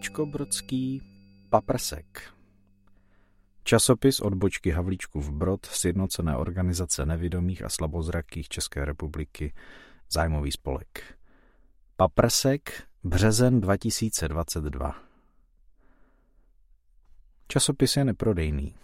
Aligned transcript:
Havlíčko-Brodský 0.00 1.02
paprsek. 1.50 2.32
Časopis 3.64 4.20
odbočky 4.20 4.70
v 5.14 5.30
Brod 5.32 5.66
Sjednocené 5.66 6.36
organizace 6.36 7.06
nevidomých 7.06 7.64
a 7.64 7.68
slabozrakých 7.68 8.48
České 8.48 8.84
republiky 8.84 9.54
zájmový 10.12 10.52
spolek. 10.52 11.18
Paprsek, 11.96 12.88
březen 13.04 13.60
2022. 13.60 14.94
Časopis 17.48 17.96
je 17.96 18.04
neprodejný. 18.04 18.74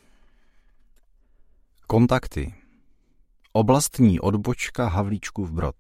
Kontakty. 1.86 2.54
Oblastní 3.52 4.20
odbočka 4.20 4.88
Havlíčkův 4.88 5.50
Brod. 5.50 5.76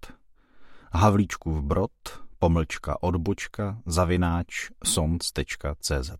Havlíčkův 0.92 1.62
Brod, 1.62 2.25
pomlčka 2.38 3.02
odbočka, 3.02 3.78
zavináč, 3.86 4.70
sons.cz. 4.84 6.10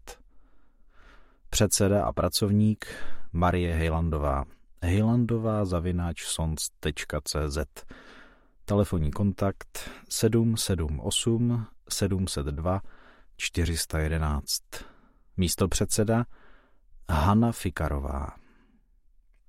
Předseda 1.50 2.04
a 2.04 2.12
pracovník 2.12 2.86
Marie 3.32 3.74
Hejlandová. 3.74 4.44
Hejlandová 4.82 5.64
zavináč 5.64 6.24
sons.cz. 6.24 7.58
Telefonní 8.64 9.10
kontakt 9.10 9.90
778 10.08 11.66
702 11.88 12.80
411. 13.36 14.62
Místo 15.36 15.68
předseda 15.68 16.26
Hanna 17.10 17.52
Fikarová. 17.52 18.28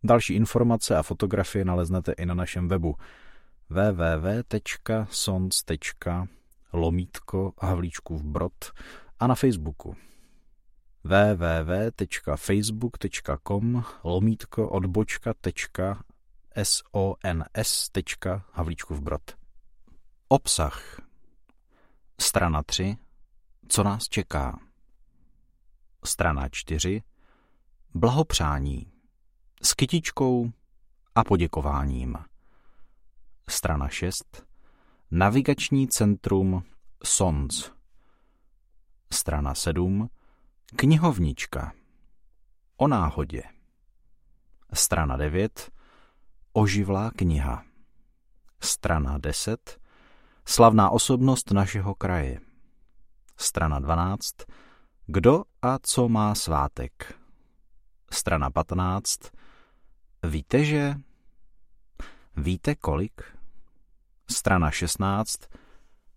Další 0.04 0.34
informace 0.34 0.98
a 0.98 1.04
fotografie 1.04 1.66
naleznete 1.66 2.12
i 2.12 2.26
na 2.26 2.34
našem 2.34 2.68
webu 2.68 2.96
www.sons.lomítko 6.78 7.54
Havlíčkův 7.62 8.24
Brod 8.24 8.72
a 9.20 9.28
na 9.28 9.36
Facebooku 9.36 9.96
www.facebook.com 11.04 13.84
lomítko 14.04 14.70
odbočka 14.70 15.34
Havlíčkův 18.52 19.00
Brod. 19.00 19.22
Obsah 20.28 21.02
Strana 22.22 22.64
3 22.64 22.98
Co 23.70 23.84
nás 23.84 24.04
čeká? 24.04 24.60
Strana 26.06 26.50
4 26.50 27.02
Blahopřání 27.94 28.92
s 29.62 29.74
kytičkou 29.74 30.52
a 31.16 31.24
poděkováním. 31.24 32.18
Strana 33.50 33.88
6. 33.88 34.47
Navigační 35.12 35.88
centrum 35.88 36.64
SONS. 37.04 37.72
Strana 39.12 39.56
7. 39.56 40.10
Knihovnička. 40.76 41.74
O 42.78 42.88
náhodě. 42.88 43.44
Strana 44.74 45.18
9. 45.18 45.72
Oživlá 46.54 47.12
kniha. 47.12 47.64
Strana 48.60 49.18
10. 49.18 49.80
Slavná 50.46 50.90
osobnost 50.90 51.52
našeho 51.52 51.96
kraje. 51.96 52.40
Strana 53.38 53.80
12. 53.80 54.36
Kdo 55.06 55.44
a 55.62 55.80
co 55.82 56.10
má 56.10 56.36
svátek. 56.36 57.20
Strana 58.12 58.50
15. 58.50 59.20
Víte, 60.24 60.64
že... 60.66 60.96
Víte 62.36 62.76
kolik? 62.76 63.37
Strana 64.32 64.72
16. 64.72 65.40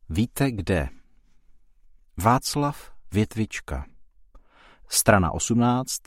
Víte 0.09 0.51
kde? 0.51 0.89
Václav 2.17 2.93
Větvička. 3.13 3.87
Strana 4.89 5.31
18. 5.31 6.03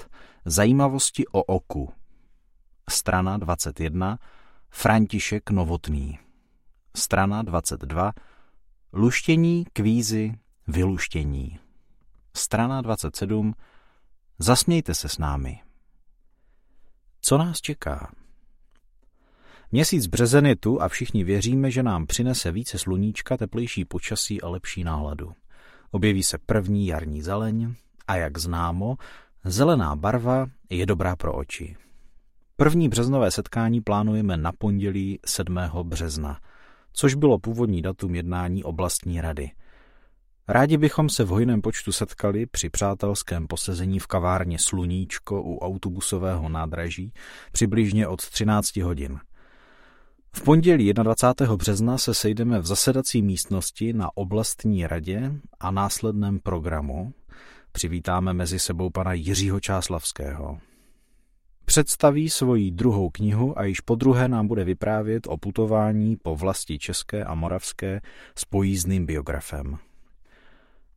Zajímavosti 0.45 1.27
o 1.27 1.43
oku. 1.43 1.93
Strana 2.89 3.37
21. 3.37 4.19
František 4.69 5.49
Novotný. 5.49 6.19
Strana 6.95 7.41
22. 7.41 8.13
Luštění, 8.93 9.65
kvízy, 9.73 10.39
vyluštění. 10.67 11.59
Strana 12.35 12.81
27. 12.81 13.53
Zasmějte 14.39 14.93
se 14.93 15.09
s 15.09 15.17
námi. 15.17 15.61
Co 17.21 17.37
nás 17.37 17.61
čeká? 17.61 18.11
Měsíc 19.73 20.07
březen 20.07 20.45
je 20.45 20.55
tu 20.55 20.81
a 20.81 20.87
všichni 20.87 21.23
věříme, 21.23 21.71
že 21.71 21.83
nám 21.83 22.05
přinese 22.05 22.51
více 22.51 22.77
sluníčka, 22.77 23.37
teplejší 23.37 23.85
počasí 23.85 24.41
a 24.41 24.49
lepší 24.49 24.83
náladu. 24.83 25.31
Objeví 25.91 26.23
se 26.23 26.37
první 26.45 26.87
jarní 26.87 27.21
zeleň 27.21 27.73
a 28.07 28.15
jak 28.15 28.37
známo, 28.37 28.95
zelená 29.43 29.95
barva 29.95 30.45
je 30.69 30.85
dobrá 30.85 31.15
pro 31.15 31.33
oči. 31.33 31.75
První 32.55 32.89
březnové 32.89 33.31
setkání 33.31 33.81
plánujeme 33.81 34.37
na 34.37 34.51
pondělí 34.51 35.19
7. 35.25 35.59
března, 35.83 36.39
což 36.91 37.15
bylo 37.15 37.39
původní 37.39 37.81
datum 37.81 38.15
jednání 38.15 38.63
oblastní 38.63 39.21
rady– 39.21 39.51
Rádi 40.47 40.77
bychom 40.77 41.09
se 41.09 41.23
v 41.23 41.27
hojném 41.27 41.61
počtu 41.61 41.91
setkali 41.91 42.45
při 42.45 42.69
přátelském 42.69 43.47
posezení 43.47 43.99
v 43.99 44.07
kavárně 44.07 44.59
Sluníčko 44.59 45.41
u 45.41 45.59
autobusového 45.59 46.49
nádraží 46.49 47.13
přibližně 47.51 48.07
od 48.07 48.29
13 48.29 48.77
hodin. 48.77 49.19
V 50.35 50.41
pondělí 50.41 50.93
21. 50.93 51.55
března 51.55 51.97
se 51.97 52.13
sejdeme 52.13 52.59
v 52.59 52.65
zasedací 52.65 53.21
místnosti 53.21 53.93
na 53.93 54.17
oblastní 54.17 54.87
radě 54.87 55.31
a 55.59 55.71
následném 55.71 56.39
programu. 56.39 57.13
Přivítáme 57.71 58.33
mezi 58.33 58.59
sebou 58.59 58.89
pana 58.89 59.13
Jiřího 59.13 59.59
Čáslavského. 59.59 60.59
Představí 61.65 62.29
svoji 62.29 62.71
druhou 62.71 63.09
knihu 63.09 63.59
a 63.59 63.63
již 63.63 63.79
po 63.79 63.95
druhé 63.95 64.27
nám 64.27 64.47
bude 64.47 64.63
vyprávět 64.63 65.27
o 65.27 65.37
putování 65.37 66.15
po 66.15 66.35
vlasti 66.35 66.79
české 66.79 67.23
a 67.23 67.35
moravské 67.35 68.01
s 68.37 68.45
pojízdným 68.45 69.05
biografem. 69.05 69.77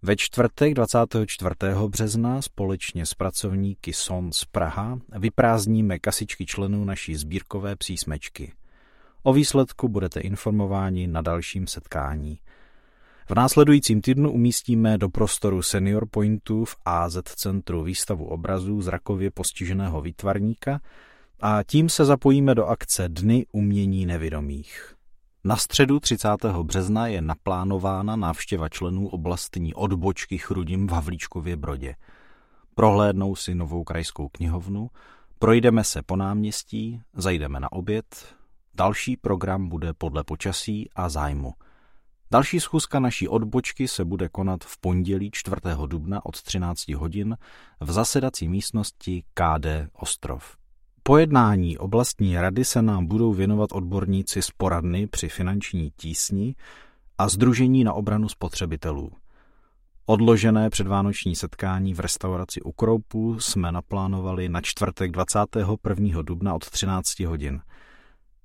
Ve 0.03 0.16
čtvrtek 0.16 0.74
24. 0.74 1.50
března 1.88 2.42
společně 2.42 3.06
s 3.06 3.14
pracovníky 3.14 3.92
SON 3.92 4.32
z 4.32 4.44
Praha 4.44 4.98
vyprázdníme 5.18 5.98
kasičky 5.98 6.47
členů 6.47 6.84
naší 6.84 7.14
sbírkové 7.14 7.76
přísmečky. 7.76 8.53
O 9.26 9.32
výsledku 9.32 9.88
budete 9.88 10.20
informováni 10.20 11.06
na 11.06 11.22
dalším 11.22 11.66
setkání. 11.66 12.38
V 13.28 13.34
následujícím 13.34 14.00
týdnu 14.00 14.32
umístíme 14.32 14.98
do 14.98 15.09
prostoru 15.09 15.62
Senior 15.62 16.09
Pointu 16.10 16.64
v 16.64 16.76
AZ 16.84 17.19
Centru 17.25 17.82
výstavu 17.82 18.25
obrazů 18.25 18.82
zrakově 18.82 19.30
postiženého 19.30 20.01
výtvarníka 20.01 20.80
a 21.41 21.62
tím 21.62 21.89
se 21.89 22.04
zapojíme 22.04 22.54
do 22.54 22.66
akce 22.66 23.09
Dny 23.09 23.47
umění 23.53 24.06
nevědomých. 24.06 24.95
Na 25.45 25.56
středu 25.56 26.01
30. 26.01 26.28
března 26.62 27.06
je 27.06 27.22
naplánována 27.22 28.16
návštěva 28.16 28.68
členů 28.68 29.09
oblastní 29.09 29.74
odbočky 29.74 30.39
Chrudim 30.39 30.86
v 30.86 30.91
Havlíčkově 30.91 31.56
Brodě. 31.56 31.95
Prohlédnou 32.74 33.36
si 33.36 33.54
novou 33.54 33.84
krajskou 33.84 34.28
knihovnu, 34.28 34.91
projdeme 35.39 35.84
se 35.84 36.03
po 36.03 36.16
náměstí, 36.16 37.01
zajdeme 37.15 37.60
na 37.60 37.72
oběd, 37.72 38.36
další 38.77 39.17
program 39.17 39.69
bude 39.69 39.93
podle 39.93 40.25
počasí 40.25 40.91
a 40.97 41.09
zájmu. 41.09 41.53
Další 42.31 42.61
schůzka 42.61 43.01
naší 43.01 43.28
odbočky 43.28 43.89
se 43.89 44.05
bude 44.05 44.28
konat 44.28 44.65
v 44.65 44.78
pondělí 44.81 45.31
4. 45.33 45.57
dubna 45.87 46.27
od 46.27 46.43
13 46.43 46.89
hodin 46.89 47.37
v 47.81 47.93
zasedací 47.93 48.49
místnosti 48.49 49.23
KD 49.34 49.67
Ostrov. 49.93 50.57
Pojednání 51.03 51.78
oblastní 51.78 52.37
rady 52.37 52.65
se 52.65 52.83
nám 52.83 53.07
budou 53.07 53.33
věnovat 53.33 53.73
odborníci 53.73 54.43
z 54.43 54.51
poradny 54.51 55.07
při 55.07 55.28
finanční 55.28 55.93
tísni 55.97 56.55
a 57.19 57.28
Združení 57.28 57.84
na 57.84 57.93
obranu 57.93 58.28
spotřebitelů. 58.28 59.11
Odložené 60.07 60.71
předvánoční 60.71 61.37
setkání 61.37 61.95
v 61.95 62.01
restauraci 62.01 62.63
u 62.63 62.73
Kroupu 62.73 63.41
jsme 63.41 63.73
naplánovali 63.73 64.49
na 64.49 64.61
čtvrtek 64.61 65.11
21. 65.11 66.23
dubna 66.23 66.55
od 66.55 66.71
13 66.71 67.21
hodin. 67.21 67.61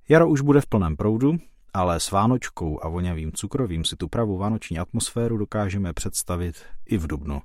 Jaro 0.08 0.28
už 0.28 0.40
bude 0.40 0.60
v 0.60 0.66
plném 0.66 0.96
proudu, 0.96 1.38
ale 1.74 2.00
s 2.00 2.10
Vánočkou 2.10 2.84
a 2.84 2.88
voňavým 2.88 3.32
cukrovým 3.32 3.84
si 3.84 3.96
tu 3.96 4.08
pravou 4.08 4.38
vánoční 4.38 4.78
atmosféru 4.78 5.38
dokážeme 5.38 5.92
představit 5.92 6.56
i 6.86 6.98
v 6.98 7.06
dubnu. 7.06 7.42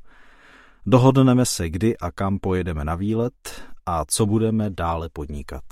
Dohodneme 0.85 1.45
se, 1.45 1.69
kdy 1.69 1.97
a 1.97 2.11
kam 2.11 2.39
pojedeme 2.39 2.85
na 2.85 2.95
výlet 2.95 3.63
a 3.85 4.05
co 4.05 4.25
budeme 4.25 4.69
dále 4.69 5.09
podnikat. 5.09 5.63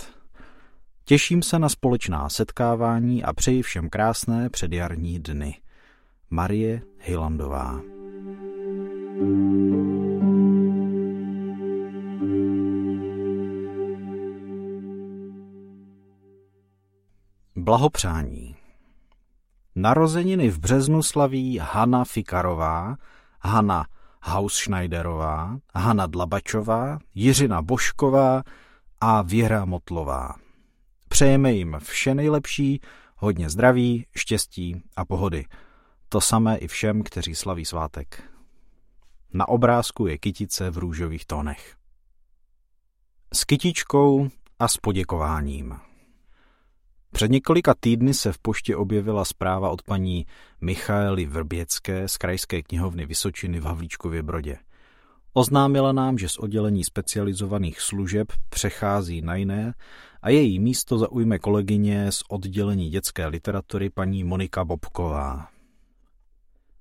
Těším 1.05 1.41
se 1.41 1.59
na 1.59 1.69
společná 1.69 2.29
setkávání 2.29 3.23
a 3.23 3.33
přeji 3.33 3.61
všem 3.61 3.89
krásné 3.89 4.49
předjarní 4.49 5.19
dny. 5.19 5.55
Marie 6.29 6.81
Hilandová 6.99 7.81
Blahopřání 17.65 18.55
Narozeniny 19.75 20.49
v 20.49 20.59
březnu 20.59 21.03
slaví 21.03 21.57
Hanna 21.57 22.05
Fikarová, 22.05 22.95
Hanna 23.41 23.85
Hausschneiderová, 24.23 25.57
Hana 25.75 26.07
Dlabačová, 26.07 26.99
Jiřina 27.15 27.61
Bošková 27.61 28.43
a 29.01 29.21
Věra 29.21 29.65
Motlová. 29.65 30.35
Přejeme 31.09 31.53
jim 31.53 31.77
vše 31.79 32.15
nejlepší, 32.15 32.81
hodně 33.15 33.49
zdraví, 33.49 34.05
štěstí 34.15 34.81
a 34.95 35.05
pohody. 35.05 35.45
To 36.09 36.21
samé 36.21 36.57
i 36.57 36.67
všem, 36.67 37.03
kteří 37.03 37.35
slaví 37.35 37.65
svátek. 37.65 38.23
Na 39.33 39.47
obrázku 39.47 40.07
je 40.07 40.17
kytice 40.17 40.69
v 40.69 40.77
růžových 40.77 41.25
tónech. 41.25 41.75
S 43.33 43.43
kytičkou 43.43 44.29
a 44.59 44.67
s 44.67 44.77
poděkováním. 44.77 45.79
Před 47.15 47.31
několika 47.31 47.73
týdny 47.79 48.13
se 48.13 48.31
v 48.31 48.37
poště 48.39 48.75
objevila 48.75 49.25
zpráva 49.25 49.69
od 49.69 49.81
paní 49.81 50.25
Michaely 50.61 51.25
Vrběcké 51.25 52.07
z 52.07 52.17
Krajské 52.17 52.61
knihovny 52.63 53.05
Vysočiny 53.05 53.59
v 53.59 53.63
Havlíčkově 53.63 54.23
Brodě. 54.23 54.57
Oznámila 55.33 55.91
nám, 55.91 56.17
že 56.17 56.29
z 56.29 56.37
oddělení 56.37 56.83
specializovaných 56.83 57.81
služeb 57.81 58.27
přechází 58.49 59.21
na 59.21 59.35
jiné 59.35 59.73
a 60.21 60.29
její 60.29 60.59
místo 60.59 60.97
zaujme 60.97 61.39
kolegyně 61.39 62.11
z 62.11 62.23
oddělení 62.29 62.89
dětské 62.89 63.27
literatury 63.27 63.89
paní 63.89 64.23
Monika 64.23 64.65
Bobková. 64.65 65.47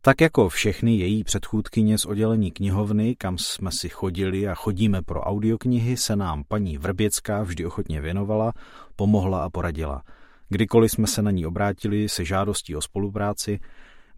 Tak 0.00 0.20
jako 0.20 0.48
všechny 0.48 0.96
její 0.96 1.24
předchůdkyně 1.24 1.98
z 1.98 2.06
oddělení 2.06 2.50
knihovny, 2.50 3.16
kam 3.18 3.38
jsme 3.38 3.72
si 3.72 3.88
chodili 3.88 4.48
a 4.48 4.54
chodíme 4.54 5.02
pro 5.02 5.20
audioknihy, 5.20 5.96
se 5.96 6.16
nám 6.16 6.44
paní 6.48 6.78
Vrběcká 6.78 7.42
vždy 7.42 7.66
ochotně 7.66 8.00
věnovala, 8.00 8.52
pomohla 8.96 9.44
a 9.44 9.50
poradila. 9.50 10.02
Kdykoliv 10.48 10.90
jsme 10.90 11.06
se 11.06 11.22
na 11.22 11.30
ní 11.30 11.46
obrátili 11.46 12.08
se 12.08 12.24
žádostí 12.24 12.76
o 12.76 12.80
spolupráci, 12.80 13.60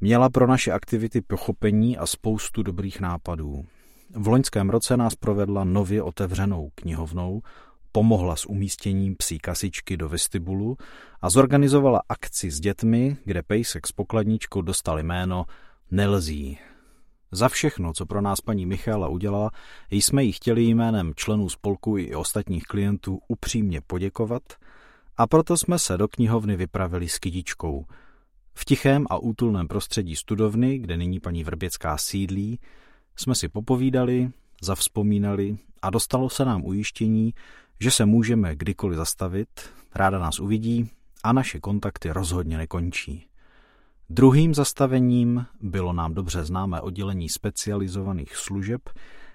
měla 0.00 0.30
pro 0.30 0.46
naše 0.46 0.72
aktivity 0.72 1.20
pochopení 1.20 1.98
a 1.98 2.06
spoustu 2.06 2.62
dobrých 2.62 3.00
nápadů. 3.00 3.64
V 4.10 4.28
loňském 4.28 4.70
roce 4.70 4.96
nás 4.96 5.14
provedla 5.14 5.64
nově 5.64 6.02
otevřenou 6.02 6.70
knihovnou, 6.74 7.42
pomohla 7.92 8.36
s 8.36 8.46
umístěním 8.46 9.16
psí 9.16 9.38
kasičky 9.38 9.96
do 9.96 10.08
vestibulu 10.08 10.76
a 11.20 11.30
zorganizovala 11.30 12.02
akci 12.08 12.50
s 12.50 12.60
dětmi, 12.60 13.16
kde 13.24 13.42
pejsek 13.42 13.86
s 13.86 13.92
pokladničkou 13.92 14.62
dostal 14.62 14.98
jméno 14.98 15.44
Nelzí. 15.90 16.58
Za 17.32 17.48
všechno, 17.48 17.92
co 17.92 18.06
pro 18.06 18.20
nás 18.20 18.40
paní 18.40 18.66
Michála 18.66 19.08
udělala, 19.08 19.50
jsme 19.90 20.24
jí 20.24 20.32
chtěli 20.32 20.62
jménem 20.62 21.12
členů 21.14 21.48
spolku 21.48 21.98
i 21.98 22.14
ostatních 22.14 22.64
klientů 22.64 23.18
upřímně 23.28 23.80
poděkovat 23.86 24.42
a 25.16 25.26
proto 25.26 25.56
jsme 25.56 25.78
se 25.78 25.98
do 25.98 26.08
knihovny 26.08 26.56
vypravili 26.56 27.08
s 27.08 27.18
kytičkou. 27.18 27.86
V 28.54 28.64
tichém 28.64 29.06
a 29.10 29.18
útulném 29.18 29.68
prostředí 29.68 30.16
studovny, 30.16 30.78
kde 30.78 30.96
nyní 30.96 31.20
paní 31.20 31.44
Vrběcká 31.44 31.98
sídlí, 31.98 32.60
jsme 33.16 33.34
si 33.34 33.48
popovídali, 33.48 34.30
zavzpomínali 34.62 35.56
a 35.82 35.90
dostalo 35.90 36.30
se 36.30 36.44
nám 36.44 36.64
ujištění, 36.64 37.34
že 37.80 37.90
se 37.90 38.06
můžeme 38.06 38.56
kdykoliv 38.56 38.96
zastavit, 38.96 39.48
ráda 39.94 40.18
nás 40.18 40.40
uvidí 40.40 40.90
a 41.24 41.32
naše 41.32 41.60
kontakty 41.60 42.10
rozhodně 42.10 42.56
nekončí. 42.56 43.26
Druhým 44.10 44.54
zastavením 44.54 45.46
bylo 45.60 45.92
nám 45.92 46.14
dobře 46.14 46.44
známé 46.44 46.80
oddělení 46.80 47.28
specializovaných 47.28 48.36
služeb, 48.36 48.80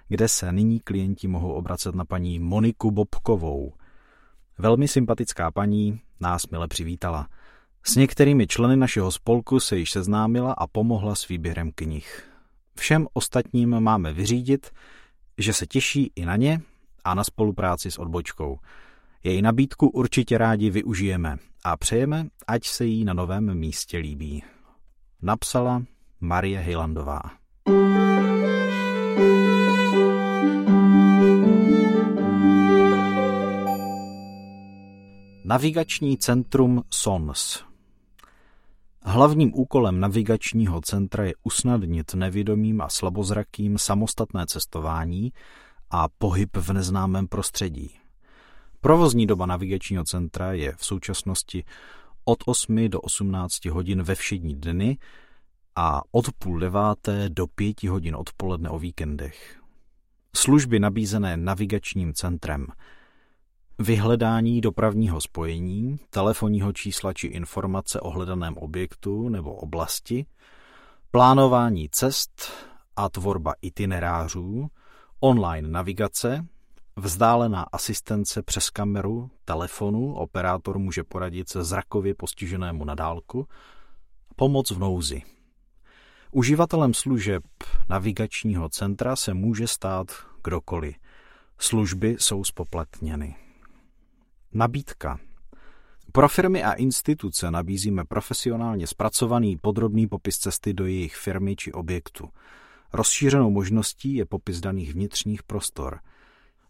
kde 0.08 0.28
se 0.28 0.52
nyní 0.52 0.80
klienti 0.80 1.28
mohou 1.28 1.52
obracet 1.52 1.96
na 1.96 2.06
paní 2.06 2.40
Moniku 2.40 2.92
Bobkovou. 2.92 3.74
Velmi 4.58 4.88
sympatická 4.88 5.52
paní 5.52 6.02
nás 6.20 6.48
mile 6.48 6.68
přivítala. 6.68 7.28
S 7.84 7.96
některými 7.96 8.48
členy 8.48 8.78
našeho 8.78 9.12
spolku 9.12 9.60
se 9.60 9.78
již 9.78 9.92
seznámila 9.92 10.54
a 10.54 10.68
pomohla 10.68 11.16
s 11.16 11.28
výběrem 11.28 11.72
knih. 11.76 12.24
Všem 12.76 13.08
ostatním 13.14 13.80
máme 13.80 14.14
vyřídit, 14.14 14.72
že 15.38 15.54
se 15.54 15.68
těší 15.68 16.12
i 16.16 16.26
na 16.26 16.36
ně 16.36 16.62
a 17.04 17.14
na 17.14 17.24
spolupráci 17.24 17.92
s 17.92 18.00
odbočkou. 18.00 18.60
Její 19.24 19.42
nabídku 19.42 19.88
určitě 19.88 20.38
rádi 20.38 20.70
využijeme 20.70 21.38
a 21.64 21.78
přejeme, 21.78 22.28
ať 22.48 22.66
se 22.66 22.86
jí 22.86 23.06
na 23.06 23.14
novém 23.14 23.54
místě 23.54 23.98
líbí. 23.98 24.44
Napsala 25.22 25.84
Marie 26.20 26.60
Hejlandová. 26.60 27.41
Navigační 35.52 36.18
centrum 36.18 36.84
SONS 36.90 37.64
Hlavním 39.04 39.52
úkolem 39.56 40.00
navigačního 40.00 40.82
centra 40.82 41.24
je 41.24 41.34
usnadnit 41.44 42.14
nevědomým 42.14 42.82
a 42.82 42.90
slabozrakým 42.90 43.78
samostatné 43.78 44.46
cestování 44.46 45.34
a 45.90 46.08
pohyb 46.18 46.58
v 46.58 46.74
neznámém 46.74 47.28
prostředí. 47.28 47.92
Provozní 48.82 49.28
doba 49.28 49.46
navigačního 49.46 50.04
centra 50.04 50.54
je 50.54 50.74
v 50.78 50.86
současnosti 50.86 51.64
od 52.26 52.40
8 52.46 52.90
do 52.90 53.02
18 53.02 53.66
hodin 53.66 54.04
ve 54.04 54.16
všední 54.16 54.56
dny 54.56 54.98
a 55.76 56.02
od 56.12 56.26
půl 56.40 56.60
deváté 56.60 57.30
do 57.30 57.48
pěti 57.48 57.88
hodin 57.88 58.16
odpoledne 58.16 58.70
o 58.70 58.80
víkendech. 58.80 59.62
Služby 60.36 60.80
nabízené 60.80 61.38
navigačním 61.38 62.14
centrem– 62.14 62.68
vyhledání 63.80 64.62
dopravního 64.62 65.22
spojení, 65.22 66.00
telefonního 66.10 66.74
čísla 66.74 67.14
či 67.14 67.28
informace 67.28 68.02
o 68.02 68.10
hledaném 68.10 68.58
objektu 68.58 69.30
nebo 69.30 69.54
oblasti, 69.54 70.26
plánování 71.12 71.90
cest 71.90 72.52
a 72.96 73.10
tvorba 73.10 73.54
itinerářů, 73.62 74.68
online 75.20 75.68
navigace, 75.68 76.46
vzdálená 76.96 77.66
asistence 77.72 78.42
přes 78.42 78.70
kameru, 78.70 79.30
telefonu, 79.46 80.14
operátor 80.14 80.80
může 80.80 81.04
poradit 81.04 81.50
se 81.50 81.64
zrakově 81.64 82.16
postiženému 82.16 82.86
na 82.86 82.96
dálku, 82.96 83.48
pomoc 84.36 84.72
v 84.72 84.80
nouzi. 84.80 85.22
Uživatelem 86.32 86.94
služeb 86.94 87.44
navigačního 87.90 88.70
centra 88.70 89.16
se 89.16 89.34
může 89.34 89.68
stát 89.68 90.08
kdokoliv. 90.44 90.96
Služby 91.58 92.16
jsou 92.20 92.44
spoplatněny. 92.44 93.36
Nabídka. 94.54 95.20
Pro 96.12 96.30
firmy 96.30 96.64
a 96.64 96.74
instituce 96.74 97.52
nabízíme 97.52 98.06
profesionálně 98.06 98.88
zpracovaný 98.88 99.58
podrobný 99.58 100.08
popis 100.08 100.38
cesty 100.38 100.74
do 100.74 100.86
jejich 100.86 101.16
firmy 101.16 101.56
či 101.56 101.72
objektu. 101.72 102.30
Rozšířenou 102.94 103.50
možností 103.50 104.16
je 104.16 104.26
popis 104.26 104.60
daných 104.60 104.94
vnitřních 104.94 105.44
prostor. 105.44 106.00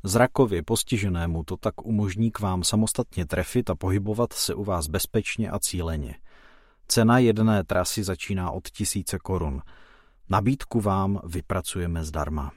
Zrakově 0.04 0.64
postiženému 0.64 1.44
to 1.44 1.58
tak 1.58 1.86
umožní 1.86 2.32
k 2.32 2.40
vám 2.40 2.64
samostatně 2.64 3.26
trefit 3.26 3.70
a 3.70 3.76
pohybovat 3.76 4.34
se 4.34 4.54
u 4.54 4.64
vás 4.64 4.88
bezpečně 4.88 5.52
a 5.52 5.60
cíleně. 5.60 6.16
Cena 6.88 7.20
jedné 7.20 7.64
trasy 7.64 8.04
začíná 8.04 8.52
od 8.52 8.70
tisíce 8.70 9.20
korun. 9.20 9.62
Nabídku 10.30 10.82
vám 10.82 11.20
vypracujeme 11.24 12.04
zdarma. 12.04 12.52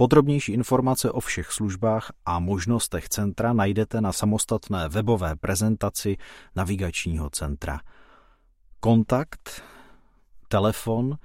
Podrobnější 0.00 0.52
informace 0.52 1.10
o 1.10 1.20
všech 1.20 1.52
službách 1.52 2.12
a 2.26 2.38
možnostech 2.38 3.08
centra 3.08 3.52
najdete 3.52 4.00
na 4.00 4.12
samostatné 4.12 4.88
webové 4.88 5.36
prezentaci 5.36 6.16
navigačního 6.56 7.30
centra. 7.30 7.80
Kontakt, 8.80 9.62
telefon 10.48 11.18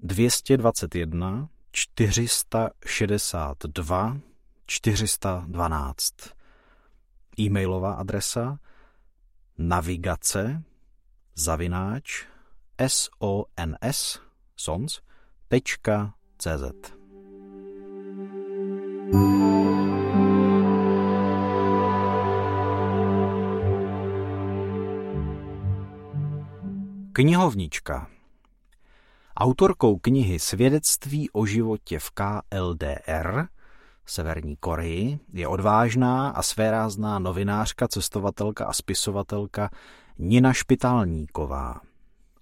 221 0.00 1.48
462 1.72 4.16
412. 4.66 6.14
E-mailová 7.40 7.92
adresa 7.92 8.58
navigace 9.58 10.62
zavináč 11.34 12.26
sons 14.56 14.56
sons.cz 14.56 16.99
Knihovnička 27.12 28.10
Autorkou 29.36 29.96
knihy 29.96 30.38
Svědectví 30.38 31.30
o 31.30 31.46
životě 31.46 31.98
v 31.98 32.10
KLDR 32.10 33.46
Severní 34.06 34.56
Koreji 34.56 35.18
je 35.32 35.48
odvážná 35.48 36.28
a 36.28 36.42
svérázná 36.42 37.18
novinářka, 37.18 37.88
cestovatelka 37.88 38.64
a 38.64 38.72
spisovatelka 38.72 39.70
Nina 40.18 40.52
Špitálníková. 40.52 41.80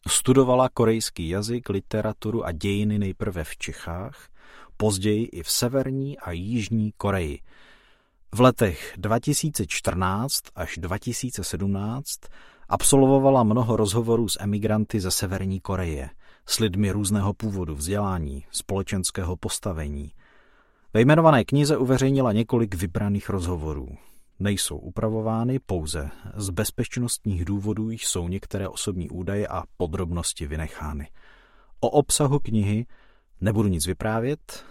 Studovala 0.08 0.68
korejský 0.68 1.28
jazyk, 1.28 1.68
literaturu 1.68 2.44
a 2.44 2.52
dějiny 2.52 2.98
nejprve 2.98 3.44
v 3.44 3.56
Čechách, 3.56 4.28
později 4.80 5.24
i 5.24 5.42
v 5.42 5.50
Severní 5.50 6.18
a 6.18 6.30
Jižní 6.30 6.92
Koreji. 6.96 7.40
V 8.34 8.40
letech 8.40 8.94
2014 8.96 10.40
až 10.54 10.78
2017 10.78 12.20
absolvovala 12.68 13.42
mnoho 13.42 13.76
rozhovorů 13.76 14.28
s 14.28 14.42
emigranty 14.42 15.00
ze 15.00 15.10
Severní 15.10 15.60
Koreje. 15.60 16.10
s 16.46 16.58
lidmi 16.58 16.90
různého 16.90 17.34
původu, 17.34 17.74
vzdělání, 17.74 18.44
společenského 18.50 19.36
postavení. 19.36 20.12
Ve 20.94 21.00
jmenované 21.00 21.44
knize 21.44 21.76
uveřejnila 21.76 22.32
několik 22.32 22.74
vybraných 22.74 23.28
rozhovorů. 23.28 23.88
Nejsou 24.38 24.78
upravovány 24.78 25.58
pouze 25.58 26.10
z 26.36 26.50
bezpečnostních 26.50 27.44
důvodů 27.44 27.90
jsou 27.90 28.28
některé 28.28 28.68
osobní 28.68 29.10
údaje 29.10 29.48
a 29.48 29.62
podrobnosti 29.76 30.46
vynechány. 30.46 31.08
O 31.80 31.88
obsahu 31.88 32.38
knihy 32.38 32.86
nebudu 33.40 33.68
nic 33.68 33.86
vyprávět, 33.86 34.64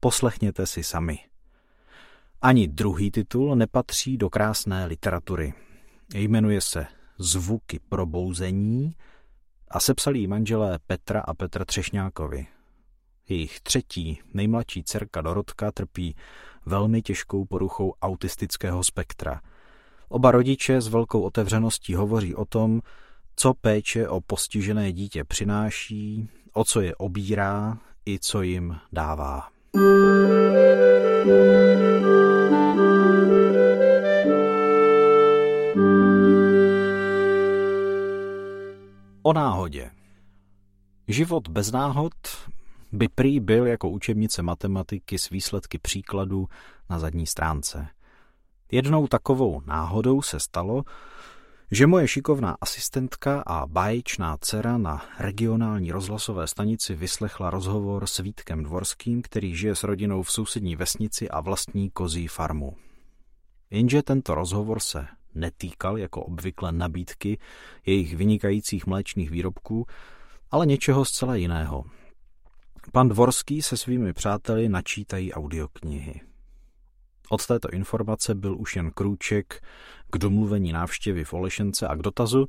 poslechněte 0.00 0.66
si 0.66 0.82
sami. 0.82 1.18
Ani 2.42 2.68
druhý 2.68 3.10
titul 3.10 3.56
nepatří 3.56 4.16
do 4.16 4.30
krásné 4.30 4.86
literatury. 4.86 5.54
Jmenuje 6.14 6.60
se 6.60 6.86
Zvuky 7.18 7.80
probouzení 7.88 8.96
a 9.68 9.80
sepsali 9.80 10.18
ji 10.18 10.26
manželé 10.26 10.78
Petra 10.86 11.20
a 11.20 11.34
Petr 11.34 11.64
Třešňákovi. 11.64 12.46
Jejich 13.28 13.60
třetí, 13.60 14.20
nejmladší 14.34 14.84
dcerka 14.84 15.20
Dorotka 15.20 15.72
trpí 15.72 16.16
velmi 16.66 17.02
těžkou 17.02 17.44
poruchou 17.44 17.94
autistického 18.02 18.84
spektra. 18.84 19.40
Oba 20.08 20.30
rodiče 20.30 20.80
s 20.80 20.88
velkou 20.88 21.22
otevřeností 21.22 21.94
hovoří 21.94 22.34
o 22.34 22.44
tom, 22.44 22.80
co 23.36 23.54
péče 23.54 24.08
o 24.08 24.20
postižené 24.20 24.92
dítě 24.92 25.24
přináší, 25.24 26.28
o 26.52 26.64
co 26.64 26.80
je 26.80 26.94
obírá 26.94 27.78
i 28.06 28.18
co 28.18 28.42
jim 28.42 28.76
dává. 28.92 29.48
O 39.22 39.32
náhodě. 39.32 39.90
Život 41.08 41.48
bez 41.48 41.72
náhod 41.72 42.12
by 42.92 43.08
prý 43.08 43.40
byl 43.40 43.66
jako 43.66 43.88
učebnice 43.88 44.42
matematiky 44.42 45.18
s 45.18 45.30
výsledky 45.30 45.78
příkladů 45.78 46.48
na 46.90 46.98
zadní 46.98 47.26
stránce. 47.26 47.88
Jednou 48.72 49.06
takovou 49.06 49.62
náhodou 49.66 50.22
se 50.22 50.40
stalo, 50.40 50.82
že 51.70 51.86
moje 51.86 52.08
šikovná 52.08 52.56
asistentka 52.60 53.42
a 53.46 53.66
báječná 53.66 54.36
dcera 54.40 54.78
na 54.78 55.06
regionální 55.18 55.92
rozhlasové 55.92 56.46
stanici 56.46 56.94
vyslechla 56.94 57.50
rozhovor 57.50 58.06
s 58.06 58.18
Vítkem 58.18 58.62
Dvorským, 58.62 59.22
který 59.22 59.56
žije 59.56 59.74
s 59.74 59.82
rodinou 59.82 60.22
v 60.22 60.32
sousední 60.32 60.76
vesnici 60.76 61.28
a 61.28 61.40
vlastní 61.40 61.90
kozí 61.90 62.28
farmu. 62.28 62.76
Jenže 63.70 64.02
tento 64.02 64.34
rozhovor 64.34 64.80
se 64.80 65.06
netýkal 65.34 65.98
jako 65.98 66.22
obvykle 66.22 66.72
nabídky 66.72 67.38
jejich 67.86 68.16
vynikajících 68.16 68.86
mléčných 68.86 69.30
výrobků, 69.30 69.86
ale 70.50 70.66
něčeho 70.66 71.04
zcela 71.04 71.34
jiného. 71.34 71.84
Pan 72.92 73.08
Dvorský 73.08 73.62
se 73.62 73.76
svými 73.76 74.12
přáteli 74.12 74.68
načítají 74.68 75.32
audioknihy. 75.32 76.20
Od 77.30 77.46
této 77.46 77.70
informace 77.70 78.34
byl 78.34 78.56
už 78.58 78.76
jen 78.76 78.90
krůček 78.90 79.62
k 80.14 80.18
domluvení 80.18 80.72
návštěvy 80.72 81.24
v 81.24 81.34
Olešence 81.34 81.88
a 81.88 81.94
k 81.94 82.02
dotazu, 82.02 82.46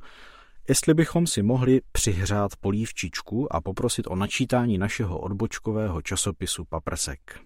jestli 0.68 0.94
bychom 0.94 1.26
si 1.26 1.42
mohli 1.42 1.80
přihřát 1.92 2.56
polívčičku 2.56 3.54
a 3.54 3.60
poprosit 3.60 4.06
o 4.06 4.16
načítání 4.16 4.78
našeho 4.78 5.18
odbočkového 5.18 6.02
časopisu 6.02 6.64
Paprsek. 6.64 7.40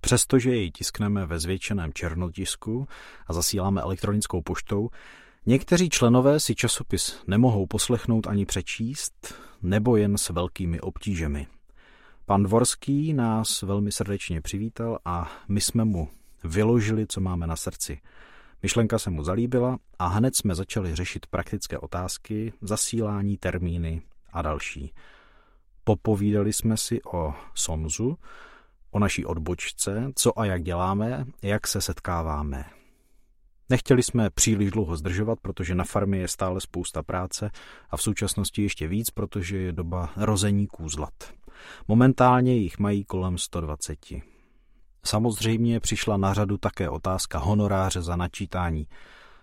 Přestože 0.00 0.50
jej 0.50 0.70
tiskneme 0.70 1.26
ve 1.26 1.38
zvětšeném 1.38 1.92
černotisku 1.92 2.88
a 3.26 3.32
zasíláme 3.32 3.80
elektronickou 3.80 4.42
poštou, 4.42 4.88
někteří 5.46 5.88
členové 5.88 6.40
si 6.40 6.54
časopis 6.54 7.20
nemohou 7.26 7.66
poslechnout 7.66 8.26
ani 8.26 8.46
přečíst, 8.46 9.34
nebo 9.62 9.96
jen 9.96 10.18
s 10.18 10.28
velkými 10.28 10.80
obtížemi. 10.80 11.46
Pan 12.26 12.42
Dvorský 12.42 13.12
nás 13.12 13.62
velmi 13.62 13.92
srdečně 13.92 14.40
přivítal 14.40 14.98
a 15.04 15.32
my 15.48 15.60
jsme 15.60 15.84
mu 15.84 16.08
vyložili, 16.44 17.06
co 17.08 17.20
máme 17.20 17.46
na 17.46 17.56
srdci. 17.56 18.00
Myšlenka 18.62 18.98
se 18.98 19.10
mu 19.10 19.22
zalíbila 19.22 19.78
a 19.98 20.06
hned 20.06 20.36
jsme 20.36 20.54
začali 20.54 20.94
řešit 20.94 21.26
praktické 21.26 21.78
otázky, 21.78 22.52
zasílání, 22.60 23.36
termíny 23.36 24.02
a 24.32 24.42
další. 24.42 24.92
Popovídali 25.84 26.52
jsme 26.52 26.76
si 26.76 27.02
o 27.02 27.34
Sonzu, 27.54 28.18
o 28.90 28.98
naší 28.98 29.24
odbočce, 29.24 30.12
co 30.14 30.38
a 30.38 30.44
jak 30.44 30.62
děláme, 30.62 31.26
jak 31.42 31.66
se 31.66 31.80
setkáváme. 31.80 32.64
Nechtěli 33.68 34.02
jsme 34.02 34.30
příliš 34.30 34.70
dlouho 34.70 34.96
zdržovat, 34.96 35.40
protože 35.40 35.74
na 35.74 35.84
farmě 35.84 36.18
je 36.18 36.28
stále 36.28 36.60
spousta 36.60 37.02
práce 37.02 37.50
a 37.90 37.96
v 37.96 38.02
současnosti 38.02 38.62
ještě 38.62 38.88
víc, 38.88 39.10
protože 39.10 39.58
je 39.58 39.72
doba 39.72 40.12
rození 40.16 40.66
kůzlat. 40.66 41.14
Momentálně 41.88 42.56
jich 42.56 42.78
mají 42.78 43.04
kolem 43.04 43.38
120. 43.38 43.98
Samozřejmě 45.06 45.80
přišla 45.80 46.16
na 46.16 46.34
řadu 46.34 46.58
také 46.58 46.88
otázka 46.88 47.38
honoráře 47.38 48.02
za 48.02 48.16
načítání. 48.16 48.86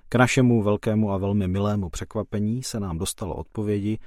K 0.10 0.15
našemu 0.15 0.63
velkému 0.63 1.12
a 1.12 1.17
velmi 1.17 1.48
milému 1.48 1.89
překvapení 1.89 2.63
se 2.63 2.79
nám 2.79 2.98
dostalo 2.98 3.36
odpovědi 3.36 4.00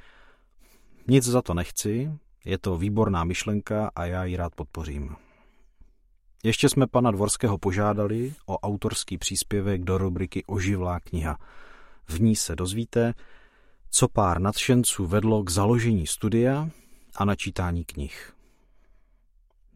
Nic 1.09 1.25
za 1.25 1.43
to 1.43 1.55
nechci, 1.55 2.13
je 2.45 2.59
to 2.59 2.77
výborná 2.77 3.25
myšlenka 3.25 3.91
a 3.95 4.05
já 4.05 4.25
ji 4.25 4.37
rád 4.37 4.55
podpořím. 4.55 5.17
Ještě 6.45 6.69
jsme 6.69 6.87
pana 6.87 7.11
Dvorského 7.11 7.59
požádali 7.59 8.35
o 8.47 8.59
autorský 8.59 9.19
příspěvek 9.19 9.85
do 9.85 9.99
rubriky 9.99 10.45
Oživlá 10.45 11.01
kniha. 11.01 11.39
V 12.09 12.21
ní 12.21 12.37
se 12.37 12.57
dozvíte, 12.57 13.15
co 13.91 14.09
pár 14.09 14.41
nadšenců 14.41 15.07
vedlo 15.07 15.43
k 15.43 15.51
založení 15.51 16.07
studia 16.07 16.69
a 17.17 17.25
načítání 17.25 17.85
knih. 17.85 18.33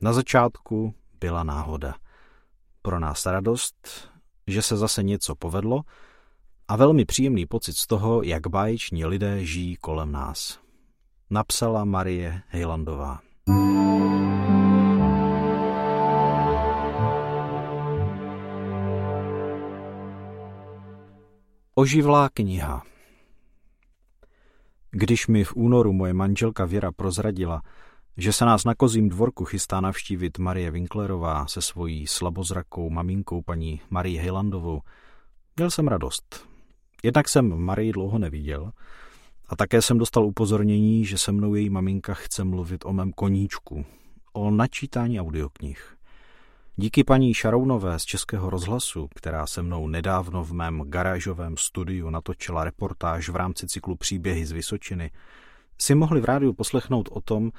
Na 0.01 0.13
začátku 0.13 0.95
byla 1.21 1.45
náhoda. 1.45 1.95
Pro 2.83 3.01
nás 3.01 3.27
radost, 3.27 4.11
že 4.47 4.63
se 4.63 4.77
zase 4.77 5.03
něco 5.03 5.35
povedlo 5.35 5.83
a 6.69 6.77
velmi 6.77 7.05
příjemný 7.05 7.47
pocit 7.47 7.77
z 7.77 7.87
toho, 7.87 8.23
jak 8.23 8.47
báječní 8.47 9.05
lidé 9.05 9.45
žijí 9.45 9.77
kolem 9.77 10.13
nás. 10.13 10.61
Napsala 11.31 11.85
Marie 11.85 12.43
Hejlandová. 12.49 13.21
Oživlá 21.75 22.29
kniha 22.29 22.83
Když 24.91 25.27
mi 25.27 25.45
v 25.45 25.57
únoru 25.57 25.93
moje 25.93 26.13
manželka 26.13 26.65
Věra 26.65 26.93
prozradila, 26.93 27.63
že 28.21 28.33
se 28.33 28.45
nás 28.45 28.65
na 28.65 28.75
kozím 28.75 29.09
dvorku 29.09 29.45
chystá 29.45 29.81
navštívit 29.81 30.39
Marie 30.39 30.71
Winklerová 30.71 31.47
se 31.47 31.63
svojí 31.63 32.07
slabozrakou 32.07 32.91
maminkou 32.91 33.43
paní 33.43 33.81
Marie 33.91 34.21
Hejlandovou, 34.21 34.81
měl 35.57 35.71
jsem 35.71 35.89
radost. 35.89 36.49
Jednak 37.03 37.29
jsem 37.29 37.59
Marii 37.59 37.93
dlouho 37.93 38.19
neviděl 38.19 38.73
a 39.49 39.57
také 39.57 39.83
jsem 39.83 39.99
dostal 39.99 40.25
upozornění, 40.25 41.05
že 41.05 41.19
se 41.19 41.33
mnou 41.33 41.55
její 41.55 41.71
maminka 41.71 42.15
chce 42.15 42.45
mluvit 42.45 42.85
o 42.85 42.93
mém 42.93 43.13
koníčku, 43.13 43.85
o 44.33 44.51
načítání 44.51 45.21
audioknih. 45.21 45.97
Díky 46.77 47.05
paní 47.05 47.35
Šarounové 47.35 47.99
z 47.99 48.05
Českého 48.05 48.51
rozhlasu, 48.51 49.09
která 49.15 49.47
se 49.47 49.63
mnou 49.63 49.89
nedávno 49.89 50.45
v 50.45 50.53
mém 50.53 50.83
garážovém 50.87 51.57
studiu 51.57 52.11
natočila 52.11 52.65
reportáž 52.65 53.29
v 53.29 53.37
rámci 53.37 53.67
cyklu 53.67 53.97
Příběhy 53.97 54.47
z 54.47 54.53
Vysočiny, 54.53 55.11
si 55.79 55.95
mohli 55.95 56.21
v 56.21 56.25
rádiu 56.25 56.53
poslechnout 56.53 57.09
o 57.13 57.21
tom, 57.21 57.51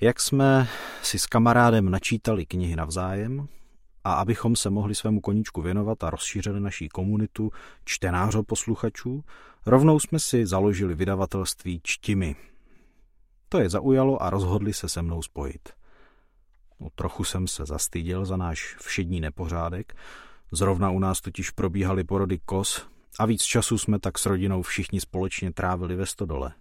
jak 0.00 0.20
jsme 0.20 0.68
si 1.02 1.18
s 1.18 1.26
kamarádem 1.26 1.90
načítali 1.90 2.46
knihy 2.46 2.76
navzájem 2.76 3.48
a 4.04 4.14
abychom 4.14 4.56
se 4.56 4.70
mohli 4.70 4.94
svému 4.94 5.20
koníčku 5.20 5.62
věnovat 5.62 6.04
a 6.04 6.10
rozšířili 6.10 6.60
naší 6.60 6.88
komunitu 6.88 7.50
čtenářo 7.84 8.42
posluchačů, 8.42 9.24
rovnou 9.66 9.98
jsme 9.98 10.18
si 10.18 10.46
založili 10.46 10.94
vydavatelství 10.94 11.80
Čtimi. 11.82 12.36
To 13.48 13.58
je 13.58 13.68
zaujalo 13.68 14.22
a 14.22 14.30
rozhodli 14.30 14.72
se 14.72 14.88
se 14.88 15.02
mnou 15.02 15.22
spojit. 15.22 15.68
No, 16.80 16.88
trochu 16.94 17.24
jsem 17.24 17.46
se 17.46 17.66
zastyděl 17.66 18.24
za 18.24 18.36
náš 18.36 18.76
všední 18.80 19.20
nepořádek, 19.20 19.96
zrovna 20.52 20.90
u 20.90 20.98
nás 20.98 21.20
totiž 21.20 21.50
probíhaly 21.50 22.04
porody 22.04 22.38
kos 22.38 22.86
a 23.18 23.26
víc 23.26 23.42
času 23.42 23.78
jsme 23.78 23.98
tak 23.98 24.18
s 24.18 24.26
rodinou 24.26 24.62
všichni 24.62 25.00
společně 25.00 25.52
trávili 25.52 25.96
ve 25.96 26.06
stodole. 26.06 26.52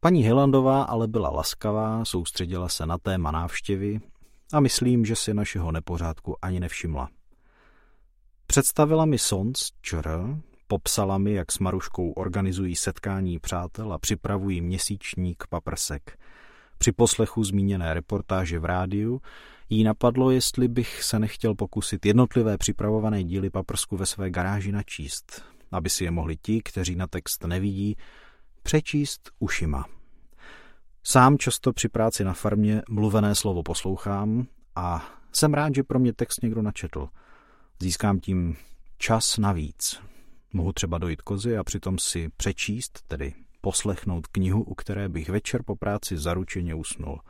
Paní 0.00 0.22
Hilandová 0.22 0.82
ale 0.82 1.08
byla 1.08 1.30
laskavá, 1.30 2.04
soustředila 2.04 2.68
se 2.68 2.86
na 2.86 2.98
téma 2.98 3.30
návštěvy 3.30 4.00
a 4.52 4.60
myslím, 4.60 5.04
že 5.04 5.16
si 5.16 5.34
našeho 5.34 5.72
nepořádku 5.72 6.44
ani 6.44 6.60
nevšimla. 6.60 7.08
Představila 8.46 9.04
mi 9.04 9.18
Sons 9.18 9.72
ČR, 9.82 10.18
popsala 10.66 11.18
mi, 11.18 11.32
jak 11.32 11.52
s 11.52 11.58
Maruškou 11.58 12.12
organizují 12.12 12.76
setkání 12.76 13.38
přátel 13.38 13.92
a 13.92 13.98
připravují 13.98 14.60
měsíčník 14.60 15.44
paprsek. 15.48 16.18
Při 16.78 16.92
poslechu 16.92 17.44
zmíněné 17.44 17.94
reportáže 17.94 18.58
v 18.58 18.64
rádiu 18.64 19.20
jí 19.68 19.84
napadlo, 19.84 20.30
jestli 20.30 20.68
bych 20.68 21.02
se 21.02 21.18
nechtěl 21.18 21.54
pokusit 21.54 22.06
jednotlivé 22.06 22.58
připravované 22.58 23.24
díly 23.24 23.50
paprsku 23.50 23.96
ve 23.96 24.06
své 24.06 24.30
garáži 24.30 24.72
načíst, 24.72 25.42
aby 25.72 25.90
si 25.90 26.04
je 26.04 26.10
mohli 26.10 26.36
ti, 26.36 26.60
kteří 26.64 26.96
na 26.96 27.06
text 27.06 27.44
nevidí, 27.44 27.96
přečíst 28.68 29.30
ušima. 29.38 29.84
Sám 31.02 31.38
často 31.38 31.72
při 31.72 31.88
práci 31.88 32.24
na 32.24 32.32
farmě 32.32 32.82
mluvené 32.88 33.34
slovo 33.34 33.62
poslouchám 33.62 34.46
a 34.76 35.08
jsem 35.32 35.54
rád, 35.54 35.74
že 35.74 35.82
pro 35.82 35.98
mě 35.98 36.12
text 36.12 36.42
někdo 36.42 36.62
načetl. 36.62 37.08
Získám 37.80 38.20
tím 38.20 38.56
čas 38.98 39.38
navíc. 39.38 40.00
Mohu 40.52 40.72
třeba 40.72 40.98
dojít 40.98 41.22
kozy 41.22 41.56
a 41.56 41.64
přitom 41.64 41.98
si 41.98 42.28
přečíst, 42.36 43.02
tedy 43.06 43.34
poslechnout 43.60 44.26
knihu, 44.26 44.62
u 44.62 44.74
které 44.74 45.08
bych 45.08 45.28
večer 45.28 45.62
po 45.62 45.76
práci 45.76 46.18
zaručeně 46.18 46.74
usnul. 46.74 47.20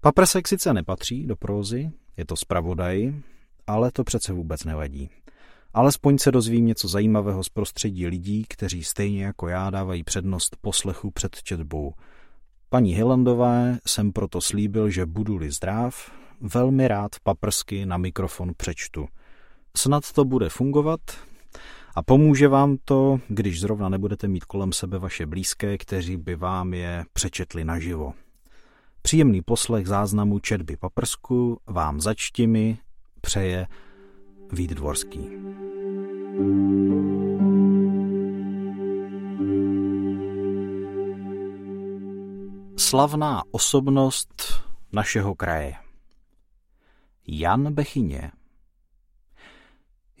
Paprsek 0.00 0.48
sice 0.48 0.72
nepatří 0.72 1.26
do 1.26 1.36
prózy, 1.36 1.90
je 2.16 2.24
to 2.24 2.36
zpravodaj, 2.36 3.12
ale 3.66 3.92
to 3.92 4.04
přece 4.04 4.32
vůbec 4.32 4.64
nevadí. 4.64 5.10
Alespoň 5.74 6.18
se 6.18 6.32
dozvím 6.32 6.66
něco 6.66 6.88
zajímavého 6.88 7.44
z 7.44 7.48
prostředí 7.48 8.06
lidí, 8.06 8.44
kteří 8.48 8.84
stejně 8.84 9.24
jako 9.24 9.48
já 9.48 9.70
dávají 9.70 10.04
přednost 10.04 10.56
poslechu 10.60 11.10
před 11.10 11.42
četbou. 11.42 11.94
Paní 12.68 12.94
Hillandové 12.94 13.78
jsem 13.86 14.12
proto 14.12 14.40
slíbil, 14.40 14.90
že 14.90 15.06
budu-li 15.06 15.50
zdrav, 15.50 16.10
velmi 16.40 16.88
rád 16.88 17.10
paprsky 17.22 17.86
na 17.86 17.96
mikrofon 17.96 18.52
přečtu. 18.56 19.06
Snad 19.76 20.12
to 20.12 20.24
bude 20.24 20.48
fungovat 20.48 21.00
a 21.94 22.02
pomůže 22.02 22.48
vám 22.48 22.76
to, 22.84 23.20
když 23.28 23.60
zrovna 23.60 23.88
nebudete 23.88 24.28
mít 24.28 24.44
kolem 24.44 24.72
sebe 24.72 24.98
vaše 24.98 25.26
blízké, 25.26 25.78
kteří 25.78 26.16
by 26.16 26.36
vám 26.36 26.74
je 26.74 27.04
přečetli 27.12 27.64
naživo. 27.64 28.12
Příjemný 29.02 29.42
poslech 29.42 29.86
záznamu 29.86 30.38
četby 30.38 30.76
paprsku 30.76 31.60
vám 31.66 32.00
začtimi 32.00 32.78
přeje 33.20 33.66
Vít 34.52 34.70
Dvorský. 34.70 35.30
Slavná 42.76 43.42
osobnost 43.50 44.62
našeho 44.92 45.34
kraje 45.34 45.74
Jan 47.26 47.74
Bechyně 47.74 48.32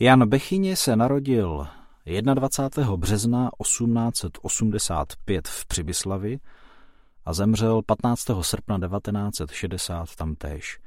Jan 0.00 0.28
Bechyně 0.28 0.76
se 0.76 0.96
narodil 0.96 1.66
21. 2.34 2.96
března 2.96 3.50
1885 3.62 5.48
v 5.48 5.66
Přibyslavi 5.66 6.38
a 7.24 7.32
zemřel 7.32 7.82
15. 7.82 8.30
srpna 8.40 8.78
1960 8.78 10.16
tamtéž. 10.16 10.78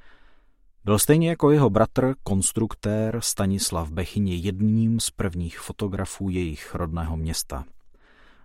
Byl 0.86 1.00
stejně 1.00 1.30
jako 1.30 1.52
jeho 1.52 1.70
bratr, 1.70 2.14
konstruktér 2.24 3.22
Stanislav 3.22 3.92
Bechyně 3.92 4.36
jedním 4.36 5.00
z 5.00 5.10
prvních 5.10 5.60
fotografů 5.60 6.30
jejich 6.30 6.76
rodného 6.76 7.18
města. 7.18 7.66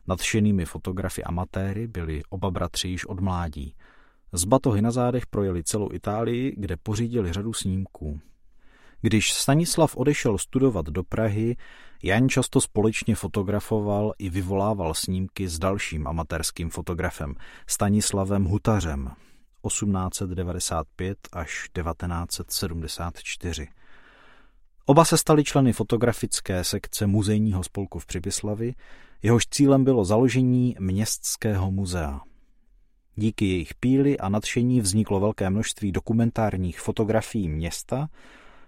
Nadšenými 0.06 0.64
fotografy 0.64 1.24
amatéry 1.24 1.86
byli 1.86 2.22
oba 2.30 2.50
bratři 2.50 2.88
již 2.88 3.04
od 3.04 3.20
mládí. 3.20 3.74
Z 4.32 4.44
batohy 4.44 4.82
na 4.82 4.90
zádech 4.90 5.26
projeli 5.26 5.64
celou 5.64 5.92
Itálii, 5.92 6.54
kde 6.56 6.76
pořídili 6.76 7.32
řadu 7.32 7.52
snímků. 7.52 8.20
Když 9.00 9.32
Stanislav 9.32 9.96
odešel 9.96 10.38
studovat 10.38 10.86
do 10.86 11.04
Prahy, 11.04 11.56
Jan 12.02 12.28
často 12.28 12.60
společně 12.60 13.14
fotografoval 13.14 14.12
i 14.18 14.30
vyvolával 14.30 14.94
snímky 14.94 15.48
s 15.48 15.58
dalším 15.58 16.06
amatérským 16.06 16.70
fotografem, 16.70 17.34
Stanislavem 17.66 18.44
Hutařem, 18.44 19.10
1895 19.66 21.18
až 21.32 21.68
1974. 21.72 23.68
Oba 24.86 25.04
se 25.04 25.18
stali 25.18 25.44
členy 25.44 25.72
fotografické 25.72 26.64
sekce 26.64 27.06
muzejního 27.06 27.64
spolku 27.64 27.98
v 27.98 28.06
Přibyslavi, 28.06 28.74
jehož 29.22 29.46
cílem 29.46 29.84
bylo 29.84 30.04
založení 30.04 30.76
městského 30.80 31.70
muzea. 31.70 32.20
Díky 33.14 33.44
jejich 33.44 33.74
píli 33.74 34.18
a 34.18 34.28
nadšení 34.28 34.80
vzniklo 34.80 35.20
velké 35.20 35.50
množství 35.50 35.92
dokumentárních 35.92 36.80
fotografií 36.80 37.48
města, 37.48 38.08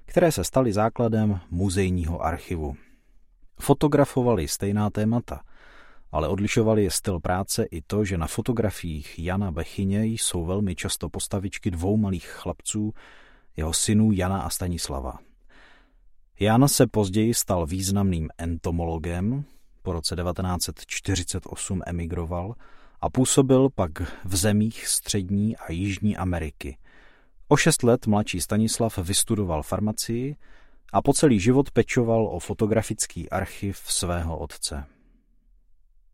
které 0.05 0.33
se 0.33 0.45
staly 0.45 0.73
základem 0.73 1.41
muzejního 1.51 2.21
archivu. 2.21 2.77
Fotografovali 3.61 4.49
stejná 4.49 4.91
témata, 4.91 5.41
ale 6.13 6.29
odlišovali 6.29 6.85
je 6.85 6.91
styl 6.91 7.21
práce 7.21 7.65
i 7.65 7.83
to, 7.83 8.05
že 8.05 8.19
na 8.19 8.27
fotografiích 8.27 9.19
Jana 9.19 9.51
Bechyně 9.51 10.07
jsou 10.07 10.45
velmi 10.45 10.75
často 10.75 11.09
postavičky 11.09 11.71
dvou 11.71 11.97
malých 11.97 12.27
chlapců, 12.27 12.93
jeho 13.57 13.73
synů 13.73 14.13
Jana 14.13 14.41
a 14.43 14.51
Stanislava. 14.51 15.19
Jan 16.41 16.69
se 16.69 16.87
později 16.87 17.35
stal 17.35 17.67
významným 17.67 18.29
entomologem, 18.39 19.45
po 19.83 19.93
roce 19.93 20.17
1948 20.17 21.83
emigroval 21.87 22.55
a 23.01 23.11
působil 23.11 23.69
pak 23.75 23.91
v 24.25 24.37
zemích 24.37 24.87
střední 24.87 25.57
a 25.57 25.73
jižní 25.73 26.17
Ameriky. 26.17 26.79
O 27.49 27.57
šest 27.57 27.83
let 27.83 28.07
mladší 28.07 28.41
Stanislav 28.41 28.99
vystudoval 28.99 29.63
farmacii 29.63 30.37
a 30.93 31.03
po 31.03 31.13
celý 31.13 31.41
život 31.41 31.71
pečoval 31.71 32.27
o 32.27 32.39
fotografický 32.39 33.31
archiv 33.31 33.79
svého 33.79 34.39
otce. 34.39 34.85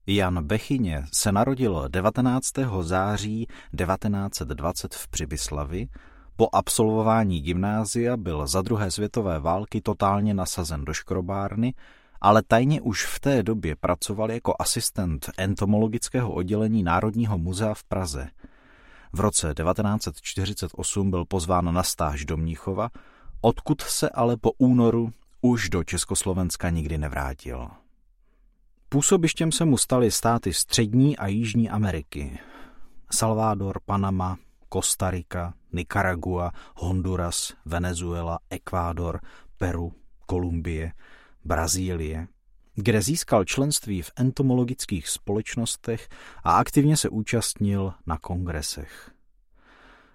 Jan 0.09 0.45
Bechyně 0.45 1.05
se 1.13 1.33
narodil 1.33 1.85
19. 1.89 2.53
září 2.81 3.47
1920 3.79 4.95
v 4.95 5.09
Přibyslavi. 5.09 5.89
Po 6.37 6.49
absolvování 6.53 7.41
gymnázia 7.41 8.17
byl 8.17 8.47
za 8.47 8.63
druhé 8.63 8.91
světové 8.91 9.41
války 9.41 9.81
totálně 9.81 10.35
nasazen 10.35 10.85
do 10.85 10.95
škrobárny, 10.95 11.75
ale 12.21 12.43
tajně 12.43 12.81
už 12.81 13.07
v 13.07 13.21
té 13.21 13.43
době 13.43 13.77
pracoval 13.77 14.31
jako 14.31 14.55
asistent 14.59 15.31
entomologického 15.39 16.33
oddělení 16.33 16.83
Národního 16.83 17.39
muzea 17.39 17.75
v 17.75 17.85
Praze. 17.85 18.29
V 19.13 19.21
roce 19.21 19.55
1948 19.55 21.11
byl 21.11 21.25
pozván 21.25 21.75
na 21.75 21.83
stáž 21.83 22.25
do 22.25 22.37
Mníchova, 22.37 22.89
odkud 23.41 23.81
se 23.81 24.11
ale 24.11 24.37
po 24.37 24.53
únoru 24.59 25.13
už 25.41 25.69
do 25.69 25.85
Československa 25.85 26.71
nikdy 26.71 26.99
nevrátil. 26.99 27.69
Působištěm 28.89 29.53
se 29.53 29.65
mu 29.65 29.79
staly 29.79 30.11
státy 30.11 30.53
Střední 30.53 31.17
a 31.17 31.27
Jižní 31.27 31.71
Ameriky. 31.71 32.39
Salvador, 33.11 33.81
Panama, 33.85 34.37
Kostarika, 34.69 35.55
Nicaragua, 35.73 36.53
Honduras, 36.77 37.53
Venezuela, 37.65 38.39
Ekvádor, 38.51 39.21
Peru, 39.59 39.93
Kolumbie, 40.27 40.93
Brazílie, 41.45 42.29
kde 42.75 43.03
získal 43.03 43.45
členství 43.45 44.03
v 44.03 44.11
entomologických 44.17 45.09
společnostech 45.09 46.09
a 46.45 46.53
aktivně 46.53 46.97
se 46.97 47.09
účastnil 47.09 47.93
na 48.07 48.19
kongresech. 48.19 49.11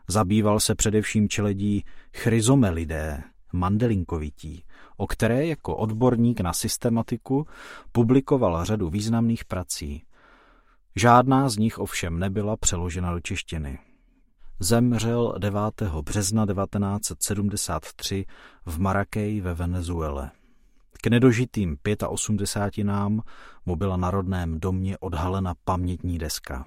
Zabýval 0.08 0.60
se 0.60 0.76
především 0.76 1.30
čeledí 1.30 1.86
chryzomelidé, 2.18 3.24
mandelinkovití, 3.54 4.64
o 5.02 5.08
které 5.08 5.46
jako 5.46 5.76
odborník 5.76 6.40
na 6.42 6.54
systematiku 6.54 7.48
publikoval 7.92 8.66
řadu 8.66 8.90
významných 8.90 9.46
prací. 9.46 10.04
Žádná 10.96 11.50
z 11.50 11.58
nich 11.58 11.80
ovšem 11.80 12.20
nebyla 12.20 12.58
přeložena 12.58 13.14
do 13.14 13.20
češtiny. 13.20 13.80
Zemřel 14.60 15.36
9. 15.38 15.62
března 16.02 16.46
1973 16.46 18.26
v 18.66 18.80
Marrakej 18.80 19.42
ve 19.42 19.54
Venezuele. 19.54 20.32
K 21.04 21.08
nedožitým 21.08 21.78
85 22.08 22.84
nám 22.84 23.22
mu 23.66 23.76
byla 23.76 23.98
na 23.98 24.12
rodném 24.12 24.60
domě 24.60 24.98
odhalena 24.98 25.54
pamětní 25.66 26.18
deska. 26.18 26.66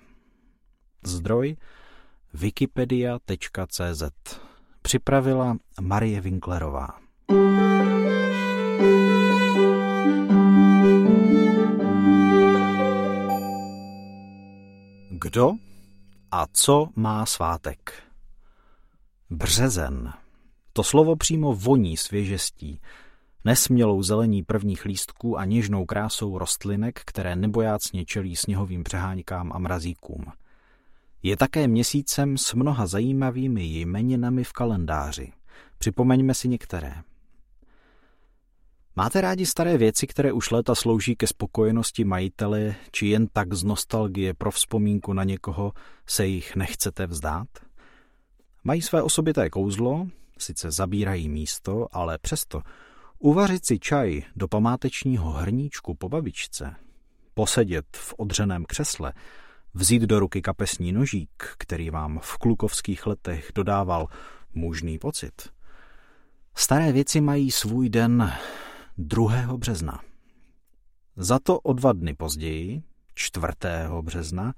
Zdroj 1.05 1.57
wikipedia.cz 2.33 4.03
Připravila 4.83 5.57
Marie 5.81 6.21
Winklerová. 6.21 6.89
Kdo 15.35 15.53
a 16.31 16.47
co 16.53 16.89
má 16.97 17.27
svátek? 17.27 18.03
Březen. 19.31 20.13
To 20.73 20.83
slovo 20.83 21.17
přímo 21.17 21.55
voní 21.55 21.97
svěžestí, 21.97 22.81
nesmělou 23.45 24.03
zelení 24.03 24.43
prvních 24.43 24.85
lístků 24.85 25.39
a 25.39 25.45
něžnou 25.45 25.85
krásou 25.85 26.39
rostlinek, 26.39 27.01
které 27.07 27.37
nebojácně 27.37 28.05
čelí 28.05 28.37
sněhovým 28.37 28.85
přeháňkám 28.85 29.53
a 29.53 29.59
mrazíkům. 29.59 30.25
Je 31.23 31.37
také 31.37 31.69
měsícem 31.69 32.39
s 32.39 32.55
mnoha 32.55 32.87
zajímavými 32.87 33.65
jmeninami 33.65 34.45
v 34.45 34.53
kalendáři. 34.53 35.33
Připomeňme 35.79 36.35
si 36.35 36.49
některé. 36.49 36.95
Máte 38.97 39.21
rádi 39.21 39.47
staré 39.47 39.79
věci, 39.79 40.07
které 40.07 40.33
už 40.33 40.51
léta 40.51 40.75
slouží 40.75 41.17
ke 41.17 41.27
spokojenosti 41.27 42.05
majitele, 42.05 42.75
či 42.91 43.07
jen 43.07 43.27
tak 43.33 43.55
z 43.55 43.65
nostalgie 43.65 44.35
pro 44.35 44.51
vzpomínku 44.51 45.13
na 45.13 45.25
někoho 45.25 45.73
se 46.07 46.27
jich 46.27 46.57
nechcete 46.57 47.07
vzdát? 47.07 47.49
Mají 48.65 48.83
své 48.83 49.03
osobité 49.03 49.51
kouzlo, 49.51 50.07
sice 50.39 50.71
zabírají 50.71 51.29
místo, 51.29 51.87
ale 51.93 52.19
přesto 52.19 52.63
uvařit 53.19 53.67
si 53.67 53.79
čaj 53.79 54.23
do 54.37 54.49
památečního 54.49 55.31
hrníčku 55.31 55.95
po 55.95 56.09
babičce, 56.09 56.75
posedět 57.35 57.87
v 57.93 58.15
odřeném 58.19 58.65
křesle, 58.65 59.13
Vzít 59.77 60.03
do 60.03 60.21
ruky 60.21 60.43
kapesní 60.43 60.93
nožík, 60.93 61.55
který 61.59 61.91
vám 61.91 62.19
v 62.23 62.37
klukovských 62.39 63.07
letech 63.07 63.51
dodával 63.55 64.07
mužný 64.55 64.99
pocit. 64.99 65.33
Staré 66.55 66.93
věci 66.93 67.21
mají 67.21 67.51
svůj 67.51 67.89
den 67.89 68.33
2. 68.99 69.57
března. 69.57 70.01
Za 71.17 71.39
to 71.39 71.61
o 71.61 71.73
dva 71.73 71.93
dny 71.93 72.15
později, 72.15 72.83
4. 73.15 73.47
března, 74.01 74.55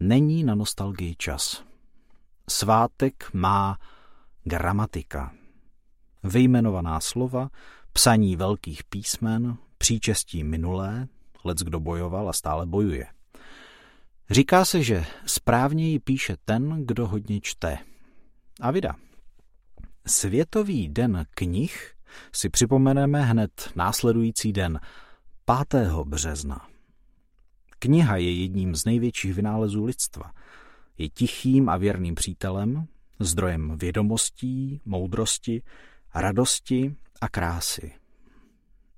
není 0.00 0.44
na 0.44 0.54
nostalgii 0.54 1.14
čas. 1.14 1.64
Svátek 2.48 3.30
má 3.32 3.78
gramatika. 4.44 5.32
Vyjmenovaná 6.24 7.00
slova, 7.00 7.48
psaní 7.92 8.36
velkých 8.36 8.84
písmen, 8.84 9.56
příčestí 9.78 10.44
minulé, 10.44 11.08
lec 11.44 11.58
kdo 11.58 11.80
bojoval 11.80 12.28
a 12.28 12.32
stále 12.32 12.66
bojuje. 12.66 13.06
Říká 14.30 14.64
se, 14.64 14.82
že 14.82 15.06
správněji 15.26 15.98
píše 15.98 16.36
ten, 16.44 16.86
kdo 16.86 17.06
hodně 17.06 17.40
čte. 17.40 17.78
A 18.60 18.70
vida. 18.70 18.96
Světový 20.06 20.88
den 20.88 21.26
knih 21.30 21.99
si 22.32 22.48
připomeneme 22.48 23.22
hned 23.22 23.72
následující 23.76 24.52
den, 24.52 24.80
5. 25.68 25.92
března. 26.04 26.66
Kniha 27.78 28.16
je 28.16 28.40
jedním 28.40 28.74
z 28.74 28.84
největších 28.84 29.34
vynálezů 29.34 29.84
lidstva. 29.84 30.32
Je 30.98 31.08
tichým 31.08 31.68
a 31.68 31.76
věrným 31.76 32.14
přítelem, 32.14 32.86
zdrojem 33.20 33.78
vědomostí, 33.78 34.80
moudrosti, 34.84 35.62
radosti 36.14 36.96
a 37.20 37.28
krásy. 37.28 37.92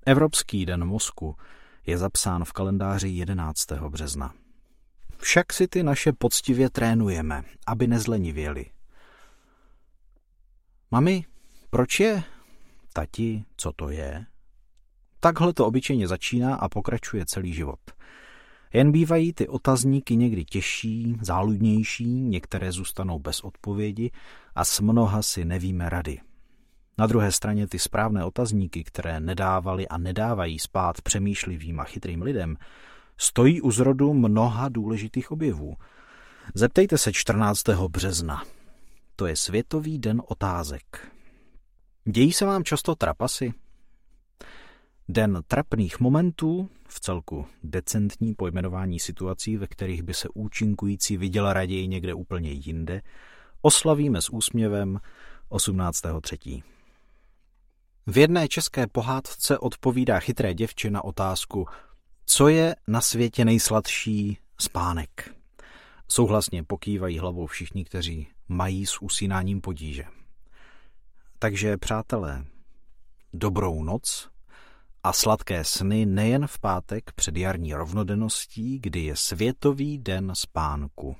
Evropský 0.05 0.65
den 0.65 0.85
mozku 0.85 1.35
je 1.85 1.97
zapsán 1.97 2.45
v 2.45 2.53
kalendáři 2.53 3.07
11. 3.07 3.71
března. 3.71 4.33
Však 5.17 5.53
si 5.53 5.67
ty 5.67 5.83
naše 5.83 6.13
poctivě 6.13 6.69
trénujeme, 6.69 7.43
aby 7.67 7.87
nezlenivěli. 7.87 8.65
Mami, 10.91 11.25
proč 11.69 11.99
je? 11.99 12.23
Tati, 12.93 13.43
co 13.57 13.71
to 13.71 13.89
je? 13.89 14.25
Takhle 15.19 15.53
to 15.53 15.67
obyčejně 15.67 16.07
začíná 16.07 16.55
a 16.55 16.69
pokračuje 16.69 17.25
celý 17.25 17.53
život. 17.53 17.79
Jen 18.73 18.91
bývají 18.91 19.33
ty 19.33 19.47
otazníky 19.47 20.15
někdy 20.15 20.45
těžší, 20.45 21.17
záludnější, 21.21 22.05
některé 22.05 22.71
zůstanou 22.71 23.19
bez 23.19 23.41
odpovědi 23.41 24.11
a 24.55 24.65
s 24.65 24.79
mnoha 24.79 25.21
si 25.21 25.45
nevíme 25.45 25.89
rady. 25.89 26.19
Na 26.97 27.07
druhé 27.07 27.31
straně 27.31 27.67
ty 27.67 27.79
správné 27.79 28.25
otazníky, 28.25 28.83
které 28.83 29.19
nedávali 29.19 29.87
a 29.87 29.97
nedávají 29.97 30.59
spát 30.59 31.01
přemýšlivým 31.01 31.79
a 31.79 31.83
chytrým 31.83 32.21
lidem, 32.21 32.57
stojí 33.17 33.61
u 33.61 33.71
zrodu 33.71 34.13
mnoha 34.13 34.69
důležitých 34.69 35.31
objevů. 35.31 35.75
Zeptejte 36.55 36.97
se 36.97 37.13
14. 37.13 37.63
března. 37.87 38.43
To 39.15 39.25
je 39.25 39.35
Světový 39.35 39.99
den 39.99 40.21
otázek. 40.27 41.12
Dějí 42.05 42.33
se 42.33 42.45
vám 42.45 42.63
často 42.63 42.95
trapasy? 42.95 43.53
Den 45.09 45.41
trapných 45.47 45.99
momentů, 45.99 46.69
v 46.87 46.99
celku 46.99 47.45
decentní 47.63 48.33
pojmenování 48.33 48.99
situací, 48.99 49.57
ve 49.57 49.67
kterých 49.67 50.03
by 50.03 50.13
se 50.13 50.27
účinkující 50.33 51.17
viděla 51.17 51.53
raději 51.53 51.87
někde 51.87 52.13
úplně 52.13 52.51
jinde, 52.51 53.01
oslavíme 53.61 54.21
s 54.21 54.29
úsměvem 54.29 54.99
18.3. 55.49 56.63
V 58.07 58.17
jedné 58.17 58.47
české 58.47 58.87
pohádce 58.87 59.57
odpovídá 59.57 60.19
chytré 60.19 60.53
děvče 60.53 60.91
na 60.91 61.03
otázku, 61.03 61.67
co 62.25 62.47
je 62.47 62.75
na 62.87 63.01
světě 63.01 63.45
nejsladší 63.45 64.37
spánek. 64.59 65.35
Souhlasně 66.07 66.63
pokývají 66.63 67.19
hlavou 67.19 67.47
všichni, 67.47 67.85
kteří 67.85 68.27
mají 68.47 68.85
s 68.85 69.01
usínáním 69.01 69.61
podíže. 69.61 70.03
Takže, 71.43 71.77
přátelé, 71.77 72.45
dobrou 73.33 73.83
noc 73.83 74.29
a 75.03 75.13
sladké 75.13 75.63
sny 75.63 76.05
nejen 76.05 76.47
v 76.47 76.59
pátek 76.59 77.11
před 77.11 77.37
jarní 77.37 77.73
rovnodenností, 77.73 78.79
kdy 78.79 78.99
je 78.99 79.15
Světový 79.15 79.97
den 79.97 80.31
spánku. 80.35 81.15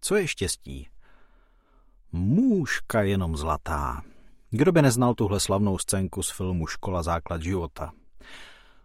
Co 0.00 0.16
je 0.16 0.28
štěstí? 0.28 0.88
Můžka 2.12 3.02
jenom 3.02 3.36
zlatá. 3.36 4.02
Kdo 4.50 4.72
by 4.72 4.82
neznal 4.82 5.14
tuhle 5.14 5.40
slavnou 5.40 5.78
scénku 5.78 6.22
z 6.22 6.30
filmu 6.30 6.66
Škola 6.66 7.02
základ 7.02 7.42
života? 7.42 7.92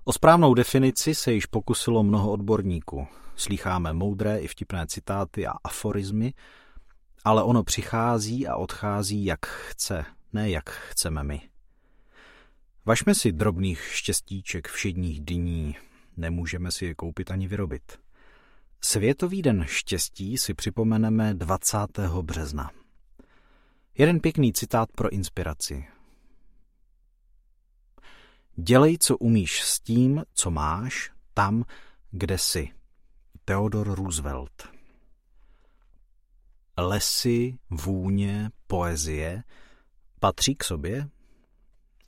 O 0.03 0.13
správnou 0.13 0.53
definici 0.53 1.15
se 1.15 1.33
již 1.33 1.45
pokusilo 1.45 2.03
mnoho 2.03 2.31
odborníků. 2.31 3.07
Slýcháme 3.35 3.93
moudré 3.93 4.39
i 4.39 4.47
vtipné 4.47 4.87
citáty 4.87 5.47
a 5.47 5.51
aforizmy, 5.63 6.33
ale 7.29 7.43
ono 7.43 7.63
přichází 7.63 8.47
a 8.47 8.55
odchází 8.55 9.25
jak 9.25 9.45
chce, 9.45 10.05
ne 10.33 10.49
jak 10.49 10.69
chceme 10.69 11.23
my. 11.23 11.49
Vašme 12.85 13.15
si 13.15 13.31
drobných 13.31 13.81
štěstíček 13.91 14.67
všedních 14.67 15.21
dní, 15.21 15.75
nemůžeme 16.17 16.71
si 16.71 16.85
je 16.85 16.95
koupit 16.95 17.31
ani 17.31 17.47
vyrobit. 17.47 17.99
Světový 18.81 19.41
den 19.41 19.65
štěstí 19.67 20.37
si 20.37 20.53
připomeneme 20.53 21.33
20. 21.33 21.77
března. 22.21 22.71
Jeden 23.97 24.19
pěkný 24.19 24.53
citát 24.53 24.89
pro 24.91 25.09
inspiraci. 25.09 25.87
Dělej, 28.55 28.97
co 28.97 29.17
umíš 29.17 29.61
s 29.61 29.79
tím, 29.79 30.23
co 30.33 30.51
máš, 30.51 31.11
tam, 31.33 31.63
kde 32.11 32.37
jsi. 32.37 32.69
Theodor 33.45 33.95
Roosevelt 33.95 34.78
Lesy, 36.79 37.57
vůně, 37.69 38.49
poezie 38.67 39.43
patří 40.19 40.55
k 40.55 40.63
sobě? 40.63 41.09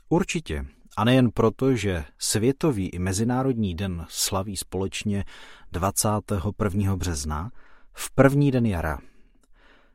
Určitě. 0.09 0.65
A 0.97 1.03
nejen 1.03 1.31
proto, 1.31 1.75
že 1.75 2.05
Světový 2.17 2.89
i 2.89 2.99
Mezinárodní 2.99 3.75
den 3.75 4.05
slaví 4.09 4.57
společně 4.57 5.25
21. 5.71 6.95
března, 6.95 7.51
v 7.93 8.11
první 8.11 8.51
den 8.51 8.65
jara– 8.65 8.99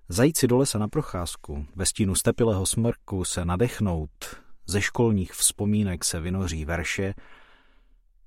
Zajít 0.09 0.39
si 0.39 0.47
do 0.47 0.57
lesa 0.57 0.79
na 0.79 0.89
procházku, 0.89 1.67
ve 1.77 1.87
stínu 1.87 2.15
stepilého 2.15 2.67
smrku 2.67 3.25
se 3.25 3.45
nadechnout, 3.45 4.41
ze 4.67 4.83
školních 4.83 5.33
vzpomínek 5.33 6.05
se 6.05 6.21
vynoří 6.21 6.65
verše, 6.65 7.15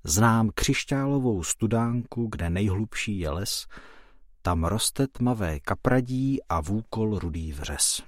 znám 0.04 0.50
křišťálovou 0.54 1.42
studánku, 1.42 2.26
kde 2.30 2.50
nejhlubší 2.50 3.18
je 3.18 3.30
les, 3.30 3.66
tam 4.42 4.64
roste 4.64 5.06
tmavé 5.06 5.60
kapradí 5.60 6.38
a 6.48 6.60
vůkol 6.60 7.18
rudý 7.18 7.52
vřes. 7.52 8.02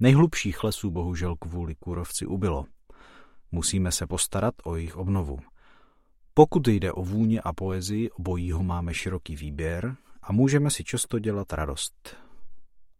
Nejhlubších 0.00 0.64
lesů 0.64 0.90
bohužel 0.90 1.36
kvůli 1.36 1.74
kůrovci 1.74 2.26
ubylo. 2.26 2.64
Musíme 3.52 3.92
se 3.92 4.06
postarat 4.06 4.54
o 4.64 4.76
jejich 4.76 4.96
obnovu. 4.96 5.38
Pokud 6.34 6.68
jde 6.68 6.92
o 6.92 7.02
vůně 7.02 7.40
a 7.40 7.52
poezii, 7.52 8.10
obojího 8.10 8.62
máme 8.62 8.94
široký 8.94 9.36
výběr 9.36 9.96
a 10.22 10.32
můžeme 10.32 10.70
si 10.70 10.84
často 10.84 11.18
dělat 11.18 11.52
radost. 11.52 12.16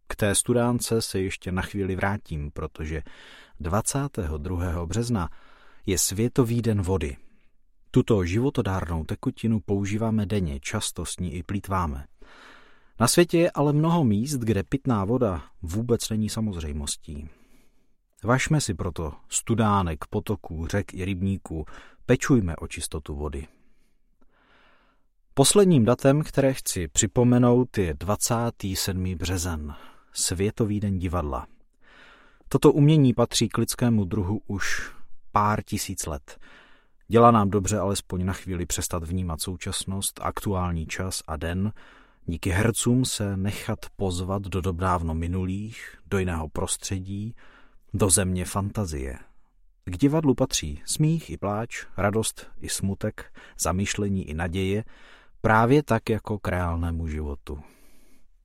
K 0.07 0.15
té 0.15 0.35
studánce 0.35 1.01
se 1.01 1.19
ještě 1.19 1.51
na 1.51 1.61
chvíli 1.61 1.95
vrátím, 1.95 2.51
protože 2.51 3.01
22. 3.59 4.85
března 4.85 5.29
je 5.85 5.97
Světový 5.97 6.61
den 6.61 6.81
vody. 6.81 7.17
Tuto 7.91 8.25
životodárnou 8.25 9.03
tekutinu 9.03 9.59
používáme 9.59 10.25
denně, 10.25 10.59
často 10.59 11.05
s 11.05 11.17
ní 11.17 11.33
i 11.33 11.43
plítváme. 11.43 12.05
Na 12.99 13.07
světě 13.07 13.37
je 13.37 13.51
ale 13.51 13.73
mnoho 13.73 14.03
míst, 14.03 14.37
kde 14.37 14.63
pitná 14.63 15.05
voda 15.05 15.43
vůbec 15.61 16.09
není 16.09 16.29
samozřejmostí. 16.29 17.29
Vašme 18.23 18.61
si 18.61 18.73
proto 18.73 19.13
studánek, 19.29 20.05
potoků, 20.05 20.67
řek 20.67 20.93
i 20.93 21.05
rybníků, 21.05 21.65
pečujme 22.05 22.55
o 22.55 22.67
čistotu 22.67 23.15
vody. 23.15 23.47
Posledním 25.33 25.85
datem, 25.85 26.23
které 26.23 26.53
chci 26.53 26.87
připomenout, 26.87 27.77
je 27.77 27.93
27. 27.93 29.15
březen. 29.15 29.75
Světový 30.13 30.79
den 30.79 30.99
divadla. 30.99 31.47
Toto 32.49 32.71
umění 32.71 33.13
patří 33.13 33.49
k 33.49 33.57
lidskému 33.57 34.05
druhu 34.05 34.41
už 34.47 34.91
pár 35.31 35.63
tisíc 35.63 36.05
let. 36.05 36.37
Dělá 37.07 37.31
nám 37.31 37.49
dobře 37.49 37.79
alespoň 37.79 38.25
na 38.25 38.33
chvíli 38.33 38.65
přestat 38.65 39.03
vnímat 39.03 39.41
současnost, 39.41 40.19
aktuální 40.23 40.85
čas 40.85 41.23
a 41.27 41.37
den, 41.37 41.73
díky 42.25 42.49
hercům 42.49 43.05
se 43.05 43.37
nechat 43.37 43.79
pozvat 43.95 44.41
do 44.41 44.61
dob 44.61 44.75
dávno 44.75 45.13
minulých, 45.13 45.97
do 46.05 46.19
jiného 46.19 46.49
prostředí, 46.49 47.35
do 47.93 48.09
země 48.09 48.45
fantazie. 48.45 49.19
K 49.85 49.97
divadlu 49.97 50.35
patří 50.35 50.81
smích 50.85 51.29
i 51.29 51.37
pláč, 51.37 51.85
radost 51.97 52.47
i 52.61 52.69
smutek, 52.69 53.33
zamýšlení 53.59 54.29
i 54.29 54.33
naděje, 54.33 54.83
právě 55.41 55.83
tak 55.83 56.09
jako 56.09 56.39
k 56.39 56.47
reálnému 56.47 57.07
životu. 57.07 57.59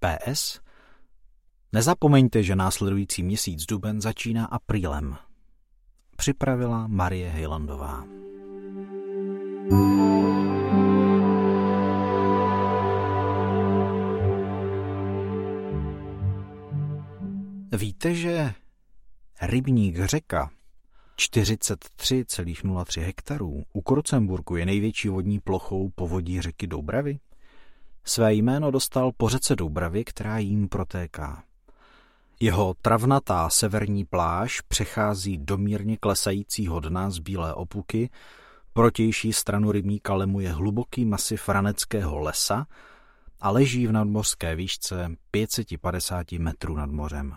PS– 0.00 0.60
Nezapomeňte, 1.74 2.42
že 2.42 2.56
následující 2.56 3.22
měsíc 3.22 3.66
duben 3.66 4.00
začíná 4.00 4.44
aprílem. 4.44 5.16
Připravila 6.16 6.86
Marie 6.86 7.30
Hejlandová. 7.30 8.04
Víte, 17.76 18.14
že 18.14 18.54
rybník 19.42 19.96
řeka 20.04 20.50
43,03 21.16 23.02
hektarů 23.02 23.62
u 23.72 23.80
Krocemburku 23.80 24.56
je 24.56 24.66
největší 24.66 25.08
vodní 25.08 25.40
plochou 25.40 25.90
povodí 25.94 26.40
řeky 26.40 26.66
Doubravy? 26.66 27.18
Své 28.04 28.34
jméno 28.34 28.70
dostal 28.70 29.12
po 29.16 29.28
řece 29.28 29.56
Doubravy, 29.56 30.04
která 30.04 30.38
jím 30.38 30.68
protéká. 30.68 31.44
Jeho 32.40 32.74
travnatá 32.82 33.50
severní 33.50 34.04
pláž 34.04 34.60
přechází 34.60 35.38
do 35.38 35.58
mírně 35.58 35.96
klesajícího 35.96 36.80
dna 36.80 37.10
z 37.10 37.18
bílé 37.18 37.54
opuky 37.54 38.10
protější 38.72 39.32
stranu 39.32 39.72
rybníka 39.72 40.14
lemuje 40.14 40.52
hluboký 40.52 41.04
masiv 41.04 41.48
raneckého 41.48 42.18
lesa 42.18 42.66
a 43.40 43.50
leží 43.50 43.86
v 43.86 43.92
nadmořské 43.92 44.56
výšce 44.56 45.16
550 45.30 46.32
metrů 46.32 46.76
nad 46.76 46.90
mořem. 46.90 47.36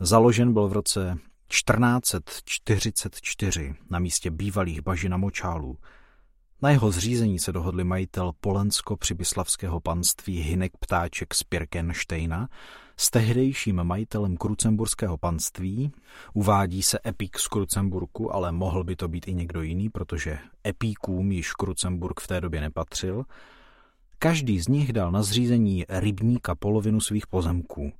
Založen 0.00 0.52
byl 0.52 0.68
v 0.68 0.72
roce 0.72 1.18
1444 1.48 3.74
na 3.90 3.98
místě 3.98 4.30
bývalých 4.30 4.82
bažin 4.82 5.14
a 5.14 5.16
močálů. 5.16 5.78
Na 6.62 6.70
jeho 6.70 6.90
zřízení 6.90 7.38
se 7.38 7.52
dohodli 7.52 7.84
majitel 7.84 8.32
Polensko-přibyslavského 8.40 9.80
panství 9.80 10.40
Hinek 10.40 10.72
Ptáček 10.80 11.34
z 11.34 11.42
Pirkensteina 11.42 12.48
s 12.96 13.10
tehdejším 13.10 13.84
majitelem 13.84 14.36
krucemburského 14.36 15.16
panství. 15.18 15.92
Uvádí 16.34 16.82
se 16.82 16.98
epík 17.06 17.38
z 17.38 17.48
Krucemburku, 17.48 18.34
ale 18.34 18.52
mohl 18.52 18.84
by 18.84 18.96
to 18.96 19.08
být 19.08 19.28
i 19.28 19.34
někdo 19.34 19.62
jiný, 19.62 19.88
protože 19.88 20.38
epíkům 20.66 21.32
již 21.32 21.52
Krucemburg 21.52 22.20
v 22.20 22.26
té 22.26 22.40
době 22.40 22.60
nepatřil. 22.60 23.24
Každý 24.18 24.60
z 24.60 24.68
nich 24.68 24.92
dal 24.92 25.12
na 25.12 25.22
zřízení 25.22 25.84
rybníka 25.88 26.54
polovinu 26.54 27.00
svých 27.00 27.26
pozemků. 27.26 27.92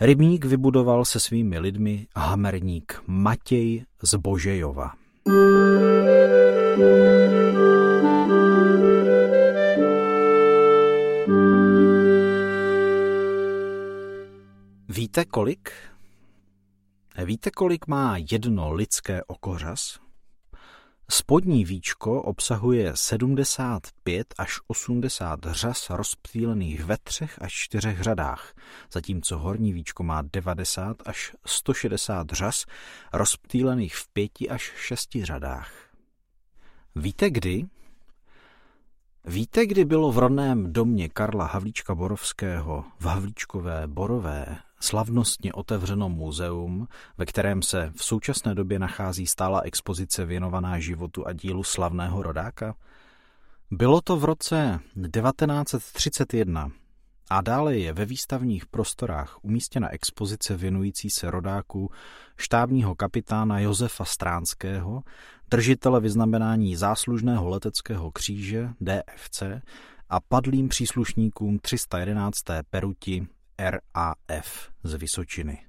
Rybník 0.00 0.44
vybudoval 0.44 1.04
se 1.04 1.20
svými 1.20 1.58
lidmi 1.58 2.06
hamerník 2.16 3.02
Matěj 3.06 3.84
z 4.02 4.14
Božejova. 4.14 4.92
Víte 14.96 15.24
kolik? 15.24 15.72
Víte, 17.24 17.50
kolik 17.50 17.86
má 17.86 18.16
jedno 18.30 18.72
lidské 18.72 19.24
okořas? 19.24 19.98
Spodní 21.10 21.64
víčko 21.64 22.22
obsahuje 22.22 22.92
75 22.94 24.34
až 24.38 24.60
80 24.66 25.40
řas 25.46 25.90
rozptýlených 25.90 26.84
ve 26.84 26.96
třech 26.96 27.42
až 27.42 27.52
čtyřech 27.52 28.00
řadách, 28.00 28.54
zatímco 28.92 29.38
horní 29.38 29.72
víčko 29.72 30.02
má 30.02 30.22
90 30.32 30.96
až 31.06 31.32
160 31.46 32.30
řas 32.30 32.64
rozptýlených 33.12 33.96
v 33.96 34.08
pěti 34.08 34.48
až 34.48 34.72
šesti 34.76 35.24
řadách. 35.24 35.72
Víte 36.94 37.30
kdy? 37.30 37.66
Víte, 39.24 39.66
kdy 39.66 39.84
bylo 39.84 40.12
v 40.12 40.18
rodném 40.18 40.72
domě 40.72 41.08
Karla 41.08 41.46
Havlíčka 41.46 41.94
Borovského 41.94 42.84
v 42.98 43.04
Havlíčkové 43.04 43.86
Borové 43.86 44.58
slavnostně 44.84 45.52
otevřeno 45.52 46.08
muzeum, 46.08 46.88
ve 47.18 47.26
kterém 47.26 47.62
se 47.62 47.92
v 47.96 48.04
současné 48.04 48.54
době 48.54 48.78
nachází 48.78 49.26
stála 49.26 49.60
expozice 49.60 50.24
věnovaná 50.24 50.78
životu 50.78 51.26
a 51.26 51.32
dílu 51.32 51.62
slavného 51.62 52.22
rodáka? 52.22 52.74
Bylo 53.70 54.00
to 54.00 54.16
v 54.16 54.24
roce 54.24 54.80
1931 54.94 56.70
a 57.30 57.40
dále 57.40 57.76
je 57.78 57.92
ve 57.92 58.04
výstavních 58.04 58.66
prostorách 58.66 59.38
umístěna 59.42 59.88
expozice 59.88 60.56
věnující 60.56 61.10
se 61.10 61.30
rodáku 61.30 61.90
štábního 62.36 62.94
kapitána 62.94 63.58
Josefa 63.58 64.04
Stránského, 64.04 65.02
držitele 65.50 66.00
vyznamenání 66.00 66.76
záslužného 66.76 67.48
leteckého 67.48 68.10
kříže 68.10 68.68
DFC 68.80 69.42
a 70.08 70.20
padlým 70.20 70.68
příslušníkům 70.68 71.58
311. 71.58 72.40
peruti 72.70 73.26
RAF 73.58 74.70
z 74.82 74.94
Vysočiny. 74.94 75.66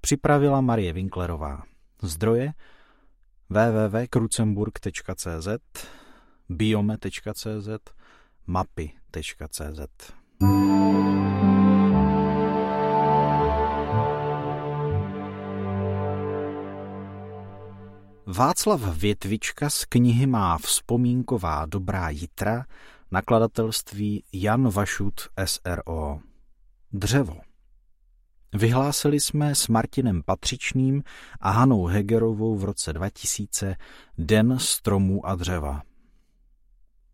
Připravila 0.00 0.60
Marie 0.60 0.92
Winklerová. 0.92 1.62
Zdroje 2.02 2.52
www.krucemburg.cz 3.48 5.48
biome.cz 6.48 7.68
mapy.cz 8.46 9.80
Václav 18.26 18.80
Větvička 18.80 19.70
z 19.70 19.84
knihy 19.84 20.26
má 20.26 20.58
vzpomínková 20.58 21.66
dobrá 21.66 22.10
jitra 22.10 22.64
nakladatelství 23.10 24.24
Jan 24.32 24.68
Vašut 24.68 25.20
SRO. 25.44 26.29
Dřevo. 26.92 27.36
Vyhlásili 28.54 29.20
jsme 29.20 29.54
s 29.54 29.68
Martinem 29.68 30.22
Patřičným 30.22 31.02
a 31.40 31.50
Hanou 31.50 31.86
Hegerovou 31.86 32.56
v 32.56 32.64
roce 32.64 32.92
2000 32.92 33.76
Den 34.18 34.58
stromů 34.58 35.26
a 35.26 35.34
dřeva. 35.34 35.82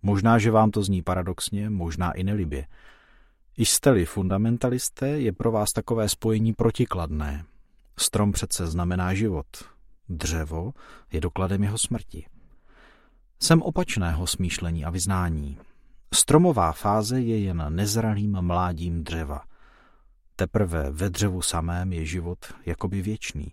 Možná, 0.02 0.38
že 0.38 0.50
vám 0.50 0.70
to 0.70 0.82
zní 0.82 1.02
paradoxně, 1.02 1.70
možná 1.70 2.12
i 2.12 2.24
nelibě. 2.24 2.66
Jste-li 3.56 4.04
fundamentalisté, 4.04 5.08
je 5.08 5.32
pro 5.32 5.52
vás 5.52 5.72
takové 5.72 6.08
spojení 6.08 6.52
protikladné. 6.52 7.44
Strom 7.98 8.32
přece 8.32 8.66
znamená 8.66 9.14
život. 9.14 9.46
Dřevo 10.08 10.72
je 11.12 11.20
dokladem 11.20 11.62
jeho 11.62 11.78
smrti. 11.78 12.26
Jsem 13.42 13.62
opačného 13.62 14.26
smýšlení 14.26 14.84
a 14.84 14.90
vyznání. 14.90 15.58
Stromová 16.14 16.72
fáze 16.72 17.20
je 17.20 17.38
jen 17.38 17.66
nezralým 17.68 18.42
mládím 18.42 19.04
dřeva– 19.04 19.42
Teprve 20.36 20.90
ve 20.90 21.10
dřevu 21.10 21.42
samém 21.42 21.92
je 21.92 22.04
život 22.04 22.38
jakoby 22.66 23.02
věčný. 23.02 23.52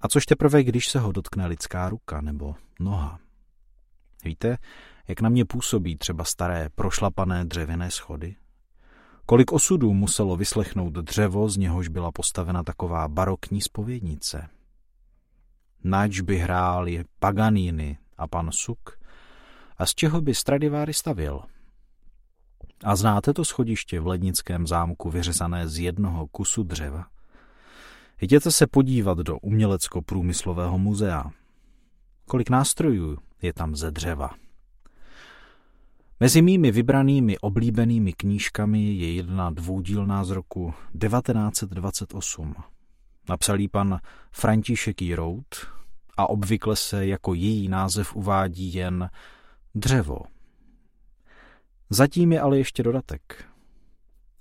A 0.00 0.08
což 0.08 0.26
teprve, 0.26 0.64
když 0.64 0.88
se 0.88 0.98
ho 0.98 1.12
dotkne 1.12 1.46
lidská 1.46 1.88
ruka 1.88 2.20
nebo 2.20 2.54
noha. 2.80 3.18
Víte, 4.24 4.58
jak 5.08 5.20
na 5.20 5.28
mě 5.28 5.44
působí 5.44 5.96
třeba 5.96 6.24
staré 6.24 6.68
prošlapané 6.74 7.44
dřevěné 7.44 7.90
schody? 7.90 8.36
Kolik 9.26 9.52
osudů 9.52 9.94
muselo 9.94 10.36
vyslechnout 10.36 10.92
dřevo, 10.92 11.48
z 11.48 11.56
něhož 11.56 11.88
byla 11.88 12.12
postavena 12.12 12.62
taková 12.62 13.08
barokní 13.08 13.60
spovědnice? 13.60 14.48
Nač 15.84 16.20
by 16.20 16.36
hráli 16.36 17.04
Paganini 17.18 17.98
a 18.16 18.26
pan 18.26 18.50
Suk? 18.52 18.98
A 19.78 19.86
z 19.86 19.94
čeho 19.94 20.20
by 20.20 20.34
Stradiváry 20.34 20.94
stavil? 20.94 21.40
A 22.84 22.96
znáte 22.96 23.34
to 23.34 23.44
schodiště 23.44 24.00
v 24.00 24.06
lednickém 24.06 24.66
zámku 24.66 25.10
vyřezané 25.10 25.68
z 25.68 25.78
jednoho 25.78 26.26
kusu 26.26 26.62
dřeva? 26.62 27.06
Jděte 28.20 28.50
se 28.50 28.66
podívat 28.66 29.18
do 29.18 29.38
umělecko-průmyslového 29.38 30.78
muzea. 30.78 31.30
Kolik 32.26 32.50
nástrojů 32.50 33.18
je 33.42 33.52
tam 33.52 33.76
ze 33.76 33.90
dřeva? 33.90 34.30
Mezi 36.20 36.42
mými 36.42 36.70
vybranými 36.70 37.38
oblíbenými 37.38 38.12
knížkami 38.12 38.94
je 38.94 39.14
jedna 39.14 39.50
dvoudílná 39.50 40.24
z 40.24 40.30
roku 40.30 40.74
1928. 41.00 42.54
Napsal 43.28 43.60
jí 43.60 43.68
pan 43.68 43.98
František 44.32 45.02
Jirout 45.02 45.66
a 46.16 46.28
obvykle 46.28 46.76
se 46.76 47.06
jako 47.06 47.34
její 47.34 47.68
název 47.68 48.16
uvádí 48.16 48.74
jen 48.74 49.10
dřevo. 49.74 50.31
Zatím 51.94 52.32
je 52.32 52.40
ale 52.40 52.58
ještě 52.58 52.82
dodatek. 52.82 53.44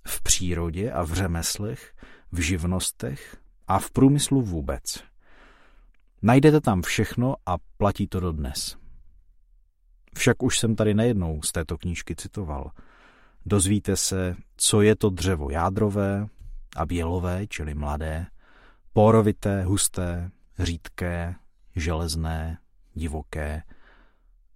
V 0.08 0.22
přírodě 0.22 0.92
a 0.92 1.04
v 1.04 1.14
řemeslech, 1.14 1.94
v 2.32 2.40
živnostech 2.40 3.38
a 3.68 3.80
v 3.80 3.92
průmyslu 3.92 4.42
vůbec. 4.42 4.84
Najdete 6.22 6.62
tam 6.62 6.82
všechno 6.82 7.36
a 7.46 7.58
platí 7.78 8.08
to 8.08 8.20
dodnes. 8.20 8.78
Však 10.16 10.44
už 10.44 10.60
jsem 10.60 10.76
tady 10.76 10.94
nejednou 10.94 11.42
z 11.42 11.52
této 11.52 11.78
knížky 11.78 12.16
citoval. 12.16 12.72
Dozvíte 13.46 13.96
se, 13.96 14.36
co 14.58 14.82
je 14.82 14.96
to 14.96 15.10
dřevo 15.10 15.50
jádrové 15.50 16.28
a 16.76 16.86
bělové, 16.86 17.48
čili 17.48 17.74
mladé, 17.74 18.28
porovité, 18.94 19.64
husté, 19.64 20.32
řídké, 20.60 21.36
železné, 21.76 22.58
divoké, 22.94 23.64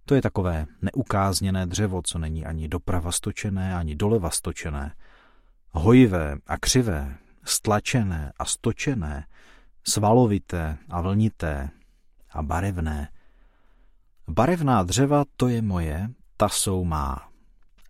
to 0.06 0.14
je 0.14 0.22
takové 0.22 0.66
neukázněné 0.82 1.66
dřevo, 1.66 2.02
co 2.02 2.18
není 2.18 2.46
ani 2.46 2.68
doprava 2.68 3.12
stočené, 3.12 3.76
ani 3.76 3.94
doleva 3.94 4.30
stočené. 4.30 4.94
Hojivé 5.70 6.36
a 6.46 6.58
křivé, 6.58 7.18
stlačené 7.44 8.32
a 8.38 8.44
stočené, 8.44 9.26
svalovité 9.84 10.78
a 10.90 11.00
vlnité 11.00 11.70
a 12.30 12.42
barevné. 12.42 13.08
Barevná 14.28 14.82
dřeva 14.82 15.24
to 15.36 15.48
je 15.48 15.62
moje, 15.62 16.08
ta 16.36 16.48
jsou 16.48 16.84
má. 16.84 17.28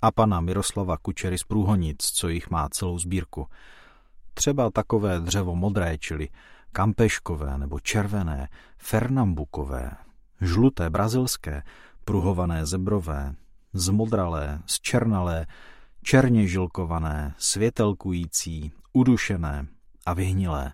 A 0.02 0.10
pana 0.10 0.40
Miroslava 0.40 0.96
Kučery 0.96 1.38
z 1.38 1.44
Průhonic, 1.44 2.04
co 2.04 2.28
jich 2.28 2.50
má 2.50 2.68
celou 2.68 2.98
sbírku. 2.98 3.46
třeba 4.34 4.70
takové 4.70 5.20
dřevo 5.20 5.56
modré, 5.56 5.98
čili 5.98 6.28
kampeškové 6.72 7.58
nebo 7.58 7.80
červené, 7.80 8.48
fernambukové, 8.78 9.90
žluté 10.40 10.90
brazilské, 10.90 11.62
pruhované 12.06 12.66
zebrové, 12.66 13.34
zmodralé, 13.72 14.62
zčernalé, 14.66 15.46
černě 16.02 16.48
žilkované, 16.48 17.34
světelkující, 17.38 18.72
udušené 18.92 19.66
a 20.06 20.14
vyhnilé. 20.14 20.72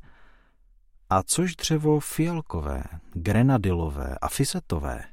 A 1.10 1.22
což 1.22 1.56
dřevo 1.56 2.00
fialkové, 2.00 2.84
grenadilové 3.12 4.16
a 4.20 4.28
fisetové? 4.28 5.04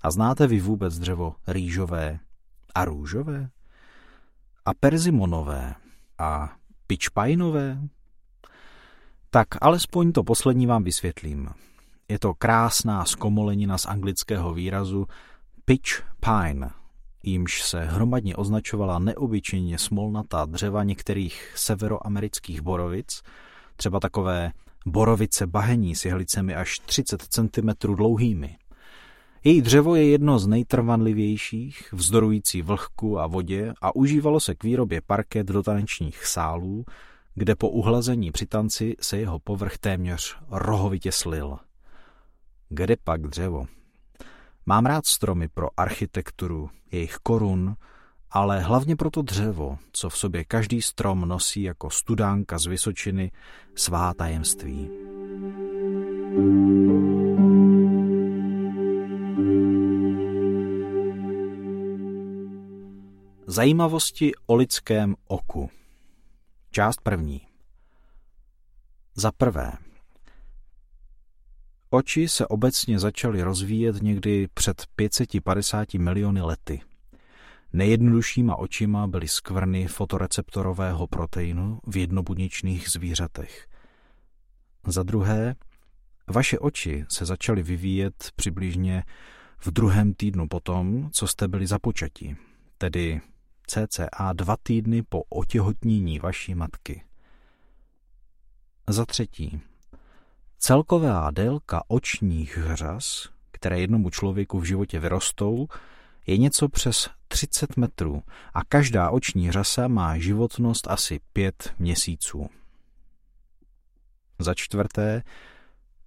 A 0.00 0.10
znáte 0.10 0.46
vy 0.46 0.60
vůbec 0.60 0.98
dřevo 0.98 1.34
rýžové 1.46 2.18
a 2.74 2.84
růžové? 2.84 3.50
A 4.64 4.74
perzimonové 4.74 5.74
a 6.18 6.56
pičpajnové? 6.86 7.78
Tak 9.30 9.48
alespoň 9.60 10.12
to 10.12 10.24
poslední 10.24 10.66
vám 10.66 10.84
vysvětlím. 10.84 11.48
Je 12.12 12.18
to 12.18 12.34
krásná 12.34 13.04
zkomolenina 13.04 13.78
z 13.78 13.86
anglického 13.86 14.54
výrazu 14.54 15.06
pitch 15.64 16.02
pine, 16.20 16.70
jímž 17.22 17.62
se 17.62 17.84
hromadně 17.84 18.36
označovala 18.36 18.98
neobyčejně 18.98 19.78
smolnatá 19.78 20.44
dřeva 20.44 20.84
některých 20.84 21.52
severoamerických 21.56 22.60
borovic, 22.60 23.22
třeba 23.76 24.00
takové 24.00 24.52
borovice 24.86 25.46
bahení 25.46 25.94
s 25.94 26.04
jehlicemi 26.04 26.54
až 26.54 26.78
30 26.78 27.22
cm 27.22 27.94
dlouhými. 27.94 28.56
Její 29.44 29.62
dřevo 29.62 29.94
je 29.94 30.08
jedno 30.08 30.38
z 30.38 30.46
nejtrvanlivějších, 30.46 31.88
vzdorující 31.92 32.62
vlhku 32.62 33.18
a 33.20 33.26
vodě 33.26 33.72
a 33.82 33.96
užívalo 33.96 34.40
se 34.40 34.54
k 34.54 34.64
výrobě 34.64 35.00
parket 35.06 35.46
do 35.46 35.62
tanečních 35.62 36.26
sálů, 36.26 36.84
kde 37.34 37.54
po 37.54 37.68
uhlazení 37.68 38.32
při 38.32 38.46
tanci 38.46 38.96
se 39.00 39.18
jeho 39.18 39.38
povrch 39.38 39.78
téměř 39.78 40.36
rohovitě 40.50 41.12
slil. 41.12 41.58
Kde 42.74 42.96
pak 43.04 43.22
dřevo? 43.22 43.66
Mám 44.66 44.86
rád 44.86 45.06
stromy 45.06 45.48
pro 45.48 45.68
architekturu, 45.76 46.70
jejich 46.92 47.16
korun, 47.22 47.76
ale 48.30 48.60
hlavně 48.60 48.96
pro 48.96 49.10
to 49.10 49.22
dřevo, 49.22 49.78
co 49.92 50.10
v 50.10 50.18
sobě 50.18 50.44
každý 50.44 50.82
strom 50.82 51.20
nosí 51.20 51.62
jako 51.62 51.90
studánka 51.90 52.58
z 52.58 52.66
Vysočiny 52.66 53.30
svá 53.74 54.14
tajemství. 54.14 54.90
Zajímavosti 63.46 64.32
o 64.46 64.54
lidském 64.54 65.14
oku 65.26 65.70
Část 66.70 67.00
první 67.00 67.40
Za 69.14 69.32
prvé, 69.32 69.72
Oči 71.94 72.28
se 72.28 72.46
obecně 72.46 72.98
začaly 72.98 73.42
rozvíjet 73.42 74.02
někdy 74.02 74.48
před 74.54 74.86
550 74.96 75.94
miliony 75.94 76.40
lety. 76.40 76.80
Nejjednoduššíma 77.72 78.56
očima 78.56 79.06
byly 79.06 79.28
skvrny 79.28 79.86
fotoreceptorového 79.86 81.06
proteinu 81.06 81.78
v 81.86 81.96
jednobuněčných 81.96 82.88
zvířatech. 82.88 83.68
Za 84.86 85.02
druhé, 85.02 85.54
vaše 86.28 86.58
oči 86.58 87.04
se 87.08 87.24
začaly 87.24 87.62
vyvíjet 87.62 88.30
přibližně 88.36 89.04
v 89.58 89.70
druhém 89.70 90.14
týdnu 90.14 90.48
potom, 90.48 91.10
co 91.12 91.26
jste 91.26 91.48
byli 91.48 91.66
započati, 91.66 92.36
tedy 92.78 93.20
cca 93.66 94.32
dva 94.32 94.56
týdny 94.62 95.02
po 95.02 95.22
otěhotnění 95.22 96.18
vaší 96.18 96.54
matky. 96.54 97.04
Za 98.88 99.06
třetí, 99.06 99.60
Celková 100.64 101.30
délka 101.30 101.82
očních 101.88 102.56
hřas, 102.58 103.28
které 103.50 103.80
jednomu 103.80 104.10
člověku 104.10 104.60
v 104.60 104.64
životě 104.64 105.00
vyrostou, 105.00 105.68
je 106.26 106.36
něco 106.36 106.68
přes 106.68 107.10
30 107.28 107.76
metrů 107.76 108.22
a 108.54 108.64
každá 108.64 109.10
oční 109.10 109.50
řasa 109.50 109.88
má 109.88 110.18
životnost 110.18 110.88
asi 110.90 111.20
5 111.32 111.74
měsíců. 111.78 112.48
Za 114.38 114.54
čtvrté, 114.54 115.22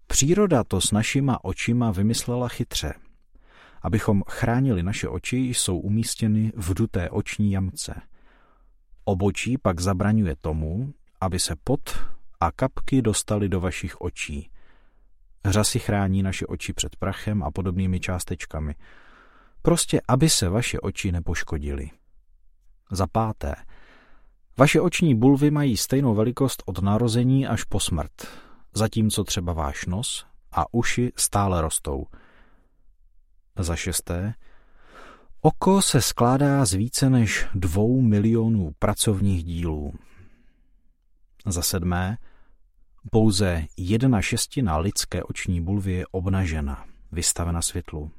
příroda 0.07 0.63
to 0.63 0.81
s 0.81 0.91
našima 0.91 1.43
očima 1.43 1.91
vymyslela 1.91 2.47
chytře. 2.47 2.93
Abychom 3.81 4.23
chránili 4.29 4.83
naše 4.83 5.07
oči, 5.07 5.37
jsou 5.37 5.79
umístěny 5.79 6.51
v 6.55 6.73
duté 6.73 7.09
oční 7.09 7.51
jamce. 7.51 8.01
Obočí 9.05 9.57
pak 9.57 9.79
zabraňuje 9.79 10.35
tomu, 10.35 10.93
aby 11.21 11.39
se 11.39 11.55
pot 11.63 12.14
a 12.39 12.51
kapky 12.51 13.01
dostaly 13.01 13.49
do 13.49 13.59
vašich 13.59 14.01
očí. 14.01 14.49
Řasy 15.45 15.79
chrání 15.79 16.23
naše 16.23 16.45
oči 16.47 16.73
před 16.73 16.95
prachem 16.95 17.43
a 17.43 17.51
podobnými 17.51 17.99
částečkami. 17.99 18.75
Prostě, 19.61 20.01
aby 20.07 20.29
se 20.29 20.49
vaše 20.49 20.79
oči 20.79 21.11
nepoškodily. 21.11 21.89
Za 22.91 23.07
páté. 23.07 23.55
Vaše 24.57 24.81
oční 24.81 25.15
bulvy 25.15 25.51
mají 25.51 25.77
stejnou 25.77 26.15
velikost 26.15 26.63
od 26.65 26.81
narození 26.81 27.47
až 27.47 27.63
po 27.63 27.79
smrt, 27.79 28.11
zatímco 28.73 29.23
třeba 29.23 29.53
váš 29.53 29.85
nos 29.85 30.25
a 30.51 30.73
uši 30.73 31.11
stále 31.15 31.61
rostou. 31.61 32.05
Za 33.59 33.75
šesté. 33.75 34.33
Oko 35.41 35.81
se 35.81 36.01
skládá 36.01 36.65
z 36.65 36.73
více 36.73 37.09
než 37.09 37.47
dvou 37.53 38.01
milionů 38.01 38.71
pracovních 38.79 39.43
dílů. 39.43 39.93
Za 41.45 41.61
sedmé, 41.61 42.17
pouze 43.11 43.65
jedna 43.77 44.21
šestina 44.21 44.77
lidské 44.77 45.23
oční 45.23 45.61
bulvy 45.61 45.91
je 45.91 46.07
obnažena, 46.11 46.85
vystavena 47.11 47.61
světlu. 47.61 48.11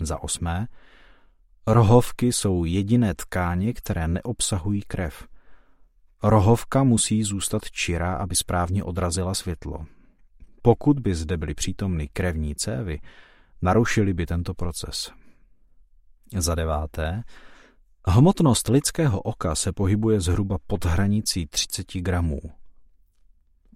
Za 0.00 0.22
osmé, 0.22 0.68
rohovky 1.66 2.32
jsou 2.32 2.64
jediné 2.64 3.14
tkáně, 3.14 3.72
které 3.72 4.08
neobsahují 4.08 4.82
krev. 4.82 5.28
Rohovka 6.22 6.84
musí 6.84 7.22
zůstat 7.22 7.70
čirá, 7.70 8.14
aby 8.14 8.36
správně 8.36 8.84
odrazila 8.84 9.34
světlo. 9.34 9.86
Pokud 10.62 11.00
by 11.00 11.14
zde 11.14 11.36
byly 11.36 11.54
přítomny 11.54 12.08
krevní 12.08 12.54
cévy, 12.54 13.00
narušili 13.62 14.14
by 14.14 14.26
tento 14.26 14.54
proces. 14.54 15.12
Za 16.36 16.54
deváté, 16.54 17.22
hmotnost 18.10 18.68
lidského 18.68 19.20
oka 19.20 19.54
se 19.54 19.72
pohybuje 19.72 20.20
zhruba 20.20 20.58
pod 20.66 20.84
hranicí 20.84 21.46
30 21.46 21.92
gramů. 21.92 22.40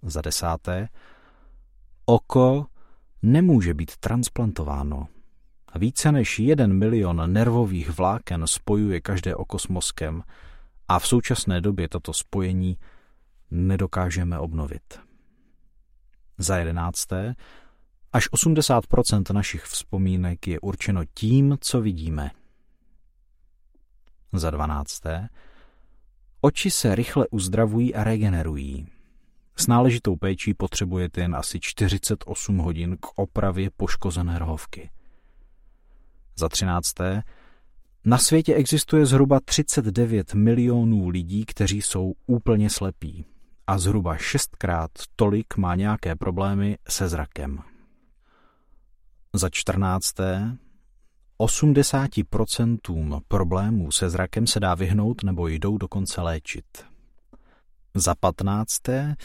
Za 0.03 0.21
desáté, 0.21 0.89
oko 2.05 2.65
nemůže 3.21 3.73
být 3.73 3.97
transplantováno. 3.97 5.07
Více 5.75 6.11
než 6.11 6.39
jeden 6.39 6.73
milion 6.73 7.33
nervových 7.33 7.89
vláken 7.89 8.47
spojuje 8.47 9.01
každé 9.01 9.35
oko 9.35 9.59
s 9.59 9.67
mozkem 9.67 10.23
a 10.87 10.99
v 10.99 11.07
současné 11.07 11.61
době 11.61 11.89
toto 11.89 12.13
spojení 12.13 12.77
nedokážeme 13.51 14.39
obnovit. 14.39 14.99
Za 16.37 16.57
jedenácté, 16.57 17.35
až 18.13 18.29
80% 18.31 19.33
našich 19.33 19.63
vzpomínek 19.63 20.47
je 20.47 20.59
určeno 20.59 21.01
tím, 21.13 21.57
co 21.61 21.81
vidíme. 21.81 22.31
Za 24.33 24.51
dvanácté, 24.51 25.29
oči 26.41 26.71
se 26.71 26.95
rychle 26.95 27.27
uzdravují 27.31 27.95
a 27.95 28.03
regenerují. 28.03 28.87
S 29.55 29.67
náležitou 29.67 30.15
péčí 30.15 30.53
potřebujete 30.53 31.21
jen 31.21 31.35
asi 31.35 31.59
48 31.59 32.57
hodin 32.57 32.97
k 32.97 33.05
opravě 33.15 33.69
poškozené 33.77 34.39
rohovky. 34.39 34.89
Za 36.35 36.49
třinácté, 36.49 37.23
na 38.05 38.17
světě 38.17 38.53
existuje 38.53 39.05
zhruba 39.05 39.39
39 39.45 40.33
milionů 40.33 41.09
lidí, 41.09 41.45
kteří 41.45 41.81
jsou 41.81 42.13
úplně 42.27 42.69
slepí 42.69 43.25
a 43.67 43.77
zhruba 43.77 44.17
šestkrát 44.17 44.91
tolik 45.15 45.57
má 45.57 45.75
nějaké 45.75 46.15
problémy 46.15 46.77
se 46.89 47.09
zrakem. 47.09 47.59
Za 49.33 49.49
čtrnácté, 49.49 50.57
80% 51.39 53.21
problémů 53.27 53.91
se 53.91 54.09
zrakem 54.09 54.47
se 54.47 54.59
dá 54.59 54.75
vyhnout 54.75 55.23
nebo 55.23 55.47
jdou 55.47 55.77
dokonce 55.77 56.21
léčit. 56.21 56.65
Za 57.95 58.15
patnácté, 58.15 59.15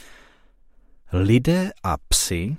Lidé 1.12 1.70
a 1.82 1.96
psy 2.08 2.56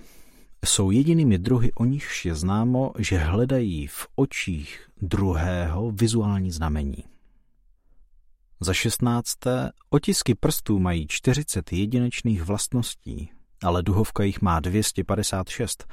jsou 0.65 0.91
jedinými 0.91 1.37
druhy, 1.37 1.71
o 1.73 1.85
nichž 1.85 2.25
je 2.25 2.35
známo, 2.35 2.91
že 2.97 3.17
hledají 3.17 3.87
v 3.87 4.07
očích 4.15 4.89
druhého 5.01 5.91
vizuální 5.91 6.51
znamení. 6.51 7.03
Za 8.59 8.73
šestnácté, 8.73 9.71
otisky 9.89 10.35
prstů 10.35 10.79
mají 10.79 11.07
40 11.07 11.73
jedinečných 11.73 12.43
vlastností, 12.43 13.31
ale 13.63 13.83
duhovka 13.83 14.23
jich 14.23 14.41
má 14.41 14.59
256, 14.59 15.87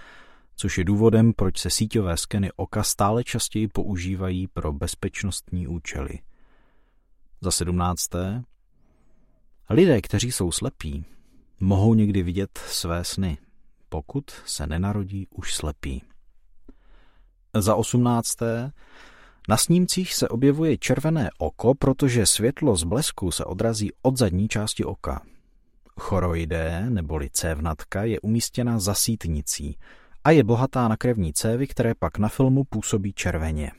což 0.56 0.78
je 0.78 0.84
důvodem, 0.84 1.32
proč 1.32 1.58
se 1.58 1.70
síťové 1.70 2.16
skeny 2.16 2.50
oka 2.56 2.82
stále 2.82 3.24
častěji 3.24 3.68
používají 3.68 4.48
pro 4.48 4.72
bezpečnostní 4.72 5.66
účely. 5.66 6.18
Za 7.40 7.50
sedmnácté, 7.50 8.44
Lidé, 9.70 10.00
kteří 10.00 10.32
jsou 10.32 10.52
slepí, 10.52 11.04
mohou 11.60 11.94
někdy 11.94 12.22
vidět 12.22 12.58
své 12.66 13.04
sny, 13.04 13.38
pokud 13.88 14.30
se 14.30 14.66
nenarodí 14.66 15.26
už 15.30 15.54
slepí. 15.54 16.02
Za 17.54 17.74
osmnácté, 17.74 18.72
na 19.48 19.56
snímcích 19.56 20.14
se 20.14 20.28
objevuje 20.28 20.78
červené 20.78 21.30
oko, 21.38 21.74
protože 21.74 22.26
světlo 22.26 22.76
z 22.76 22.84
blesku 22.84 23.30
se 23.30 23.44
odrazí 23.44 23.90
od 24.02 24.16
zadní 24.16 24.48
části 24.48 24.84
oka. 24.84 25.22
Choroidé, 26.00 26.86
neboli 26.90 27.30
cévnatka, 27.30 28.04
je 28.04 28.20
umístěna 28.20 28.78
za 28.78 28.94
sítnicí 28.94 29.76
a 30.24 30.30
je 30.30 30.44
bohatá 30.44 30.88
na 30.88 30.96
krevní 30.96 31.32
cévy, 31.32 31.66
které 31.66 31.94
pak 31.94 32.18
na 32.18 32.28
filmu 32.28 32.64
působí 32.64 33.12
červeně. 33.12 33.72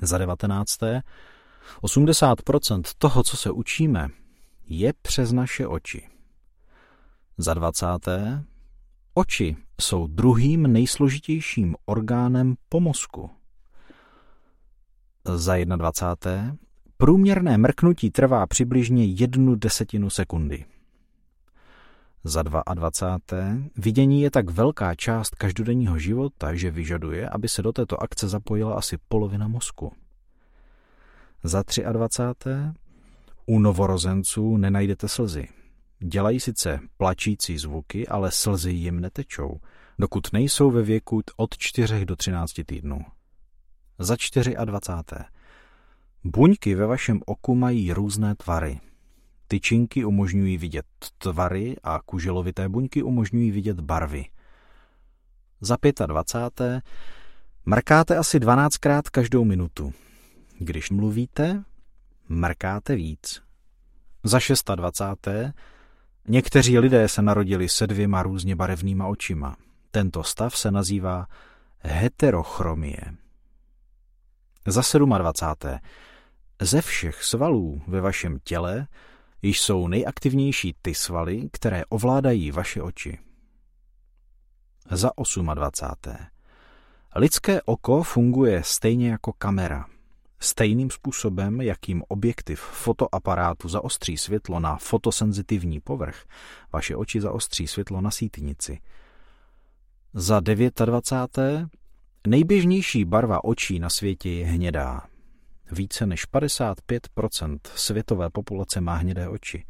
Za 0.00 0.18
devatenácté, 0.18 1.02
80% 1.82 2.82
toho, 2.98 3.22
co 3.22 3.36
se 3.36 3.50
učíme, 3.50 4.08
je 4.66 4.92
přes 5.02 5.32
naše 5.32 5.66
oči. 5.66 6.08
Za 7.38 7.54
dvacáté, 7.54 8.44
oči 9.14 9.56
jsou 9.80 10.06
druhým 10.06 10.62
nejsložitějším 10.62 11.76
orgánem 11.86 12.54
po 12.68 12.80
mozku. 12.80 13.30
Za 15.24 15.64
21. 15.64 16.56
Průměrné 16.96 17.58
mrknutí 17.58 18.10
trvá 18.10 18.46
přibližně 18.46 19.04
jednu 19.04 19.54
desetinu 19.54 20.10
sekundy. 20.10 20.64
Za 22.26 22.42
22. 22.42 23.38
Vidění 23.76 24.22
je 24.22 24.30
tak 24.30 24.50
velká 24.50 24.94
část 24.94 25.34
každodenního 25.34 25.98
života, 25.98 26.54
že 26.54 26.70
vyžaduje, 26.70 27.28
aby 27.28 27.48
se 27.48 27.62
do 27.62 27.72
této 27.72 28.02
akce 28.02 28.28
zapojila 28.28 28.74
asi 28.74 28.98
polovina 29.08 29.48
mozku. 29.48 29.92
Za 31.42 31.64
23. 31.92 32.50
U 33.46 33.58
novorozenců 33.58 34.56
nenajdete 34.56 35.08
slzy. 35.08 35.48
Dělají 35.98 36.40
sice 36.40 36.80
plačící 36.96 37.58
zvuky, 37.58 38.08
ale 38.08 38.30
slzy 38.30 38.70
jim 38.70 39.00
netečou, 39.00 39.60
dokud 39.98 40.32
nejsou 40.32 40.70
ve 40.70 40.82
věku 40.82 41.22
od 41.36 41.58
4 41.58 42.06
do 42.06 42.16
13 42.16 42.52
týdnů. 42.66 42.98
Za 43.98 44.16
24. 44.64 45.24
Buňky 46.24 46.74
ve 46.74 46.86
vašem 46.86 47.20
oku 47.26 47.54
mají 47.54 47.92
různé 47.92 48.34
tvary. 48.34 48.80
Tyčinky 49.48 50.04
umožňují 50.04 50.58
vidět 50.58 50.86
tvary 51.18 51.76
a 51.82 52.00
kuželovité 52.06 52.68
buňky 52.68 53.02
umožňují 53.02 53.50
vidět 53.50 53.80
barvy. 53.80 54.24
Za 55.60 55.76
25. 56.06 56.82
Mrkáte 57.66 58.16
asi 58.16 58.38
12krát 58.38 59.02
každou 59.10 59.44
minutu. 59.44 59.92
Když 60.58 60.90
mluvíte, 60.90 61.64
mrkáte 62.28 62.96
víc. 62.96 63.42
Za 64.24 64.38
26. 64.74 65.28
Někteří 66.28 66.78
lidé 66.78 67.08
se 67.08 67.22
narodili 67.22 67.68
se 67.68 67.86
dvěma 67.86 68.22
různě 68.22 68.56
barevnýma 68.56 69.06
očima. 69.06 69.56
Tento 69.90 70.22
stav 70.22 70.58
se 70.58 70.70
nazývá 70.70 71.26
heterochromie. 71.78 73.00
Za 74.66 74.98
27. 75.18 75.78
Ze 76.60 76.82
všech 76.82 77.24
svalů 77.24 77.82
ve 77.86 78.00
vašem 78.00 78.38
těle 78.44 78.86
již 79.44 79.60
jsou 79.60 79.88
nejaktivnější 79.88 80.74
ty 80.82 80.94
svaly, 80.94 81.48
které 81.52 81.84
ovládají 81.84 82.50
vaše 82.50 82.82
oči. 82.82 83.18
Za 84.90 85.10
28. 85.54 86.26
Lidské 87.16 87.62
oko 87.62 88.02
funguje 88.02 88.62
stejně 88.64 89.10
jako 89.10 89.32
kamera. 89.32 89.86
Stejným 90.40 90.90
způsobem, 90.90 91.60
jakým 91.60 92.02
objektiv 92.08 92.60
fotoaparátu 92.60 93.68
zaostří 93.68 94.16
světlo 94.16 94.60
na 94.60 94.76
fotosenzitivní 94.76 95.80
povrch, 95.80 96.24
vaše 96.72 96.96
oči 96.96 97.20
zaostří 97.20 97.66
světlo 97.66 98.00
na 98.00 98.10
sítnici. 98.10 98.80
Za 100.14 100.40
29. 100.40 101.68
Nejběžnější 102.26 103.04
barva 103.04 103.44
očí 103.44 103.78
na 103.78 103.90
světě 103.90 104.30
je 104.30 104.46
hnědá. 104.46 105.13
Více 105.72 106.06
než 106.06 106.28
55% 106.28 107.58
světové 107.74 108.30
populace 108.30 108.80
má 108.80 108.94
hnědé 108.94 109.28
oči. 109.28 109.64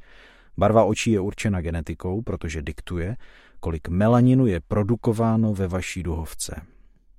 Barva 0.56 0.84
očí 0.84 1.10
je 1.10 1.20
určena 1.20 1.60
genetikou, 1.60 2.22
protože 2.22 2.62
diktuje, 2.62 3.16
kolik 3.60 3.88
melaninu 3.88 4.46
je 4.46 4.60
produkováno 4.60 5.54
ve 5.54 5.68
vaší 5.68 6.02
duhovce. 6.02 6.62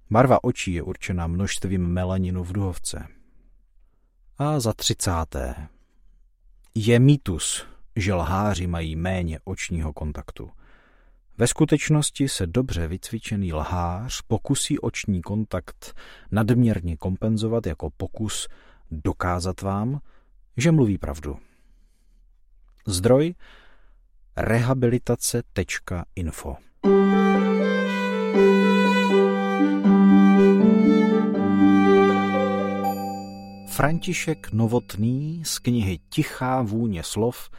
Barva 0.09 0.43
očí 0.43 0.73
je 0.73 0.84
určena 0.84 1.28
množstvím 1.28 1.88
melaninu 1.88 2.43
v 2.43 2.53
duhovce. 2.53 3.07
A 4.38 4.59
za 4.59 4.73
třicáté. 4.73 5.67
Je 6.76 6.99
mýtus, 6.99 7.65
že 7.95 8.13
lháři 8.13 8.67
mají 8.67 8.95
méně 8.95 9.39
očního 9.43 9.93
kontaktu. 9.93 10.51
Ve 11.38 11.47
skutečnosti 11.47 12.30
se 12.30 12.47
dobře 12.47 12.88
vycvičený 12.88 13.53
lhář 13.53 14.21
pokusí 14.28 14.80
oční 14.80 15.21
kontakt 15.21 15.93
nadměrně 16.32 16.97
kompenzovat 16.97 17.67
jako 17.67 17.89
pokus 17.97 18.47
dokázat 18.91 19.61
vám, 19.61 19.99
že 20.57 20.71
mluví 20.71 20.97
pravdu. 20.97 21.38
Zdroj 22.88 23.33
rehabilitace.info 24.38 26.55
František 33.75 34.51
Novotný 34.51 35.43
z 35.45 35.59
knihy 35.59 35.99
Tichá 36.09 36.61
vůně 36.61 37.03
slov 37.03 37.49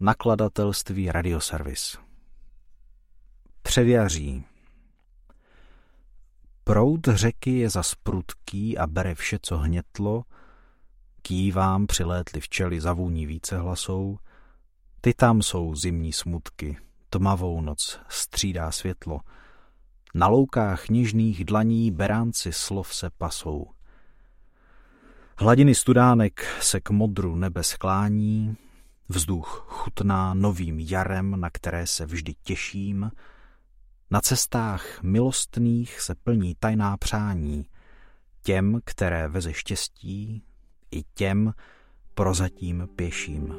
nakladatelství 0.00 1.12
Radioservis. 1.12 1.98
Předjaří 3.62 4.44
Proud 6.64 7.00
řeky 7.08 7.58
je 7.58 7.70
za 7.70 7.82
prudký 8.02 8.78
a 8.78 8.86
bere 8.86 9.14
vše, 9.14 9.38
co 9.42 9.58
hnětlo, 9.58 10.24
kývám 11.26 11.86
přilétli 11.86 12.40
včely 12.40 12.80
zavůní 12.80 13.26
více 13.26 13.58
hlasou, 13.58 14.18
ty 15.00 15.14
tam 15.14 15.42
jsou 15.42 15.74
zimní 15.74 16.12
smutky, 16.12 16.78
tmavou 17.10 17.60
noc 17.60 18.00
střídá 18.08 18.70
světlo, 18.70 19.20
na 20.14 20.28
loukách 20.28 20.88
nižných 20.88 21.44
dlaní 21.44 21.90
beránci 21.90 22.52
slov 22.52 22.94
se 22.94 23.10
pasou. 23.18 23.66
Hladiny 25.38 25.74
studánek 25.74 26.46
se 26.60 26.80
k 26.80 26.90
modru 26.90 27.36
nebe 27.36 27.62
sklání, 27.62 28.56
vzduch 29.08 29.66
chutná 29.68 30.34
novým 30.34 30.80
jarem, 30.80 31.40
na 31.40 31.50
které 31.50 31.86
se 31.86 32.06
vždy 32.06 32.34
těším, 32.42 33.10
na 34.10 34.20
cestách 34.20 35.02
milostných 35.02 36.00
se 36.00 36.14
plní 36.14 36.54
tajná 36.54 36.96
přání, 36.96 37.66
těm, 38.42 38.80
které 38.84 39.28
veze 39.28 39.52
štěstí, 39.52 40.45
i 40.90 41.02
těm 41.14 41.54
prozatím 42.14 42.88
pěším. 42.96 43.54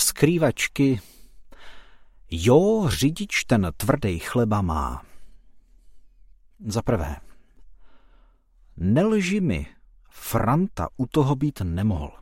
Skrývačky 0.00 1.00
Jo, 2.30 2.88
řidič 2.88 3.44
ten 3.44 3.72
tvrdý 3.76 4.18
chleba 4.18 4.62
má. 4.62 5.02
Za 6.66 6.82
prvé, 6.82 7.16
nelži 8.76 9.40
mi, 9.40 9.66
Franta 10.10 10.88
u 10.96 11.06
toho 11.06 11.36
být 11.36 11.60
nemohl. 11.60 12.12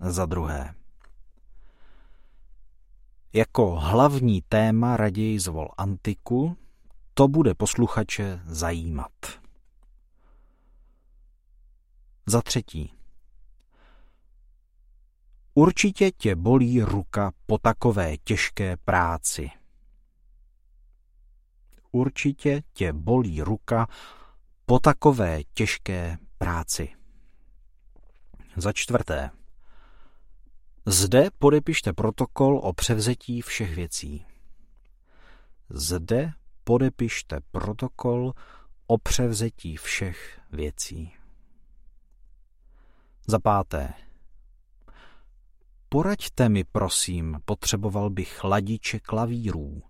Za 0.00 0.26
druhé, 0.26 0.74
jako 3.32 3.76
hlavní 3.76 4.42
téma 4.42 4.96
raději 4.96 5.40
zvol 5.40 5.68
antiku, 5.78 6.56
to 7.14 7.28
bude 7.28 7.54
posluchače 7.54 8.40
zajímat. 8.44 9.12
Za 12.26 12.42
třetí, 12.42 12.94
určitě 15.54 16.10
tě 16.10 16.36
bolí 16.36 16.82
ruka 16.82 17.32
po 17.46 17.58
takové 17.58 18.16
těžké 18.16 18.76
práci. 18.76 19.50
Určitě 21.92 22.62
tě 22.72 22.92
bolí 22.92 23.42
ruka 23.42 23.88
po 24.66 24.78
takové 24.78 25.40
těžké 25.54 26.18
práci. 26.38 26.88
Za 28.56 28.72
čtvrté. 28.72 29.39
Zde 30.86 31.28
podepište 31.38 31.92
protokol 31.92 32.58
o 32.58 32.72
převzetí 32.72 33.40
všech 33.40 33.74
věcí. 33.74 34.26
Zde 35.68 36.32
podepište 36.64 37.40
protokol 37.50 38.32
o 38.86 38.98
převzetí 38.98 39.76
všech 39.76 40.40
věcí. 40.52 41.12
Za 43.26 43.38
páté. 43.38 43.94
Poraďte 45.88 46.48
mi, 46.48 46.64
prosím, 46.64 47.38
potřeboval 47.44 48.10
bych 48.10 48.32
chladiče 48.32 49.00
klavírů. 49.00 49.82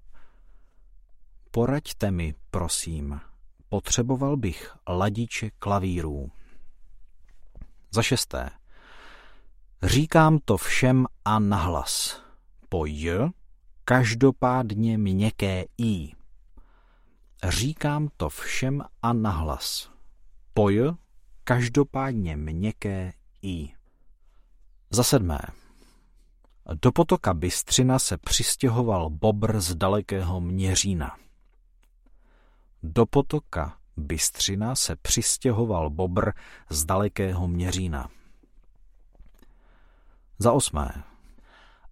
Poraďte 1.50 2.10
mi, 2.10 2.34
prosím. 2.50 3.20
Potřeboval 3.68 4.36
bych 4.36 4.76
ladiče 4.88 5.50
klavírů. 5.50 6.30
Za 7.90 8.02
šesté. 8.02 8.59
Říkám 9.82 10.38
to 10.44 10.56
všem 10.56 11.06
a 11.24 11.38
nahlas. 11.38 12.22
Po 12.68 12.86
j, 12.86 13.30
každopádně 13.84 14.98
měkké 14.98 15.64
i. 15.78 16.12
Říkám 17.48 18.08
to 18.16 18.28
všem 18.28 18.82
a 19.02 19.12
nahlas. 19.12 19.90
Po 20.54 20.70
j, 20.70 20.94
každopádně 21.44 22.36
měkké 22.36 23.12
i. 23.42 23.72
Za 24.90 25.02
sedmé. 25.02 25.40
Do 26.82 26.92
potoka 26.92 27.34
Bystřina 27.34 27.98
se 27.98 28.16
přistěhoval 28.18 29.10
bobr 29.10 29.60
z 29.60 29.74
dalekého 29.74 30.40
Měřína. 30.40 31.16
Do 32.82 33.06
potoka 33.06 33.76
Bystřina 33.96 34.74
se 34.74 34.96
přistěhoval 34.96 35.90
bobr 35.90 36.30
z 36.70 36.84
dalekého 36.84 37.48
Měřína. 37.48 38.08
Za 40.42 40.52
osmé. 40.52 41.04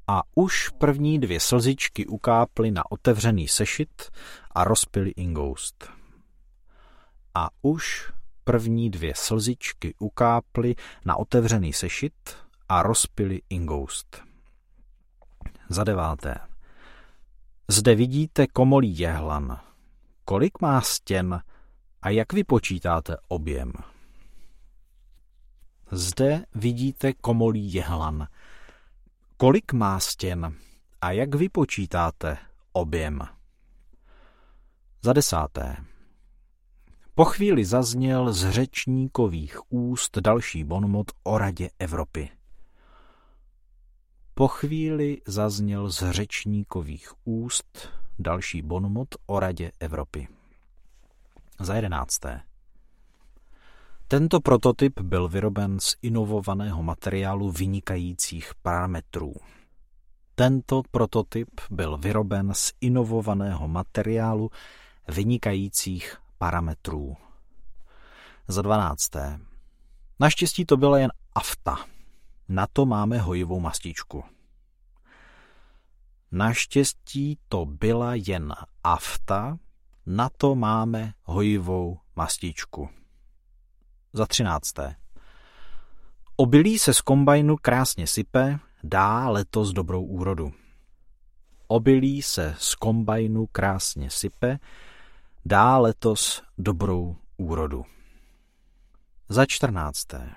A 0.07 0.23
už 0.35 0.69
první 0.69 1.19
dvě 1.19 1.41
slzičky 1.41 2.07
ukáply 2.07 2.71
na 2.71 2.93
otevřený 2.93 3.49
sešit 3.49 4.11
a 4.51 4.65
rozpily 4.65 5.11
ingoust. 5.11 5.91
A 7.35 7.49
už 7.63 8.13
první 8.45 8.91
dvě 8.91 9.15
slzičky 9.17 9.95
ukáply 9.99 10.75
na 11.05 11.17
otevřený 11.17 11.73
sešit 11.73 12.37
a 12.69 12.83
rozpily 12.83 13.43
ingoust. 13.51 14.23
Za 15.69 15.85
deváté. 15.85 16.35
Zde 17.69 17.95
vidíte 17.95 18.47
komolí 18.47 18.99
jehlan. 18.99 19.61
Kolik 20.25 20.61
má 20.61 20.81
stěn 20.81 21.43
a 22.03 22.11
jak 22.11 22.33
vypočítáte 22.33 23.17
objem? 23.29 23.73
Zde 25.91 26.45
vidíte 26.55 27.13
komolí 27.13 27.75
jehlan. 27.75 28.27
Kolik 29.41 29.73
má 29.73 30.01
stěn 30.01 30.57
a 31.01 31.11
jak 31.11 31.35
vypočítáte 31.35 32.39
objem? 32.73 33.21
Za 35.03 35.13
desáté. 35.13 35.77
Po 37.15 37.25
chvíli 37.25 37.65
zazněl 37.65 38.33
z 38.33 38.51
řečníkových 38.51 39.73
úst 39.73 40.19
další 40.19 40.65
bonmot 40.65 41.11
o 41.23 41.39
Radě 41.39 41.71
Evropy. 41.79 42.31
Po 44.35 44.49
chvíli 44.49 45.21
zazněl 45.27 45.91
z 45.91 46.11
řečníkových 46.11 47.13
úst 47.25 47.89
další 48.19 48.63
bonmot 48.63 49.09
o 49.27 49.41
Radě 49.41 49.73
Evropy. 49.81 50.29
Za 51.61 51.75
jedenácté. 51.75 52.48
Tento 54.11 54.41
prototyp 54.41 55.01
byl 55.01 55.29
vyroben 55.29 55.81
z 55.81 55.95
inovovaného 56.03 56.83
materiálu 56.83 57.51
vynikajících 57.51 58.53
parametrů. 58.63 59.35
Tento 60.35 60.83
prototyp 60.91 61.49
byl 61.71 61.97
vyroben 61.97 62.55
z 62.55 62.73
inovovaného 62.81 63.69
materiálu 63.69 64.51
vynikajících 65.09 66.17
parametrů. 66.39 67.17
Za 68.49 68.63
dvanácté. 68.63 69.41
Naštěstí 70.21 70.65
to 70.65 70.77
byla 70.77 70.99
jen 70.99 71.13
afta. 71.35 71.77
Na 72.49 72.67
to 72.73 72.87
máme 72.87 73.19
hojivou 73.19 73.61
mastičku. 73.61 74.25
Naštěstí 76.33 77.39
to 77.49 77.67
byla 77.67 78.15
jen 78.15 78.55
afta, 78.85 79.59
na 80.07 80.29
to 80.29 80.55
máme 80.55 81.13
hojivou 81.25 81.99
mastičku. 82.17 82.98
Za 84.19 84.27
třinácté. 84.27 84.97
Obilí 86.37 86.79
se 86.79 86.95
z 86.95 87.01
kombajnu 87.01 87.57
krásně 87.57 88.07
sype, 88.07 88.59
dá 88.85 89.29
letos 89.29 89.73
dobrou 89.73 90.05
úrodu. 90.05 90.53
Obilí 91.69 92.23
se 92.23 92.55
z 92.59 92.75
kombajnu 92.75 93.47
krásně 93.47 94.11
sype, 94.11 94.59
dá 95.45 95.79
letos 95.79 96.43
dobrou 96.59 97.17
úrodu. 97.37 97.85
Za 99.29 99.47
čtrnácté. 99.47 100.35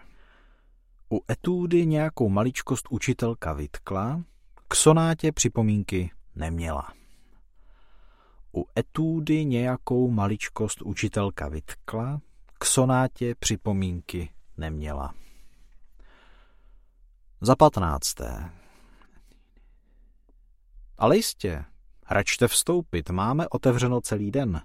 U 1.14 1.24
etudy 1.32 1.86
nějakou 1.86 2.30
maličkost 2.30 2.88
učitelka 2.90 3.54
vytkla, 3.54 4.24
k 4.68 4.76
sonátě 4.76 5.32
připomínky 5.32 6.12
neměla. 6.36 6.94
U 8.56 8.66
etudy 8.80 9.46
nějakou 9.46 10.12
maličkost 10.12 10.82
učitelka 10.82 11.50
vytkla, 11.50 12.22
k 12.62 12.66
sonátě 12.66 13.36
připomínky 13.36 14.34
neměla. 14.58 15.14
Za 17.42 17.56
patnácté. 17.56 18.52
Ale 20.98 21.18
jistě, 21.18 21.66
račte 22.10 22.48
vstoupit, 22.48 23.10
máme 23.10 23.48
otevřeno 23.50 24.02
celý 24.02 24.32
den. 24.32 24.62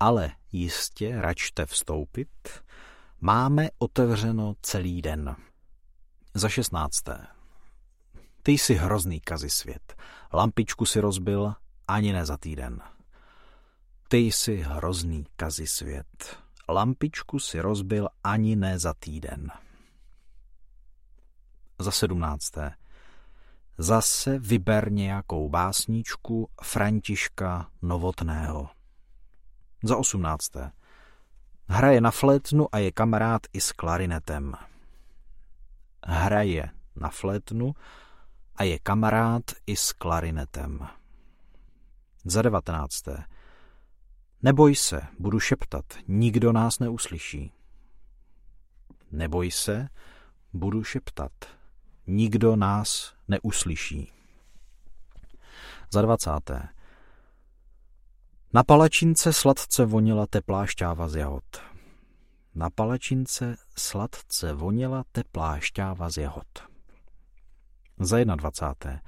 Ale 0.00 0.32
jistě, 0.52 1.20
račte 1.20 1.66
vstoupit, 1.66 2.62
máme 3.20 3.68
otevřeno 3.78 4.54
celý 4.62 5.02
den. 5.02 5.36
Za 6.34 6.48
šestnácté. 6.48 7.26
Ty 8.42 8.52
jsi 8.52 8.74
hrozný 8.74 9.20
kazi 9.20 9.50
svět. 9.50 9.94
Lampičku 10.32 10.86
si 10.86 11.00
rozbil 11.00 11.54
ani 11.88 12.12
ne 12.12 12.26
za 12.26 12.36
týden. 12.36 12.95
Ty 14.08 14.16
jsi 14.16 14.56
hrozný 14.56 15.26
kazi 15.36 15.66
svět. 15.66 16.38
Lampičku 16.68 17.38
si 17.38 17.60
rozbil 17.60 18.08
ani 18.24 18.56
ne 18.56 18.78
za 18.78 18.94
týden. 18.94 19.50
Za 21.78 21.90
sedmnácté. 21.90 22.74
Zase 23.78 24.38
vyber 24.38 24.92
nějakou 24.92 25.48
básničku 25.48 26.50
Františka 26.62 27.70
Novotného. 27.82 28.68
Za 29.82 29.96
osmnácté. 29.96 30.72
Hraje 31.68 32.00
na 32.00 32.10
flétnu 32.10 32.74
a 32.74 32.78
je 32.78 32.92
kamarád 32.92 33.42
i 33.52 33.60
s 33.60 33.72
klarinetem. 33.72 34.54
Hraje 36.06 36.70
na 36.96 37.08
flétnu 37.08 37.74
a 38.56 38.62
je 38.62 38.78
kamarád 38.78 39.44
i 39.66 39.76
s 39.76 39.92
klarinetem. 39.92 40.88
Za 42.24 42.42
devatenácté. 42.42 43.24
Neboj 44.42 44.74
se, 44.74 45.02
budu 45.18 45.40
šeptat, 45.40 45.84
nikdo 46.08 46.52
nás 46.52 46.78
neuslyší. 46.78 47.52
Neboj 49.12 49.50
se, 49.50 49.88
budu 50.52 50.84
šeptat, 50.84 51.32
nikdo 52.06 52.56
nás 52.56 53.14
neuslyší. 53.28 54.12
Za 55.92 56.02
dvacáté. 56.02 56.68
Na 58.52 58.64
palačince 58.64 59.32
sladce 59.32 59.84
vonila 59.84 60.26
teplá 60.26 60.66
šťáva 60.66 61.08
z 61.08 61.16
jahod. 61.16 61.44
Na 62.54 62.70
palačince 62.70 63.56
sladce 63.76 64.52
vonila 64.52 65.04
teplá 65.12 65.60
šťáva 65.60 66.10
z 66.10 66.16
jahod. 66.18 66.48
Za 68.00 68.24
21. 68.24 69.00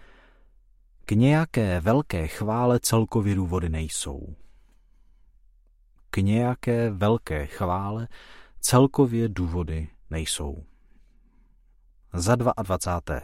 K 1.05 1.11
nějaké 1.13 1.81
velké 1.81 2.27
chvále 2.27 2.81
celkově 2.81 3.35
důvody 3.35 3.69
nejsou. 3.69 4.37
Nějaké 6.23 6.91
velké 6.91 7.47
chvále 7.47 8.09
celkově 8.61 9.29
důvody 9.29 9.89
nejsou. 10.11 10.65
Za 12.15 12.37
22. 12.37 13.21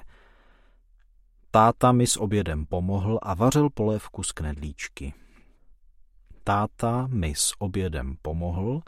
Táta 1.51 1.93
mi 1.93 2.07
s 2.07 2.21
obědem 2.21 2.67
pomohl 2.67 3.19
a 3.23 3.35
vařil 3.35 3.71
polévku 3.71 4.23
z 4.23 4.33
knedlíčky. 4.33 5.15
Táta 6.45 7.07
mi 7.07 7.35
s 7.37 7.53
obědem 7.59 8.17
pomohl 8.23 8.83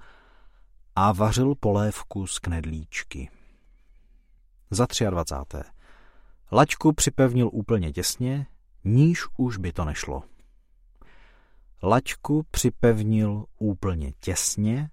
a 0.97 1.13
vařil 1.13 1.55
polévku 1.55 2.27
z 2.27 2.39
knedlíčky. 2.39 3.31
Za 4.71 4.87
23. 5.11 5.59
Laťku 6.53 6.93
připevnil 6.93 7.51
úplně 7.53 7.93
těsně, 7.93 8.47
níž 8.85 9.25
už 9.37 9.57
by 9.57 9.73
to 9.73 9.85
nešlo. 9.85 10.23
Laťku 11.83 12.43
připevnil 12.51 13.45
úplně 13.59 14.13
těsně, 14.21 14.91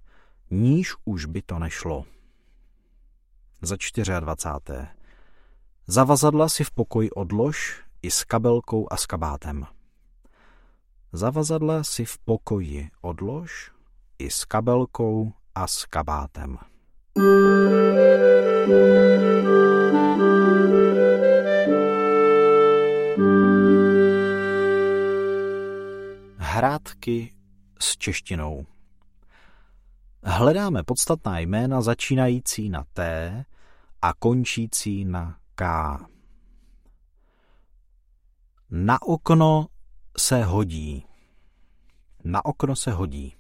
níž 0.52 0.96
už 1.06 1.26
by 1.26 1.42
to 1.42 1.60
nešlo. 1.60 2.06
Za 3.62 3.76
24. 4.20 4.88
Zavazadla 5.88 6.50
si 6.50 6.64
v 6.64 6.72
pokoji 6.72 7.12
odlož 7.12 7.84
i 8.02 8.12
s 8.12 8.24
kabelkou 8.24 8.88
a 8.92 8.98
s 8.98 9.06
kabátem. 9.06 9.66
Zavazadla 11.14 11.84
si 11.84 12.06
v 12.06 12.18
pokoji 12.18 12.90
odlož 13.02 13.72
i 14.20 14.30
s 14.30 14.46
kabelkou 14.46 15.34
a 15.56 15.68
s 15.68 15.86
kabátem. 15.86 16.58
Hrát 17.18 17.53
pohádky 26.64 27.34
s 27.80 27.98
češtinou. 27.98 28.66
Hledáme 30.24 30.84
podstatná 30.84 31.40
jména 31.40 31.82
začínající 31.82 32.70
na 32.70 32.84
T 32.94 33.46
a 34.02 34.14
končící 34.14 35.06
na 35.06 35.38
K. 35.56 35.98
Na 38.70 39.02
okno 39.02 39.68
se 40.18 40.44
hodí. 40.44 41.06
Na 42.24 42.46
okno 42.46 42.76
se 42.76 42.92
hodí. 42.92 43.36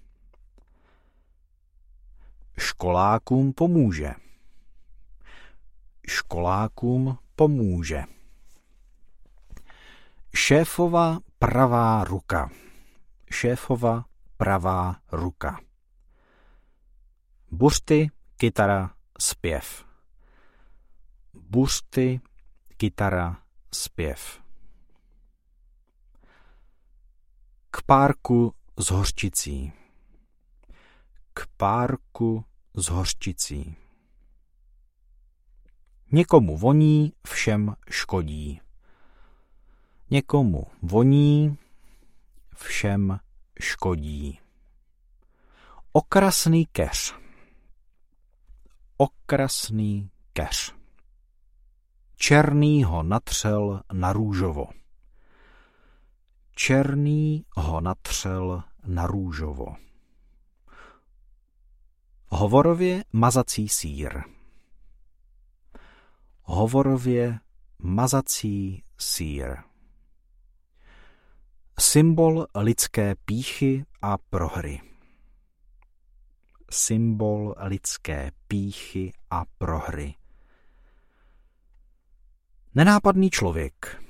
Školákům 2.57 3.53
pomůže. 3.53 4.13
Školákům 6.07 7.17
pomůže. 7.35 8.03
Šéfova 10.35 11.19
pravá 11.39 12.03
ruka. 12.03 12.49
Šéfova 13.33 14.05
pravá 14.37 14.95
ruka. 15.11 15.59
Buřty, 17.51 18.11
kytara, 18.37 18.95
zpěv. 19.19 19.85
Buřty, 21.33 22.21
kytara, 22.77 23.43
zpěv. 23.73 24.41
K 27.71 27.81
párku 27.81 28.55
s 28.77 28.89
hořčicí. 28.89 29.73
K 31.33 31.47
párku 31.57 32.45
s 32.73 32.89
hořčicí. 32.89 33.75
Někomu 36.11 36.57
voní, 36.57 37.13
všem 37.27 37.75
škodí. 37.89 38.61
Někomu 40.09 40.67
voní, 40.81 41.57
všem 42.55 43.19
škodí. 43.59 44.39
Okrasný 45.91 46.65
keř. 46.65 47.15
Okrasný 48.97 50.09
keř. 50.33 50.75
Černý 52.15 52.83
ho 52.83 53.03
natřel 53.03 53.83
na 53.93 54.13
růžovo. 54.13 54.67
Černý 56.55 57.45
ho 57.55 57.81
natřel 57.81 58.63
na 58.85 59.07
růžovo. 59.07 59.75
Hovorově 62.27 63.03
mazací 63.13 63.69
sír. 63.69 64.21
Hovorově 66.43 67.39
mazací 67.79 68.83
sír. 68.97 69.72
Symbol 71.79 72.47
lidské 72.55 73.15
píchy 73.15 73.85
a 74.01 74.17
prohry. 74.17 74.81
Symbol 76.71 77.55
lidské 77.59 78.31
píchy 78.47 79.13
a 79.29 79.45
prohry. 79.57 80.15
Nenápadný 82.75 83.29
člověk. 83.29 84.03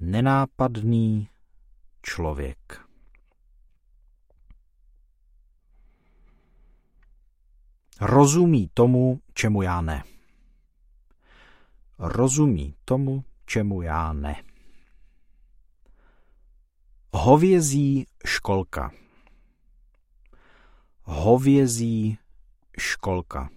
Nenápadný 0.00 1.28
člověk. 2.02 2.80
Rozumí 8.00 8.70
tomu, 8.74 9.20
čemu 9.34 9.62
já 9.62 9.80
ne. 9.80 10.04
Rozumí 11.98 12.74
tomu, 12.84 13.24
čemu 13.46 13.82
já 13.82 14.12
ne. 14.12 14.53
Hovězí 17.16 18.06
školka. 18.26 18.90
Hovězí 21.02 22.18
školka. 22.78 23.50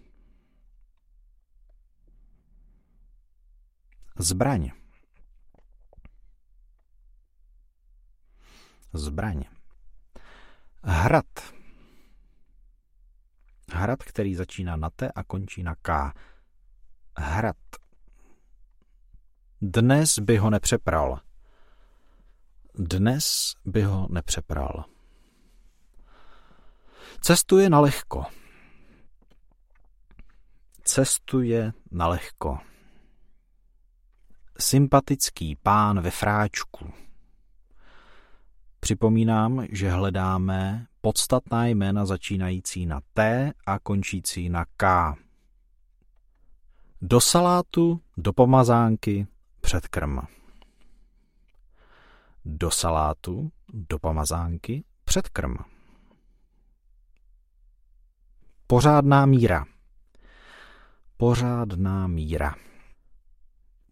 Zbraň. 4.19 4.71
Zbraň. 8.93 9.43
Hrad. 10.83 11.25
Hrad, 13.73 14.03
který 14.03 14.35
začíná 14.35 14.75
na 14.75 14.89
T 14.89 15.11
a 15.11 15.23
končí 15.23 15.63
na 15.63 15.75
K. 15.75 16.13
Hrad. 17.17 17.57
Dnes 19.61 20.19
by 20.19 20.37
ho 20.37 20.49
nepřepral. 20.49 21.26
Dnes 22.79 23.53
by 23.65 23.81
ho 23.81 24.07
nepřepral. 24.11 24.85
Cestuje 27.21 27.69
na 27.69 27.79
lehko. 27.79 28.25
Cestuje 30.83 31.73
na 31.91 32.07
lehko. 32.07 32.59
Sympatický 34.59 35.55
pán 35.55 36.01
ve 36.01 36.11
fráčku. 36.11 36.93
Připomínám, 38.79 39.65
že 39.71 39.91
hledáme 39.91 40.87
podstatná 41.01 41.67
jména 41.67 42.05
začínající 42.05 42.85
na 42.85 43.01
T 43.13 43.53
a 43.65 43.79
končící 43.79 44.49
na 44.49 44.65
K. 44.77 45.15
Do 47.01 47.21
salátu, 47.21 48.01
do 48.17 48.33
pomazánky, 48.33 49.27
předkrm. 49.61 50.36
Do 52.49 52.71
salátu, 52.71 53.51
do 53.73 53.99
pomazánky, 53.99 54.83
předkrm. 55.03 55.55
Pořádná 58.67 59.25
míra. 59.25 59.65
Pořádná 61.17 62.07
míra. 62.07 62.55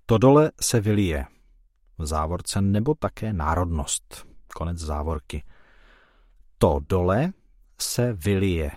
To 0.05 0.17
dole 0.17 0.51
se 0.61 0.79
vylije. 0.79 1.25
V 1.97 2.05
závorce 2.05 2.61
nebo 2.61 2.95
také 2.95 3.33
národnost. 3.33 4.27
Konec 4.55 4.77
závorky. 4.77 5.43
To 6.57 6.79
dole 6.89 7.33
se 7.79 8.13
vylije. 8.13 8.71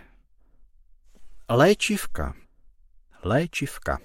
Léčivka. 1.49 2.35
Léčivka. 3.23 3.99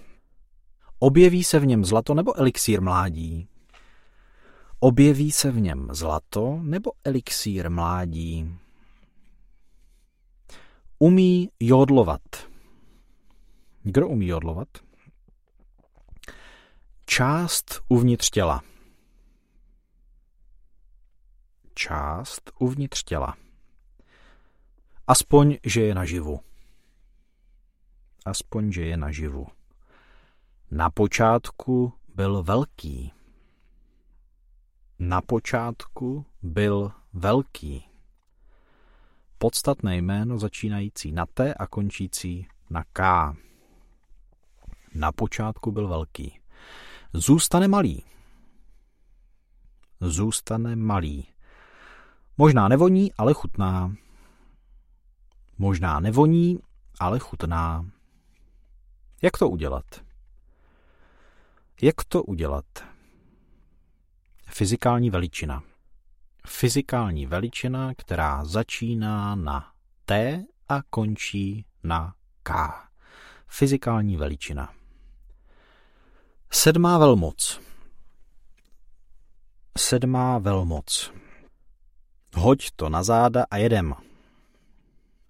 Objeví 1.00 1.44
se 1.44 1.60
v 1.60 1.66
něm 1.66 1.86
zlato 1.86 2.14
nebo 2.14 2.40
elixír 2.40 2.82
mládí? 2.82 3.48
Objeví 4.86 5.32
se 5.32 5.52
v 5.52 5.60
něm 5.60 5.88
zlato 5.92 6.60
nebo 6.62 6.92
elixír 7.04 7.70
mládí? 7.70 8.58
Umí 11.00 11.50
jodlovat. 11.60 12.22
Kdo 13.84 14.08
umí 14.08 14.28
jodlovat? 14.28 14.68
Část 17.06 17.82
uvnitř 17.88 18.30
těla. 18.30 18.62
Část 21.76 22.52
uvnitř 22.60 23.04
těla. 23.04 23.38
Aspoň, 25.08 25.58
že 25.66 25.82
je 25.82 25.96
naživu. 25.96 26.40
Aspoň, 28.26 28.72
že 28.72 28.86
je 28.86 28.98
naživu. 28.98 29.48
Na 30.72 30.90
počátku 30.90 31.94
byl 32.16 32.44
velký. 32.44 33.14
Na 35.06 35.22
počátku 35.22 36.26
byl 36.42 36.92
velký. 37.14 37.86
Podstatné 39.38 39.98
jméno 39.98 40.40
začínající 40.40 41.12
na 41.12 41.26
T 41.26 41.54
a 41.54 41.68
končící 41.68 42.48
na 42.70 42.84
K. 42.94 43.34
Na 44.96 45.12
počátku 45.12 45.72
byl 45.72 45.88
velký. 45.88 46.40
Zůstane 47.14 47.68
malý. 47.68 48.04
Zůstane 50.02 50.76
malý. 50.76 51.28
Možná 52.38 52.68
nevoní, 52.68 53.14
ale 53.14 53.34
chutná. 53.34 53.96
Možná 55.58 56.00
nevoní, 56.00 56.60
ale 57.00 57.20
chutná. 57.20 57.86
Jak 59.22 59.38
to 59.38 59.50
udělat? 59.50 59.86
Jak 61.82 62.04
to 62.04 62.24
udělat? 62.24 62.93
Fyzikální 64.56 65.10
veličina. 65.10 65.64
Fyzikální 66.48 67.26
veličina, 67.26 67.94
která 67.94 68.46
začíná 68.46 69.36
na 69.36 69.74
T 70.06 70.44
a 70.70 70.82
končí 70.90 71.66
na 71.84 72.16
K. 72.44 72.54
Fyzikální 73.48 74.18
veličina. 74.18 74.74
Sedmá 76.52 76.98
velmoc. 76.98 77.62
Sedmá 79.78 80.38
velmoc. 80.38 81.14
Hoď 82.36 82.72
to 82.76 82.90
na 82.90 83.04
záda 83.04 83.46
a 83.52 83.58
jedem. 83.58 83.96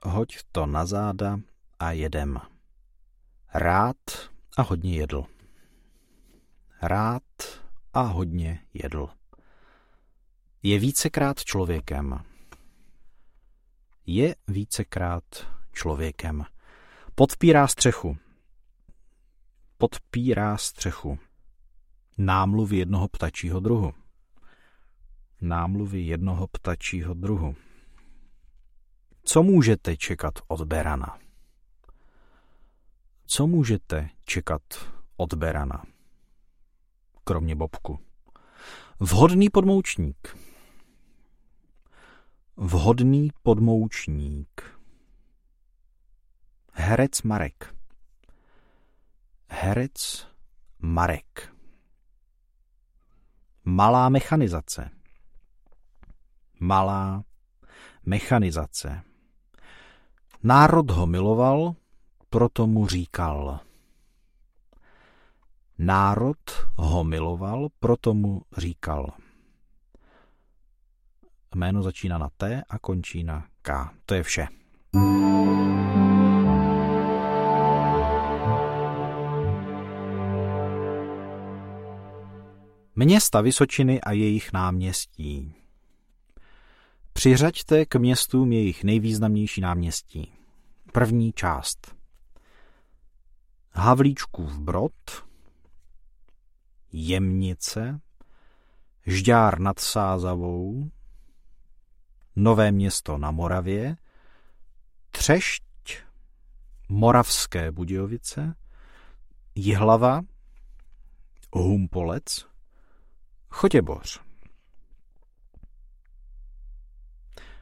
Hoď 0.04 0.38
to 0.52 0.66
na 0.66 0.86
záda 0.86 1.40
a 1.80 1.92
jedem. 1.92 2.40
Rád 3.54 4.30
a 4.58 4.62
hodně 4.62 4.96
jedl. 4.96 5.26
Rád 6.82 7.63
a 7.94 8.02
hodně 8.02 8.66
jedl. 8.74 9.10
Je 10.64 10.80
vícekrát 10.80 11.44
člověkem. 11.44 12.24
Je 14.06 14.36
vícekrát 14.48 15.24
člověkem. 15.74 16.46
Podpírá 17.16 17.68
střechu. 17.68 18.18
Podpírá 19.78 20.58
střechu. 20.58 21.20
Námluvy 22.18 22.78
jednoho 22.78 23.08
ptačího 23.08 23.60
druhu. 23.60 23.94
Námluvy 25.42 26.02
jednoho 26.02 26.48
ptačího 26.48 27.14
druhu. 27.14 27.56
Co 29.24 29.44
můžete 29.44 29.98
čekat 29.98 30.34
od 30.48 30.64
Berana? 30.64 31.20
Co 33.26 33.48
můžete 33.48 34.10
čekat 34.26 34.62
od 35.18 35.34
Berana? 35.34 35.84
Kromě 37.24 37.56
Bobku. 37.56 38.00
Vhodný 39.00 39.50
podmoučník. 39.50 40.38
Vhodný 42.58 43.30
podmoučník. 43.44 44.80
Herec 46.74 47.22
Marek. 47.22 47.76
Herec 49.48 50.28
Marek. 50.80 51.56
Malá 53.66 54.10
mechanizace. 54.10 54.90
Malá 56.60 57.24
mechanizace. 58.06 59.02
Národ 60.44 60.92
ho 60.92 61.08
miloval, 61.08 61.76
proto 62.30 62.68
mu 62.68 62.88
říkal. 62.88 63.60
Národ 65.78 66.38
ho 66.76 67.04
miloval, 67.04 67.68
proto 67.80 68.14
mu 68.14 68.42
říkal. 68.58 69.14
Jméno 71.56 71.84
začíná 71.84 72.18
na 72.18 72.30
T 72.38 72.64
a 72.70 72.80
končí 72.80 73.24
na 73.24 73.46
K. 73.62 73.90
To 74.06 74.14
je 74.14 74.24
vše. 74.24 74.48
Města 82.96 83.42
Vysočiny 83.42 84.02
a 84.02 84.12
jejich 84.12 84.54
náměstí. 84.54 85.56
Přiřaďte 87.14 87.86
k 87.86 87.96
městům 87.96 88.52
jejich 88.52 88.84
nejvýznamnější 88.84 89.62
náměstí. 89.62 90.34
První 90.92 91.34
část. 91.34 91.96
Havlíčkův 93.72 94.58
Brod, 94.58 94.94
Jemnice, 96.96 98.00
Žďár 99.06 99.60
nad 99.60 99.80
Sázavou, 99.80 100.92
Nové 102.36 102.72
město 102.72 103.18
na 103.18 103.32
Moravě, 103.32 103.98
Třešť, 105.12 105.64
Moravské 106.90 107.72
Budějovice, 107.72 108.56
Jihlava, 109.56 110.22
Humpolec, 111.54 112.46
Chotěboř. 113.50 114.22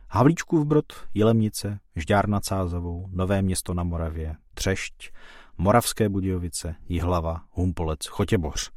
Havlíčkův 0.10 0.68
Brod, 0.68 0.94
Jelemnice, 1.14 1.80
Žďár 1.96 2.30
nad 2.30 2.46
Sázavou, 2.46 3.10
Nové 3.12 3.42
město 3.42 3.74
na 3.74 3.84
Moravě, 3.84 4.36
Třešť, 4.54 5.12
Moravské 5.58 6.10
Budějovice, 6.10 6.76
Jihlava, 6.90 7.46
Humpolec, 7.52 8.06
Chotěboř. 8.08 8.72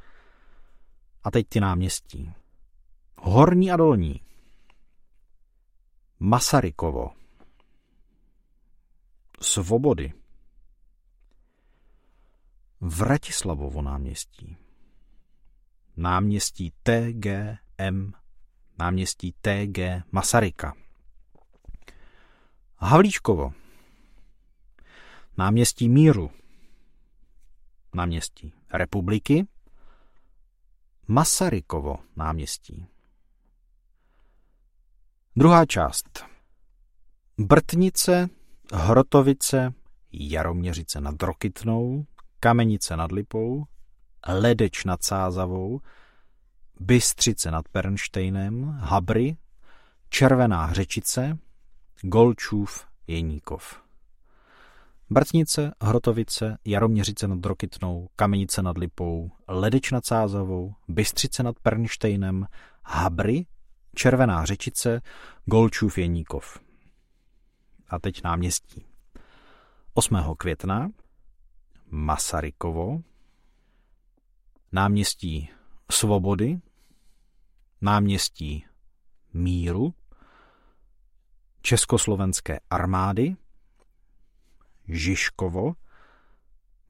A 1.25 1.31
teď 1.31 1.49
ty 1.49 1.61
náměstí. 1.61 2.33
Horní 3.19 3.71
a 3.71 3.77
dolní. 3.77 4.21
Masarykovo. 6.19 7.11
Svobody. 9.41 10.13
Vratislavovo 12.81 13.83
náměstí. 13.83 14.57
Náměstí 15.97 16.73
TGM. 16.83 18.13
Náměstí 18.79 19.35
TG 19.41 19.79
Masaryka. 20.13 20.75
Havlíčkovo. 22.77 23.53
Náměstí 25.39 25.89
Míru. 25.89 26.31
Náměstí 27.95 28.53
Republiky. 28.73 29.47
Masarykovo 31.09 31.97
náměstí. 32.17 32.87
Druhá 35.37 35.67
část. 35.67 36.25
Brtnice, 37.39 38.29
Hrotovice, 38.73 39.73
Jaroměřice 40.13 41.01
nad 41.01 41.23
Rokytnou, 41.23 42.07
Kamenice 42.41 42.97
nad 42.97 43.13
Lipou, 43.13 43.65
Ledeč 44.29 44.85
nad 44.85 45.03
Sázavou, 45.03 45.81
Bystřice 46.81 47.51
nad 47.51 47.69
Pernštejnem, 47.69 48.65
Habry, 48.65 49.37
Červená 50.09 50.65
Hřečice, 50.65 51.39
Golčův 52.03 52.87
Jeníkov. 53.07 53.84
Brtnice, 55.11 55.73
Hrotovice, 55.83 56.59
Jaroměřice 56.65 57.29
nad 57.29 57.47
Rokytnou, 57.47 58.09
Kamenice 58.17 58.63
nad 58.63 58.79
Lipou, 58.79 59.31
Ledeč 59.49 59.91
nad 59.91 60.07
Sázavou, 60.07 60.75
Bystřice 60.89 61.43
nad 61.43 61.59
Pernštejnem, 61.59 62.47
Habry, 62.85 63.47
Červená 63.95 64.45
Řečice, 64.45 65.01
Golčův 65.45 65.99
Jeníkov. 65.99 66.61
A 67.89 67.99
teď 67.99 68.23
náměstí. 68.23 68.87
8. 69.95 70.17
května 70.39 70.91
Masarykovo, 71.91 73.03
náměstí 74.73 75.51
Svobody, 75.91 76.61
náměstí 77.81 78.65
Míru, 79.33 79.95
Československé 81.63 82.61
armády, 82.71 83.37
Žižkovo, 84.89 85.75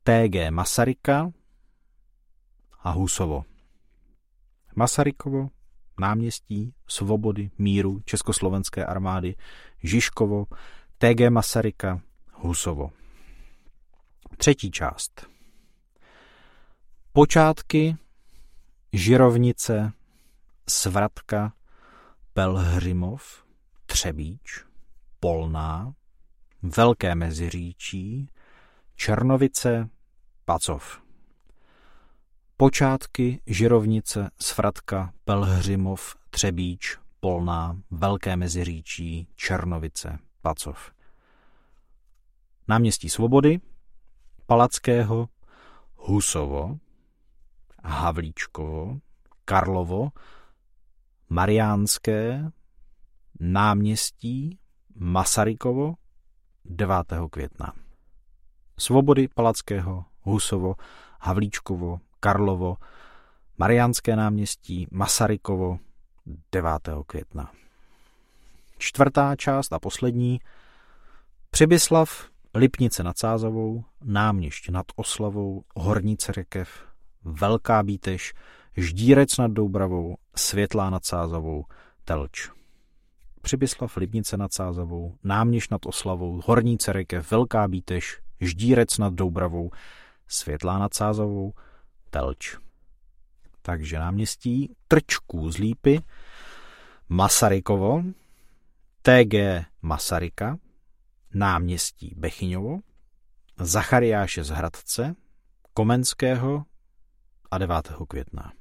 TG 0.03 0.51
Masaryka 0.51 1.32
a 2.82 2.90
Husovo. 2.90 3.45
Masarykovo, 4.76 5.49
náměstí 6.01 6.74
Svobody, 6.86 7.51
Míru, 7.59 8.01
Československé 8.05 8.86
armády, 8.86 9.36
Žižkovo, 9.82 10.47
TG 10.99 11.30
Masaryka, 11.30 12.01
Husovo. 12.32 12.90
Třetí 14.36 14.70
část. 14.70 15.26
Počátky, 17.12 17.97
Žirovnice, 18.92 19.92
Svratka, 20.68 21.53
Pelhřimov, 22.32 23.45
Třebíč, 23.86 24.64
Polná, 25.20 25.95
Velké 26.67 27.15
Meziříčí, 27.15 28.29
Černovice, 28.97 29.89
Pacov. 30.45 31.01
Počátky 32.57 33.41
Žirovnice, 33.47 34.31
Svratka, 34.41 35.12
Pelhřimov, 35.25 36.17
Třebíč, 36.31 36.99
Polná, 37.21 37.81
Velké 37.91 38.37
Meziříčí, 38.37 39.29
Černovice, 39.37 40.19
Pacov. 40.43 40.93
Náměstí 42.69 43.09
Svobody, 43.09 43.61
Palackého, 44.47 45.29
Husovo, 45.97 46.79
Havlíčkovo, 47.85 48.99
Karlovo, 49.45 50.11
Mariánské, 51.29 52.51
Náměstí, 53.41 54.59
Masarykovo, 54.95 55.95
9. 56.65 56.97
května. 57.31 57.73
Svobody 58.79 59.29
Palackého, 59.29 60.05
Husovo, 60.23 60.75
Havlíčkovo, 61.21 62.01
Karlovo, 62.21 62.77
Mariánské 63.59 64.17
náměstí, 64.17 64.87
Masarykovo, 64.91 65.79
9. 66.53 66.89
května. 67.07 67.51
Čtvrtá 68.79 69.37
část 69.37 69.73
a 69.73 69.79
poslední. 69.79 70.41
Přibyslav, 71.51 72.29
Lipnice 72.55 73.03
nad 73.03 73.19
Sázavou, 73.19 73.85
Náměšť 74.03 74.69
nad 74.69 74.87
Oslavou, 74.97 75.65
Hornice 75.77 76.33
Rekev, 76.33 76.69
Velká 77.25 77.83
Bíteš, 77.83 78.35
Ždírec 78.77 79.37
nad 79.37 79.51
Doubravou, 79.51 80.17
Světlá 80.37 80.91
nad 80.91 81.05
Sázavou, 81.05 81.65
Telč. 82.05 82.51
Přibyslav, 83.45 83.97
Libnice 83.97 84.36
nad 84.36 84.53
Sázavou, 84.53 85.18
Náměš 85.24 85.68
nad 85.68 85.86
Oslavou, 85.86 86.40
Horní 86.45 86.78
Cerekev, 86.78 87.30
Velká 87.30 87.68
Bíteš, 87.68 88.20
Ždírec 88.40 88.99
nad 88.99 89.14
Doubravou, 89.14 89.70
Světlá 90.28 90.78
nad 90.78 90.95
Sázavou, 90.95 91.53
Telč. 92.11 92.57
Takže 93.62 93.99
náměstí 93.99 94.74
Trčků 94.88 95.51
z 95.51 95.59
Lípy, 95.59 96.03
Masarykovo, 97.09 98.03
TG 99.03 99.34
Masaryka, 99.82 100.59
náměstí 101.34 102.14
Bechyňovo, 102.16 102.78
Zachariáše 103.61 104.45
z 104.45 104.49
Hradce, 104.49 105.14
Komenského 105.74 106.64
a 107.51 107.59
9. 107.59 107.92
května. 108.09 108.53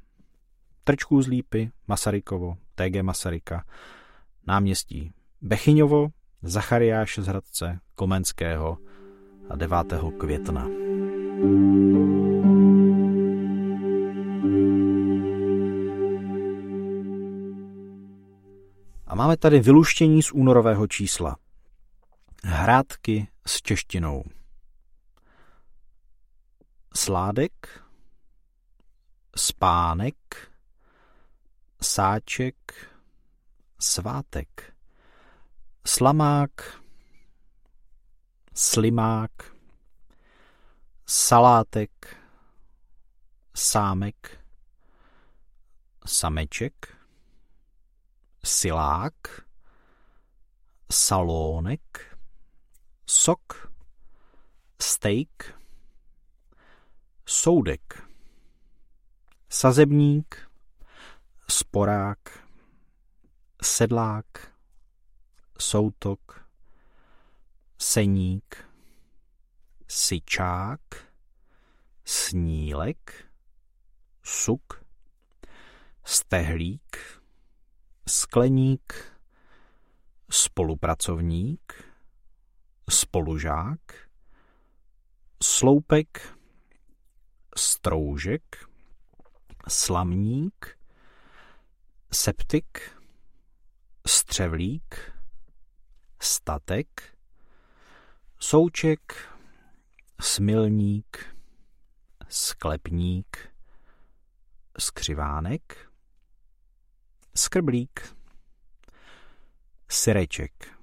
Trčků 0.83 1.21
z 1.21 1.27
Lípy, 1.27 1.71
Masarykovo, 1.87 2.57
TG 2.75 3.01
Masaryka, 3.01 3.65
náměstí 4.47 5.13
Bechyňovo, 5.41 6.07
Zachariáše 6.41 7.21
z 7.21 7.27
Hradce, 7.27 7.79
Komenského 7.95 8.77
a 9.49 9.55
9. 9.55 9.77
května. 10.19 10.67
A 19.07 19.15
máme 19.15 19.37
tady 19.37 19.59
vyluštění 19.59 20.23
z 20.23 20.31
únorového 20.31 20.87
čísla. 20.87 21.37
Hrádky 22.43 23.27
s 23.47 23.61
češtinou. 23.61 24.23
Sládek, 26.95 27.83
spánek, 29.35 30.15
sáček, 31.81 32.55
svátek, 33.83 34.75
slamák, 35.83 36.81
slimák, 38.53 39.55
salátek, 41.05 41.91
sámek, 43.53 44.45
sameček, 46.03 47.05
silák, 48.41 49.47
salónek, 50.87 52.17
sok, 53.05 53.71
steak, 54.77 55.59
soudek, 57.23 58.07
sazebník, 59.47 60.49
sporák, 61.47 62.42
sedlák, 63.63 64.53
soutok, 65.59 66.49
seník, 67.77 68.69
syčák, 69.87 70.81
snílek, 72.05 73.31
suk, 74.23 74.83
stehlík, 76.03 77.21
skleník, 78.07 78.93
spolupracovník, 80.29 81.83
spolužák, 82.89 84.09
sloupek, 85.43 86.37
stroužek, 87.55 88.69
slamník, 89.67 90.77
septik, 92.11 93.02
střevlík, 94.07 95.11
statek, 96.21 97.17
souček, 98.39 99.29
smilník, 100.21 101.35
sklepník, 102.29 103.37
skřivánek, 104.79 105.91
skrblík, 107.35 108.15
syreček, 109.89 110.77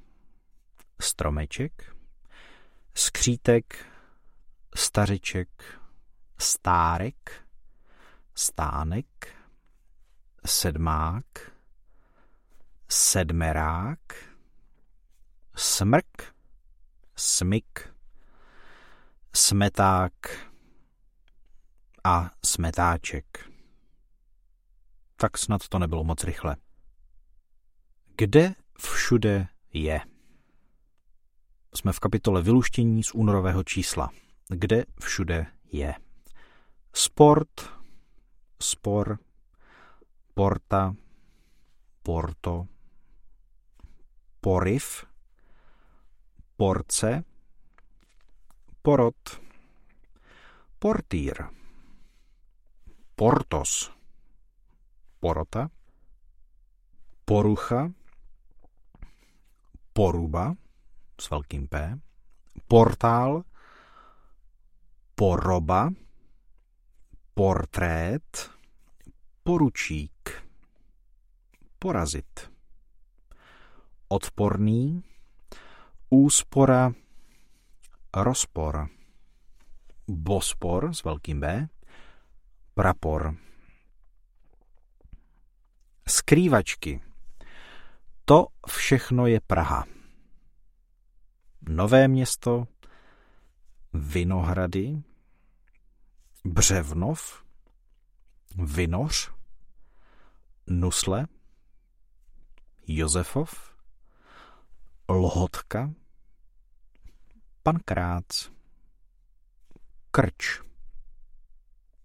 stromeček, 1.00 1.96
skřítek, 2.94 3.86
stařeček, 4.74 5.80
stárek, 6.38 7.46
stánek, 8.34 9.34
sedmák, 10.46 11.50
sedmerák, 12.90 14.00
smrk, 15.56 16.34
smyk, 17.16 17.94
smeták 19.34 20.12
a 22.04 22.30
smetáček. 22.44 23.50
Tak 25.16 25.38
snad 25.38 25.68
to 25.68 25.78
nebylo 25.78 26.04
moc 26.04 26.24
rychle. 26.24 26.56
Kde 28.16 28.54
všude 28.78 29.48
je? 29.72 30.00
Jsme 31.74 31.92
v 31.92 32.00
kapitole 32.00 32.42
Vyluštění 32.42 33.02
z 33.02 33.14
únorového 33.14 33.64
čísla. 33.64 34.10
Kde 34.48 34.84
všude 35.00 35.46
je? 35.72 35.94
Sport, 36.92 37.60
spor, 38.60 39.18
porta, 40.34 40.94
porto, 42.02 42.66
poriv, 44.40 45.04
porce, 46.56 47.24
porot, 48.82 49.40
portýr, 50.78 51.44
portos, 53.16 53.92
porota, 55.20 55.68
porucha, 57.24 57.92
poruba, 59.92 60.56
s 61.20 61.30
velkým 61.30 61.68
P, 61.68 62.00
portál, 62.68 63.44
poroba, 65.14 65.92
portrét, 67.34 68.50
poručík, 69.42 70.48
porazit, 71.78 72.49
odporný, 74.10 75.02
úspora, 76.10 76.92
rozpor, 78.14 78.88
bospor 80.08 80.94
s 80.94 81.04
velkým 81.04 81.40
B, 81.40 81.68
prapor, 82.74 83.36
skrývačky. 86.08 87.00
To 88.24 88.46
všechno 88.68 89.26
je 89.26 89.40
Praha. 89.40 89.84
Nové 91.68 92.08
město, 92.08 92.66
Vinohrady, 93.92 95.02
Břevnov, 96.44 97.44
Vinoř, 98.56 99.30
Nusle, 100.66 101.26
Josefov, 102.86 103.69
Lhotka, 105.10 105.90
Pankrác, 107.62 108.50
Krč, 110.10 110.62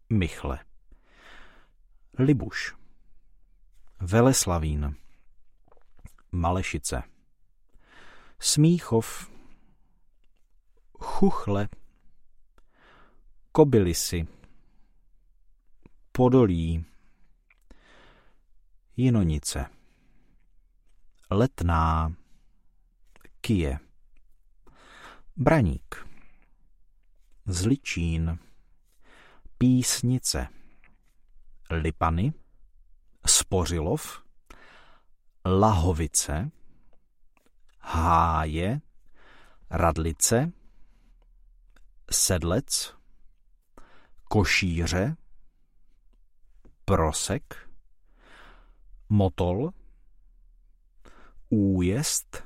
Michle, 0.10 0.60
Libuš, 2.20 2.76
Veleslavín, 3.99 4.95
Malešice, 6.32 7.03
Smíchov, 8.39 9.32
Chuchle, 10.99 11.70
Kobylisy, 13.51 14.28
Podolí, 16.12 16.86
Jinonice, 18.97 19.66
Letná, 21.30 22.16
Kije, 23.45 23.79
Braník, 25.35 26.07
Zličín, 27.45 28.39
Písnice, 29.57 30.47
Lipany, 31.69 32.33
Spořilov, 33.25 34.23
Lahovice, 35.45 36.51
Háje, 37.79 38.81
Radlice, 39.69 40.51
Sedlec, 42.11 42.95
Košíře, 44.23 45.15
Prosek, 46.85 47.69
Motol, 49.09 49.71
Újezd, 51.49 52.44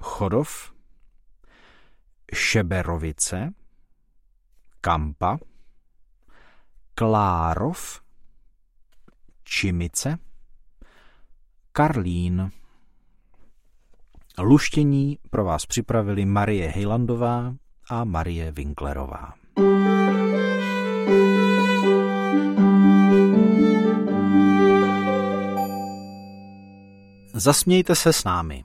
Chodov, 0.00 0.72
Šeberovice, 2.34 3.52
Kampa, 4.80 5.38
Klárov, 6.94 8.00
Čimice, 9.44 10.18
Karlín. 11.72 12.50
Luštění 14.38 15.18
pro 15.30 15.44
vás 15.44 15.66
připravili 15.66 16.24
Marie 16.24 16.68
Hejlandová 16.68 17.54
a 17.90 18.04
Marie 18.04 18.52
Winklerová. 18.52 19.34
Zasmějte 27.34 27.94
se 27.94 28.12
s 28.12 28.24
námi. 28.24 28.64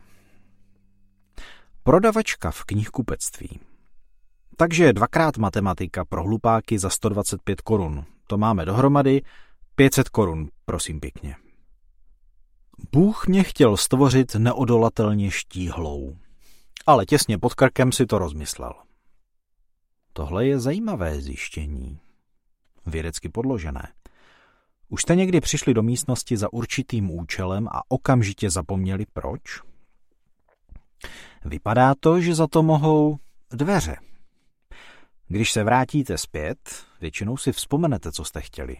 Prodavačka 1.86 2.51
v 2.51 2.63
knihkupectví. 2.63 3.59
Takže 4.57 4.93
dvakrát 4.93 5.38
matematika 5.38 6.05
pro 6.05 6.23
hlupáky 6.23 6.79
za 6.79 6.89
125 6.89 7.61
korun. 7.61 8.05
To 8.27 8.38
máme 8.38 8.65
dohromady 8.65 9.21
500 9.75 10.09
korun, 10.09 10.49
prosím 10.65 10.99
pěkně. 10.99 11.36
Bůh 12.91 13.27
mě 13.27 13.43
chtěl 13.43 13.77
stvořit 13.77 14.36
neodolatelně 14.36 15.31
štíhlou, 15.31 16.17
ale 16.86 17.05
těsně 17.05 17.38
pod 17.38 17.53
krkem 17.53 17.91
si 17.91 18.05
to 18.05 18.19
rozmyslel. 18.19 18.73
Tohle 20.13 20.45
je 20.45 20.59
zajímavé 20.59 21.21
zjištění. 21.21 21.99
Vědecky 22.86 23.29
podložené. 23.29 23.93
Už 24.89 25.01
jste 25.01 25.15
někdy 25.15 25.41
přišli 25.41 25.73
do 25.73 25.84
místnosti 25.84 26.38
za 26.38 26.53
určitým 26.53 27.11
účelem 27.11 27.67
a 27.67 27.81
okamžitě 27.88 28.49
zapomněli 28.49 29.05
proč? 29.13 29.41
Vypadá 31.46 31.94
to, 32.00 32.22
že 32.22 32.36
za 32.36 32.48
to 32.48 32.64
mohou 32.64 33.18
dveře. 33.52 33.96
Když 35.28 35.52
se 35.52 35.64
vrátíte 35.64 36.18
zpět, 36.18 36.58
většinou 37.02 37.38
si 37.38 37.52
vzpomenete, 37.52 38.12
co 38.12 38.26
jste 38.26 38.41
chtěli. 38.41 38.78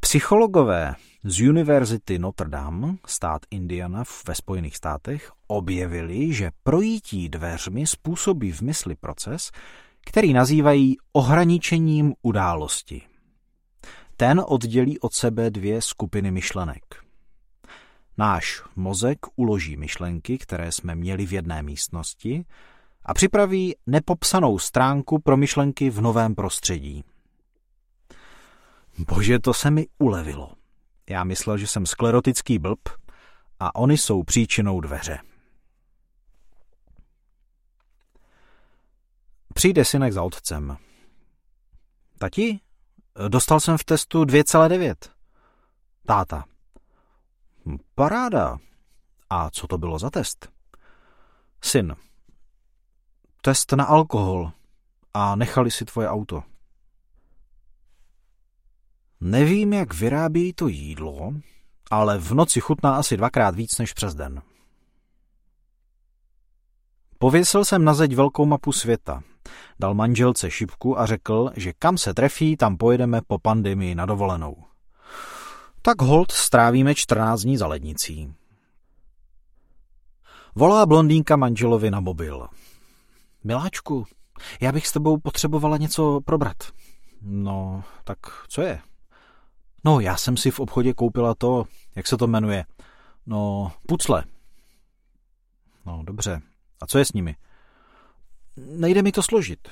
Psychologové 0.00 0.94
z 1.24 1.48
Univerzity 1.48 2.18
Notre 2.18 2.48
Dame, 2.48 2.94
stát 3.06 3.42
Indiana 3.50 4.04
ve 4.28 4.34
Spojených 4.34 4.76
státech, 4.76 5.32
objevili, 5.46 6.32
že 6.32 6.50
projítí 6.62 7.28
dveřmi 7.28 7.86
způsobí 7.86 8.52
v 8.52 8.60
mysli 8.60 8.94
proces, 8.94 9.50
který 10.06 10.32
nazývají 10.32 10.96
ohraničením 11.12 12.14
události. 12.22 13.02
Ten 14.16 14.42
oddělí 14.46 14.98
od 14.98 15.14
sebe 15.14 15.50
dvě 15.50 15.82
skupiny 15.82 16.30
myšlenek. 16.30 17.07
Náš 18.18 18.62
mozek 18.76 19.18
uloží 19.36 19.76
myšlenky, 19.76 20.38
které 20.38 20.72
jsme 20.72 20.94
měli 20.94 21.26
v 21.26 21.32
jedné 21.32 21.62
místnosti, 21.62 22.44
a 23.04 23.14
připraví 23.14 23.76
nepopsanou 23.86 24.58
stránku 24.58 25.18
pro 25.18 25.36
myšlenky 25.36 25.90
v 25.90 26.00
novém 26.00 26.34
prostředí. 26.34 27.04
Bože, 28.98 29.38
to 29.38 29.54
se 29.54 29.70
mi 29.70 29.86
ulevilo. 29.98 30.52
Já 31.10 31.24
myslel, 31.24 31.58
že 31.58 31.66
jsem 31.66 31.86
sklerotický 31.86 32.58
blb 32.58 32.88
a 33.60 33.74
oni 33.74 33.98
jsou 33.98 34.22
příčinou 34.22 34.80
dveře. 34.80 35.18
Přijde 39.54 39.84
synek 39.84 40.12
za 40.12 40.22
otcem. 40.22 40.76
Tati, 42.18 42.60
dostal 43.28 43.60
jsem 43.60 43.78
v 43.78 43.84
testu 43.84 44.24
2,9. 44.24 44.94
Táta. 46.06 46.44
Paráda. 47.94 48.58
A 49.30 49.50
co 49.50 49.66
to 49.66 49.78
bylo 49.78 49.98
za 49.98 50.10
test? 50.10 50.48
Syn. 51.62 51.96
Test 53.42 53.72
na 53.72 53.84
alkohol. 53.84 54.52
A 55.14 55.36
nechali 55.36 55.70
si 55.70 55.84
tvoje 55.84 56.08
auto. 56.08 56.42
Nevím, 59.20 59.72
jak 59.72 59.94
vyrábí 59.94 60.52
to 60.52 60.68
jídlo, 60.68 61.32
ale 61.90 62.18
v 62.18 62.32
noci 62.32 62.60
chutná 62.60 62.96
asi 62.96 63.16
dvakrát 63.16 63.54
víc 63.54 63.78
než 63.78 63.92
přes 63.92 64.14
den. 64.14 64.42
Pověsil 67.18 67.64
jsem 67.64 67.84
na 67.84 67.94
zeď 67.94 68.14
velkou 68.14 68.46
mapu 68.46 68.72
světa, 68.72 69.22
dal 69.78 69.94
manželce 69.94 70.50
šipku 70.50 70.98
a 70.98 71.06
řekl, 71.06 71.50
že 71.56 71.72
kam 71.78 71.98
se 71.98 72.14
trefí, 72.14 72.56
tam 72.56 72.76
pojedeme 72.76 73.20
po 73.26 73.38
pandemii 73.38 73.94
na 73.94 74.06
dovolenou. 74.06 74.67
Tak 75.88 76.02
hold 76.02 76.32
strávíme 76.32 76.94
14 76.94 77.40
dní 77.40 77.56
za 77.56 77.66
lednicí. 77.66 78.34
Volá 80.54 80.86
blondýnka 80.86 81.36
manželovi 81.36 81.90
na 81.90 82.00
mobil. 82.00 82.48
Miláčku, 83.44 84.06
já 84.60 84.72
bych 84.72 84.86
s 84.86 84.92
tebou 84.92 85.18
potřebovala 85.18 85.76
něco 85.76 86.20
probrat. 86.24 86.56
No, 87.22 87.84
tak 88.04 88.18
co 88.48 88.62
je? 88.62 88.80
No, 89.84 90.00
já 90.00 90.16
jsem 90.16 90.36
si 90.36 90.50
v 90.50 90.60
obchodě 90.60 90.94
koupila 90.94 91.34
to, 91.34 91.64
jak 91.96 92.06
se 92.06 92.16
to 92.16 92.26
jmenuje, 92.26 92.64
no, 93.26 93.72
pucle. 93.86 94.24
No, 95.86 96.02
dobře. 96.04 96.40
A 96.82 96.86
co 96.86 96.98
je 96.98 97.04
s 97.04 97.12
nimi? 97.12 97.36
Nejde 98.56 99.02
mi 99.02 99.12
to 99.12 99.22
složit. 99.22 99.68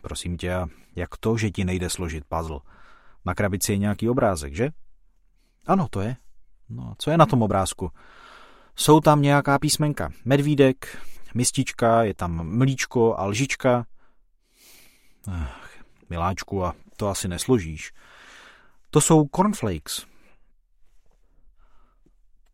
Prosím 0.00 0.36
tě, 0.36 0.54
jak 0.96 1.16
to, 1.16 1.36
že 1.36 1.50
ti 1.50 1.64
nejde 1.64 1.90
složit 1.90 2.24
puzzle? 2.24 2.60
Na 3.24 3.34
krabici 3.34 3.72
je 3.72 3.78
nějaký 3.78 4.08
obrázek, 4.08 4.54
že? 4.54 4.70
Ano, 5.66 5.88
to 5.90 6.00
je. 6.00 6.16
No, 6.68 6.94
co 6.98 7.10
je 7.10 7.16
na 7.16 7.26
tom 7.26 7.42
obrázku? 7.42 7.90
Jsou 8.76 9.00
tam 9.00 9.22
nějaká 9.22 9.58
písmenka. 9.58 10.12
Medvídek, 10.24 11.06
mistička, 11.34 12.02
je 12.02 12.14
tam 12.14 12.58
mlíčko 12.58 13.18
a 13.18 13.24
lžička. 13.24 13.86
Ach, 15.26 15.70
miláčku, 16.10 16.64
a 16.64 16.74
to 16.96 17.08
asi 17.08 17.28
nesložíš. 17.28 17.92
To 18.90 19.00
jsou 19.00 19.26
cornflakes. 19.36 20.06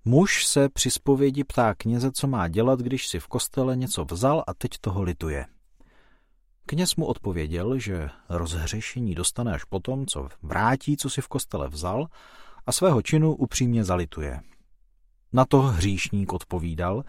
Muž 0.05 0.47
se 0.47 0.69
při 0.69 0.91
zpovědi 0.91 1.45
ptá 1.45 1.75
kněze, 1.75 2.13
co 2.13 2.27
má 2.27 2.49
dělat, 2.49 2.81
když 2.81 3.09
si 3.09 3.21
v 3.21 3.27
kostele 3.27 3.77
něco 3.77 4.05
vzal 4.05 4.45
a 4.47 4.55
teď 4.55 4.71
toho 4.81 5.03
lituje. 5.03 5.47
Kněz 6.67 6.97
mu 6.97 7.07
odpověděl, 7.07 7.79
že 7.79 8.09
rozhřešení 8.29 9.15
dostane 9.15 9.55
až 9.55 9.65
potom, 9.65 10.07
co 10.07 10.29
vrátí, 10.43 10.97
co 10.97 11.11
si 11.11 11.21
v 11.21 11.29
kostele 11.29 11.69
vzal 11.69 12.07
a 12.67 12.73
svého 12.73 13.03
činu 13.03 13.35
upřímně 13.35 13.85
zalituje. 13.85 14.41
Na 15.33 15.45
to 15.45 15.63
hříšník 15.63 16.33
odpovídal, 16.33 17.05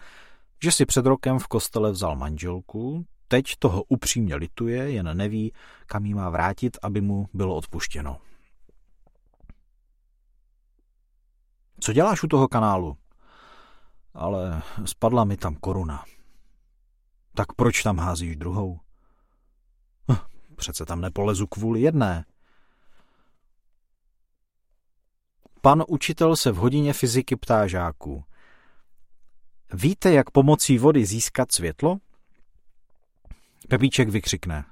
že 0.62 0.72
si 0.72 0.86
před 0.86 1.06
rokem 1.06 1.38
v 1.38 1.46
kostele 1.46 1.90
vzal 1.90 2.16
manželku, 2.16 3.06
teď 3.28 3.56
toho 3.58 3.82
upřímně 3.82 4.36
lituje, 4.36 4.90
jen 4.90 5.16
neví, 5.16 5.52
kam 5.86 6.04
jí 6.04 6.14
má 6.14 6.30
vrátit, 6.30 6.76
aby 6.82 7.00
mu 7.00 7.28
bylo 7.34 7.56
odpuštěno. 7.56 8.18
Co 11.80 11.92
děláš 11.92 12.22
u 12.22 12.28
toho 12.28 12.48
kanálu? 12.48 12.96
Ale 14.14 14.62
spadla 14.84 15.24
mi 15.24 15.36
tam 15.36 15.54
koruna. 15.54 16.04
Tak 17.34 17.52
proč 17.52 17.82
tam 17.82 17.98
házíš 17.98 18.36
druhou? 18.36 18.80
Hm, 20.10 20.16
přece 20.56 20.84
tam 20.86 21.00
nepolezu 21.00 21.46
kvůli 21.46 21.80
jedné. 21.80 22.24
Pan 25.64 25.84
učitel 25.88 26.36
se 26.36 26.52
v 26.52 26.56
hodině 26.56 26.92
fyziky 26.92 27.36
ptá 27.36 27.66
žáků. 27.66 28.24
Víte, 29.72 30.12
jak 30.12 30.30
pomocí 30.30 30.78
vody 30.78 31.06
získat 31.06 31.52
světlo? 31.52 31.98
Pepíček 33.68 34.08
vykřikne. 34.08 34.64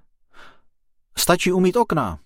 Stačí 1.18 1.52
umít 1.52 1.76
okna. 1.76 2.18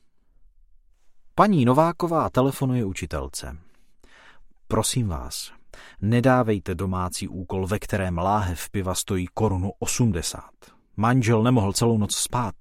Paní 1.34 1.64
Nováková 1.64 2.30
telefonuje 2.30 2.84
učitelce. 2.84 3.56
Prosím 4.68 5.08
vás, 5.08 5.52
nedávejte 6.00 6.74
domácí 6.74 7.28
úkol, 7.28 7.66
ve 7.66 7.78
kterém 7.78 8.18
láhev 8.18 8.70
piva 8.70 8.94
stojí 8.94 9.26
korunu 9.34 9.72
80. 9.78 10.50
Manžel 10.96 11.42
nemohl 11.42 11.72
celou 11.72 11.98
noc 11.98 12.16
spát. 12.16 12.54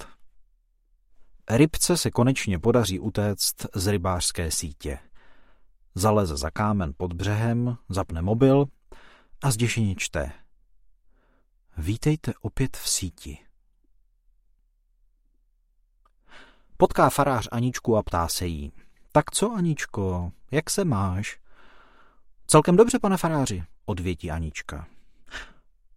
Rybce 1.49 1.97
se 1.97 2.11
konečně 2.11 2.59
podaří 2.59 2.99
utéct 2.99 3.65
z 3.75 3.87
rybářské 3.87 4.51
sítě. 4.51 4.99
Zaleze 5.95 6.37
za 6.37 6.51
kámen 6.51 6.93
pod 6.97 7.13
břehem, 7.13 7.77
zapne 7.89 8.21
mobil 8.21 8.65
a 9.43 9.51
zděšeně 9.51 9.95
čte. 9.95 10.31
Vítejte 11.77 12.33
opět 12.41 12.77
v 12.77 12.89
síti. 12.89 13.37
Potká 16.77 17.09
farář 17.09 17.47
Aničku 17.51 17.97
a 17.97 18.03
ptá 18.03 18.27
se 18.27 18.45
jí. 18.45 18.71
Tak 19.11 19.31
co, 19.31 19.51
Aničko, 19.51 20.31
jak 20.51 20.69
se 20.69 20.85
máš? 20.85 21.39
Celkem 22.47 22.75
dobře, 22.75 22.99
pane 22.99 23.17
faráři, 23.17 23.63
odvětí 23.85 24.31
Anička. 24.31 24.87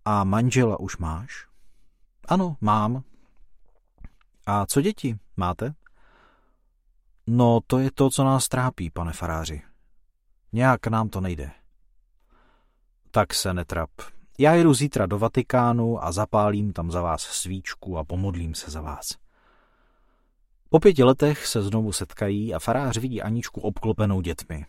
A 0.04 0.24
manžela 0.24 0.80
už 0.80 0.96
máš? 0.96 1.46
Ano, 2.28 2.56
mám. 2.60 3.02
A 4.46 4.66
co 4.66 4.80
děti 4.80 5.18
máte? 5.36 5.74
No, 7.26 7.60
to 7.66 7.78
je 7.78 7.90
to, 7.90 8.10
co 8.10 8.24
nás 8.24 8.48
trápí, 8.48 8.90
pane 8.90 9.12
faráři. 9.12 9.62
Nějak 10.56 10.86
nám 10.86 11.08
to 11.08 11.20
nejde. 11.20 11.50
Tak 13.10 13.34
se 13.34 13.54
netrap. 13.54 13.90
Já 14.38 14.54
jdu 14.54 14.74
zítra 14.74 15.06
do 15.06 15.18
Vatikánu 15.18 16.04
a 16.04 16.12
zapálím 16.12 16.72
tam 16.72 16.90
za 16.90 17.02
vás 17.02 17.22
svíčku 17.22 17.98
a 17.98 18.04
pomodlím 18.04 18.54
se 18.54 18.70
za 18.70 18.80
vás. 18.80 19.08
Po 20.68 20.80
pěti 20.80 21.04
letech 21.04 21.46
se 21.46 21.62
znovu 21.62 21.92
setkají 21.92 22.54
a 22.54 22.58
farář 22.58 22.96
vidí 22.98 23.22
Aničku 23.22 23.60
obklopenou 23.60 24.20
dětmi. 24.20 24.66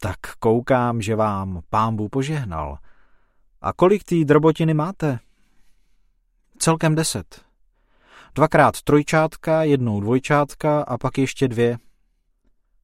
Tak 0.00 0.18
koukám, 0.38 1.02
že 1.02 1.16
vám 1.16 1.62
pámbu 1.70 2.08
požehnal. 2.08 2.78
A 3.60 3.72
kolik 3.72 4.04
tý 4.04 4.24
drobotiny 4.24 4.74
máte? 4.74 5.18
Celkem 6.58 6.94
deset. 6.94 7.44
Dvakrát 8.34 8.82
trojčátka, 8.82 9.62
jednou 9.62 10.00
dvojčátka 10.00 10.82
a 10.82 10.98
pak 10.98 11.18
ještě 11.18 11.48
dvě. 11.48 11.78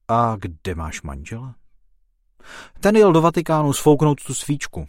A 0.09 0.35
kde 0.39 0.75
máš 0.75 1.01
manžela? 1.01 1.55
Ten 2.79 2.95
jel 2.95 3.13
do 3.13 3.21
Vatikánu 3.21 3.73
sfouknout 3.73 4.23
tu 4.23 4.33
svíčku. 4.33 4.87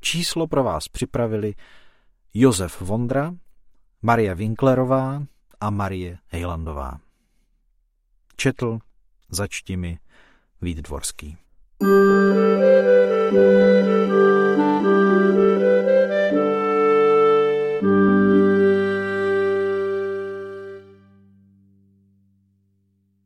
Číslo 0.00 0.46
pro 0.46 0.64
vás 0.64 0.88
připravili 0.88 1.54
Josef 2.34 2.80
Vondra, 2.80 3.34
Marie 4.02 4.34
Winklerová 4.34 5.22
a 5.60 5.70
Marie 5.70 6.18
Hejlandová. 6.28 6.98
Četl, 8.36 8.78
začti 9.28 9.76
mi, 9.76 9.98
Vít 10.60 10.78
Dvorský. 10.78 11.36
thank 11.82 13.32
you 13.32 13.61